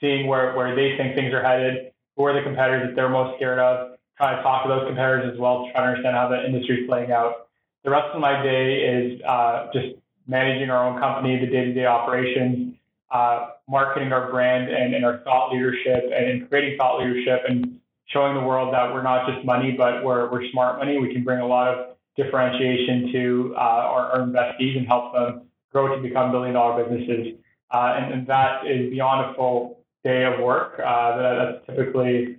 seeing 0.00 0.26
where, 0.26 0.54
where 0.54 0.74
they 0.74 0.96
think 0.96 1.14
things 1.14 1.32
are 1.32 1.42
headed, 1.42 1.92
who 2.16 2.24
are 2.24 2.32
the 2.32 2.42
competitors 2.42 2.88
that 2.88 2.96
they're 2.96 3.08
most 3.08 3.36
scared 3.36 3.58
of, 3.58 3.98
trying 4.16 4.36
to 4.36 4.42
talk 4.42 4.64
to 4.64 4.68
those 4.68 4.86
competitors 4.86 5.32
as 5.32 5.38
well 5.38 5.64
to 5.66 5.72
try 5.72 5.82
to 5.82 5.86
understand 5.88 6.16
how 6.16 6.28
the 6.28 6.44
industry 6.44 6.82
is 6.82 6.88
playing 6.88 7.12
out. 7.12 7.48
The 7.84 7.90
rest 7.90 8.08
of 8.12 8.20
my 8.20 8.42
day 8.42 8.82
is 8.82 9.20
uh, 9.22 9.68
just 9.72 9.96
managing 10.26 10.70
our 10.70 10.84
own 10.84 10.98
company, 10.98 11.38
the 11.38 11.46
day-to-day 11.46 11.86
operations, 11.86 12.74
uh, 13.10 13.50
marketing 13.68 14.12
our 14.12 14.30
brand 14.30 14.70
and, 14.70 14.94
and 14.94 15.04
our 15.04 15.18
thought 15.18 15.52
leadership 15.52 16.04
and 16.12 16.48
creating 16.48 16.76
thought 16.76 17.00
leadership 17.00 17.42
and 17.48 17.78
showing 18.06 18.34
the 18.34 18.40
world 18.40 18.74
that 18.74 18.92
we're 18.92 19.02
not 19.02 19.26
just 19.30 19.44
money, 19.44 19.72
but 19.72 20.04
we're, 20.04 20.30
we're 20.30 20.50
smart 20.50 20.78
money. 20.78 20.98
We 20.98 21.12
can 21.12 21.24
bring 21.24 21.40
a 21.40 21.46
lot 21.46 21.68
of 21.68 21.96
differentiation 22.16 23.12
to 23.12 23.54
uh, 23.56 23.60
our, 23.60 24.12
our 24.12 24.18
investees 24.20 24.76
and 24.76 24.86
help 24.86 25.12
them 25.12 25.42
grow 25.72 25.94
to 25.94 26.02
become 26.02 26.32
billion 26.32 26.54
dollar 26.54 26.84
businesses. 26.84 27.34
Uh, 27.70 27.94
and, 27.98 28.14
and, 28.14 28.26
that 28.26 28.66
is 28.66 28.88
beyond 28.90 29.30
a 29.30 29.34
full 29.34 29.84
day 30.04 30.24
of 30.24 30.40
work. 30.40 30.80
Uh, 30.80 31.16
that, 31.16 31.62
that's 31.66 31.78
typically 31.78 32.38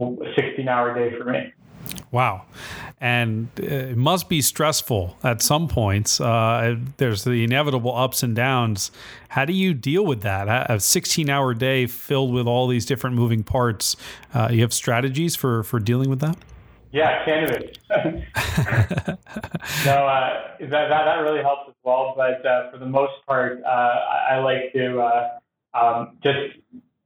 a 0.00 0.32
16 0.34 0.68
hour 0.68 0.94
day 0.94 1.16
for 1.16 1.24
me. 1.24 1.52
Wow. 2.10 2.46
And 3.00 3.48
it 3.58 3.96
must 3.96 4.28
be 4.28 4.40
stressful 4.40 5.18
at 5.22 5.42
some 5.42 5.68
points. 5.68 6.20
Uh, 6.20 6.76
there's 6.96 7.24
the 7.24 7.44
inevitable 7.44 7.94
ups 7.94 8.22
and 8.22 8.34
downs. 8.34 8.90
How 9.28 9.44
do 9.44 9.52
you 9.52 9.74
deal 9.74 10.04
with 10.04 10.22
that? 10.22 10.70
A 10.70 10.80
16 10.80 11.28
hour 11.28 11.52
day 11.54 11.86
filled 11.86 12.32
with 12.32 12.46
all 12.46 12.68
these 12.68 12.86
different 12.86 13.16
moving 13.16 13.42
parts. 13.42 13.96
Uh, 14.32 14.48
you 14.50 14.62
have 14.62 14.72
strategies 14.72 15.36
for, 15.36 15.62
for 15.62 15.78
dealing 15.78 16.08
with 16.08 16.20
that? 16.20 16.38
Yeah, 16.92 17.24
cannabis. 17.26 17.76
no, 19.84 20.06
uh, 20.06 20.32
that, 20.60 20.70
that, 20.70 20.88
that 20.88 21.16
really 21.20 21.42
helps 21.42 21.68
as 21.68 21.74
well. 21.84 22.14
But 22.16 22.46
uh, 22.46 22.70
for 22.70 22.78
the 22.78 22.86
most 22.86 23.12
part, 23.26 23.62
uh, 23.62 23.68
I, 23.68 24.36
I, 24.36 24.38
like 24.38 24.72
to 24.72 25.00
uh, 25.00 25.28
um, 25.78 26.16
just 26.22 26.56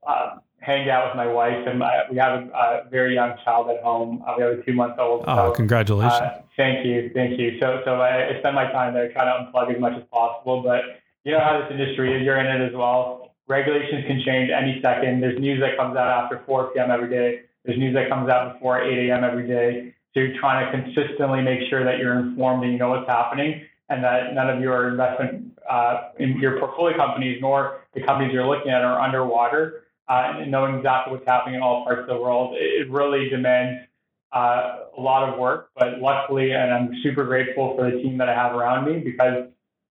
uh, 0.07 0.39
hang 0.61 0.89
out 0.91 1.09
with 1.09 1.17
my 1.17 1.27
wife, 1.27 1.67
and 1.67 1.79
my, 1.79 2.03
we 2.11 2.17
have 2.19 2.43
a, 2.43 2.49
a, 2.53 2.89
very 2.91 3.15
young 3.15 3.35
child 3.45 3.69
at 3.71 3.83
home. 3.83 4.23
Uh, 4.27 4.35
we 4.37 4.43
have 4.43 4.59
a 4.59 4.63
two 4.63 4.73
month 4.73 4.99
old. 4.99 5.25
Oh, 5.27 5.51
so, 5.51 5.53
congratulations! 5.53 6.13
Uh, 6.13 6.43
thank 6.57 6.87
you, 6.87 7.11
thank 7.15 7.39
you. 7.39 7.59
So, 7.61 7.81
so 7.85 8.01
I, 8.01 8.37
I 8.37 8.39
spend 8.41 8.55
my 8.55 8.71
time 8.71 8.95
there, 8.95 9.13
trying 9.13 9.27
to 9.27 9.51
unplug 9.51 9.75
as 9.75 9.81
much 9.81 9.97
as 9.97 10.05
possible. 10.13 10.63
But 10.63 11.01
you 11.25 11.33
know 11.33 11.41
how 11.41 11.61
this 11.61 11.71
industry 11.71 12.15
is; 12.17 12.23
you're 12.23 12.39
in 12.39 12.47
it 12.47 12.67
as 12.67 12.75
well. 12.75 13.35
Regulations 13.49 14.05
can 14.07 14.23
change 14.25 14.51
any 14.51 14.81
second. 14.83 15.21
There's 15.21 15.39
news 15.39 15.61
that 15.61 15.77
comes 15.77 15.97
out 15.97 16.07
after 16.07 16.41
4 16.47 16.71
p.m. 16.73 16.91
every 16.91 17.11
day. 17.11 17.43
There's 17.65 17.79
news 17.79 17.95
that 17.95 18.09
comes 18.09 18.31
out 18.31 18.55
before 18.55 18.81
8 18.81 19.11
a.m. 19.11 19.25
every 19.25 19.47
day. 19.47 19.93
So 20.15 20.21
you're 20.21 20.39
trying 20.39 20.65
to 20.65 20.71
consistently 20.71 21.43
make 21.43 21.69
sure 21.69 21.85
that 21.85 21.99
you're 21.99 22.19
informed 22.19 22.63
and 22.63 22.73
you 22.73 22.79
know 22.79 22.91
what's 22.91 23.09
happening, 23.09 23.63
and 23.89 24.05
that 24.05 24.35
none 24.35 24.49
of 24.51 24.61
your 24.61 24.89
investment 24.89 25.59
uh, 25.69 26.11
in 26.19 26.39
your 26.39 26.59
portfolio 26.59 26.97
companies 26.97 27.39
nor 27.41 27.81
the 27.95 28.03
companies 28.03 28.33
you're 28.33 28.47
looking 28.47 28.71
at 28.71 28.83
are 28.83 29.01
underwater 29.01 29.85
uh, 30.11 30.35
and 30.39 30.51
knowing 30.51 30.75
exactly 30.75 31.13
what's 31.13 31.27
happening 31.27 31.55
in 31.55 31.63
all 31.63 31.85
parts 31.85 32.01
of 32.01 32.09
the 32.09 32.21
world, 32.21 32.57
it 32.59 32.91
really 32.91 33.29
demands 33.29 33.87
uh, 34.35 34.81
a 34.97 35.01
lot 35.01 35.29
of 35.29 35.39
work. 35.39 35.71
But 35.77 36.01
luckily, 36.01 36.51
and 36.51 36.75
I'm 36.75 37.01
super 37.03 37.25
grateful 37.25 37.77
for 37.77 37.89
the 37.89 38.03
team 38.03 38.19
that 38.19 38.29
I 38.29 38.35
have 38.35 38.57
around 38.57 38.87
me 38.87 38.99
because 38.99 39.49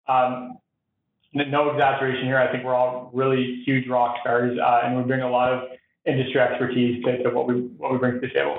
um, 0.07 0.57
no 1.33 1.69
exaggeration 1.71 2.25
here. 2.25 2.37
I 2.37 2.51
think 2.51 2.65
we're 2.65 2.75
all 2.75 3.09
really 3.13 3.61
huge 3.65 3.87
rock 3.87 4.17
stars, 4.19 4.59
uh, 4.59 4.81
and 4.83 4.97
we 4.97 5.03
bring 5.03 5.21
a 5.21 5.29
lot 5.29 5.53
of 5.53 5.69
industry 6.05 6.41
expertise 6.41 7.03
to, 7.05 7.23
to 7.23 7.29
what 7.29 7.47
we 7.47 7.61
what 7.77 7.91
we 7.93 7.97
bring 7.97 8.15
to 8.15 8.19
the 8.19 8.29
table. 8.29 8.57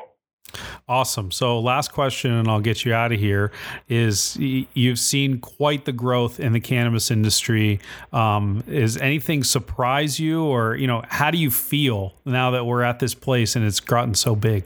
Awesome. 0.90 1.30
So, 1.30 1.60
last 1.60 1.92
question, 1.92 2.32
and 2.32 2.48
I'll 2.48 2.58
get 2.58 2.84
you 2.84 2.92
out 2.92 3.12
of 3.12 3.20
here. 3.20 3.52
Is 3.88 4.36
you've 4.36 4.98
seen 4.98 5.38
quite 5.38 5.84
the 5.84 5.92
growth 5.92 6.40
in 6.40 6.52
the 6.52 6.58
cannabis 6.58 7.12
industry. 7.12 7.78
Um, 8.12 8.64
is 8.66 8.96
anything 8.96 9.44
surprise 9.44 10.18
you, 10.18 10.42
or 10.42 10.74
you 10.74 10.88
know, 10.88 11.04
how 11.06 11.30
do 11.30 11.38
you 11.38 11.52
feel 11.52 12.14
now 12.24 12.50
that 12.50 12.66
we're 12.66 12.82
at 12.82 12.98
this 12.98 13.14
place 13.14 13.54
and 13.54 13.64
it's 13.64 13.78
gotten 13.78 14.16
so 14.16 14.34
big? 14.34 14.64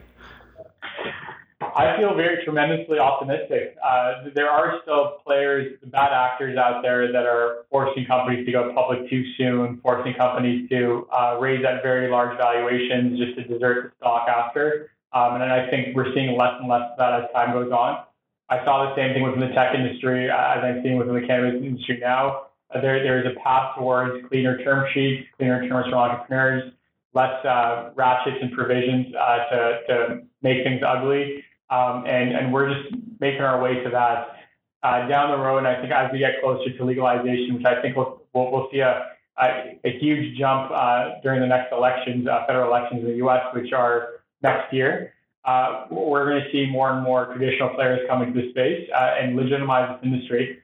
I 1.60 1.94
feel 1.98 2.14
very 2.14 2.42
tremendously 2.42 2.98
optimistic. 2.98 3.76
Uh, 3.84 4.30
there 4.34 4.48
are 4.48 4.78
still 4.80 5.18
players, 5.26 5.76
bad 5.86 6.12
actors 6.12 6.56
out 6.56 6.80
there 6.80 7.12
that 7.12 7.26
are 7.26 7.66
forcing 7.70 8.06
companies 8.06 8.46
to 8.46 8.52
go 8.52 8.72
public 8.72 9.10
too 9.10 9.24
soon, 9.36 9.78
forcing 9.82 10.14
companies 10.14 10.70
to 10.70 11.06
uh, 11.12 11.36
raise 11.38 11.66
at 11.66 11.82
very 11.82 12.10
large 12.10 12.38
valuations 12.38 13.18
just 13.18 13.36
to 13.36 13.44
desert 13.44 13.90
the 13.90 13.96
stock 13.98 14.26
after. 14.26 14.90
Um, 15.14 15.40
and 15.40 15.44
I 15.44 15.70
think 15.70 15.94
we're 15.94 16.12
seeing 16.12 16.36
less 16.36 16.54
and 16.58 16.68
less 16.68 16.90
of 16.90 16.98
that 16.98 17.22
as 17.22 17.30
time 17.32 17.52
goes 17.52 17.70
on. 17.70 18.04
I 18.50 18.64
saw 18.64 18.90
the 18.90 18.96
same 18.96 19.14
thing 19.14 19.22
within 19.22 19.40
the 19.40 19.54
tech 19.54 19.74
industry 19.74 20.28
uh, 20.28 20.34
as 20.34 20.64
I'm 20.64 20.82
seeing 20.82 20.98
within 20.98 21.14
the 21.14 21.26
cannabis 21.26 21.62
industry 21.62 21.98
now. 22.00 22.46
Uh, 22.74 22.80
there, 22.80 23.02
there 23.02 23.20
is 23.20 23.32
a 23.32 23.40
path 23.40 23.76
towards 23.78 24.26
cleaner 24.28 24.62
term 24.64 24.86
sheets, 24.92 25.26
cleaner 25.38 25.66
terms 25.68 25.88
for 25.88 25.96
entrepreneurs, 25.96 26.72
less 27.14 27.44
uh, 27.44 27.90
ratchets 27.94 28.38
and 28.42 28.52
provisions 28.52 29.14
uh, 29.14 29.38
to, 29.50 29.80
to 29.88 30.22
make 30.42 30.64
things 30.64 30.82
ugly. 30.86 31.44
Um, 31.70 32.04
and, 32.06 32.34
and 32.34 32.52
we're 32.52 32.74
just 32.74 32.94
making 33.20 33.40
our 33.40 33.62
way 33.62 33.82
to 33.84 33.90
that. 33.90 34.36
Uh, 34.82 35.08
down 35.08 35.30
the 35.30 35.38
road, 35.42 35.64
I 35.64 35.80
think 35.80 35.92
as 35.92 36.10
we 36.12 36.18
get 36.18 36.42
closer 36.42 36.76
to 36.76 36.84
legalization, 36.84 37.54
which 37.54 37.64
I 37.64 37.80
think 37.80 37.96
we'll, 37.96 38.20
we'll, 38.34 38.50
we'll 38.50 38.68
see 38.70 38.80
a, 38.80 39.06
a, 39.40 39.78
a, 39.82 39.98
huge 39.98 40.36
jump 40.36 40.70
uh, 40.70 41.20
during 41.22 41.40
the 41.40 41.46
next 41.46 41.72
elections, 41.72 42.28
federal 42.46 42.68
elections 42.68 43.00
in 43.00 43.06
the 43.06 43.16
U.S., 43.16 43.40
which 43.54 43.72
are 43.72 44.13
next 44.44 44.72
year. 44.72 45.14
Uh, 45.44 45.86
we're 45.90 46.24
going 46.30 46.42
to 46.42 46.50
see 46.52 46.70
more 46.70 46.92
and 46.92 47.02
more 47.02 47.26
traditional 47.34 47.70
players 47.70 48.00
come 48.08 48.22
into 48.22 48.40
the 48.40 48.50
space 48.50 48.88
uh, 48.94 49.16
and 49.20 49.36
legitimize 49.36 49.90
this 49.90 50.06
industry. 50.06 50.58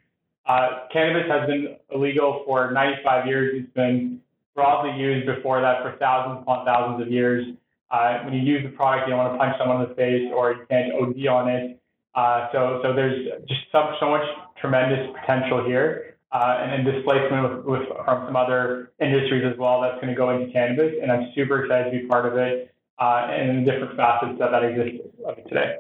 Uh, 0.47 0.87
cannabis 0.93 1.29
has 1.29 1.47
been 1.47 1.77
illegal 1.93 2.43
for 2.47 2.71
95 2.71 3.27
years. 3.27 3.63
It's 3.63 3.73
been 3.75 4.21
broadly 4.55 4.99
used 4.99 5.27
before 5.27 5.61
that 5.61 5.83
for 5.83 5.97
thousands 5.99 6.43
upon 6.43 6.65
thousands 6.65 7.03
of 7.07 7.13
years. 7.13 7.47
Uh, 7.91 8.23
when 8.25 8.33
you 8.33 8.41
use 8.41 8.63
the 8.63 8.71
product, 8.71 9.07
you 9.09 9.15
don't 9.15 9.19
want 9.19 9.35
to 9.35 9.39
punch 9.39 9.57
someone 9.59 9.83
in 9.83 9.89
the 9.89 9.95
face 9.95 10.31
or 10.35 10.53
you 10.53 10.67
can't 10.71 10.93
OD 10.95 11.27
on 11.27 11.49
it. 11.49 11.81
Uh, 12.15 12.49
so, 12.53 12.81
so 12.83 12.95
there's 12.95 13.29
just 13.49 13.61
so, 13.71 13.95
so 14.01 14.09
much 14.11 14.25
tremendous 14.61 15.15
potential 15.21 15.65
here, 15.65 16.17
uh, 16.33 16.59
and 16.61 16.87
then 16.87 16.95
displacement 16.95 17.65
with, 17.65 17.65
with, 17.65 17.89
from 18.05 18.27
some 18.27 18.37
other 18.37 18.93
industries 19.01 19.45
as 19.45 19.59
well 19.59 19.81
that's 19.83 19.97
going 19.97 20.09
to 20.09 20.15
go 20.15 20.31
into 20.31 20.51
cannabis. 20.53 20.95
And 21.03 21.13
I'm 21.13 21.33
super 21.35 21.65
excited 21.65 21.91
to 21.93 21.99
be 22.01 22.07
part 22.07 22.27
of 22.27 22.37
it 22.39 22.71
uh, 23.01 23.29
and 23.31 23.67
the 23.67 23.71
different 23.71 23.97
facets 23.97 24.39
that 24.39 24.51
that 24.51 24.65
exists 24.65 25.07
of 25.27 25.39
it 25.39 25.49
today. 25.49 25.77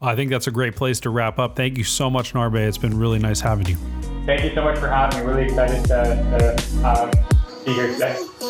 Well, 0.00 0.10
I 0.10 0.16
think 0.16 0.30
that's 0.30 0.46
a 0.46 0.52
great 0.52 0.76
place 0.76 1.00
to 1.00 1.10
wrap 1.10 1.38
up. 1.38 1.56
Thank 1.56 1.76
you 1.76 1.84
so 1.84 2.08
much, 2.08 2.34
Narbe. 2.34 2.56
It's 2.68 2.78
been 2.78 2.98
really 2.98 3.18
nice 3.18 3.40
having 3.40 3.66
you. 3.66 3.76
Thank 4.24 4.44
you 4.44 4.54
so 4.54 4.62
much 4.62 4.78
for 4.78 4.88
having 4.88 5.20
me. 5.20 5.26
Really 5.26 5.44
excited 5.44 5.84
to, 5.86 6.56
to 6.68 6.86
uh, 6.86 7.64
be 7.64 7.72
here 7.72 7.92
today. 7.92 8.45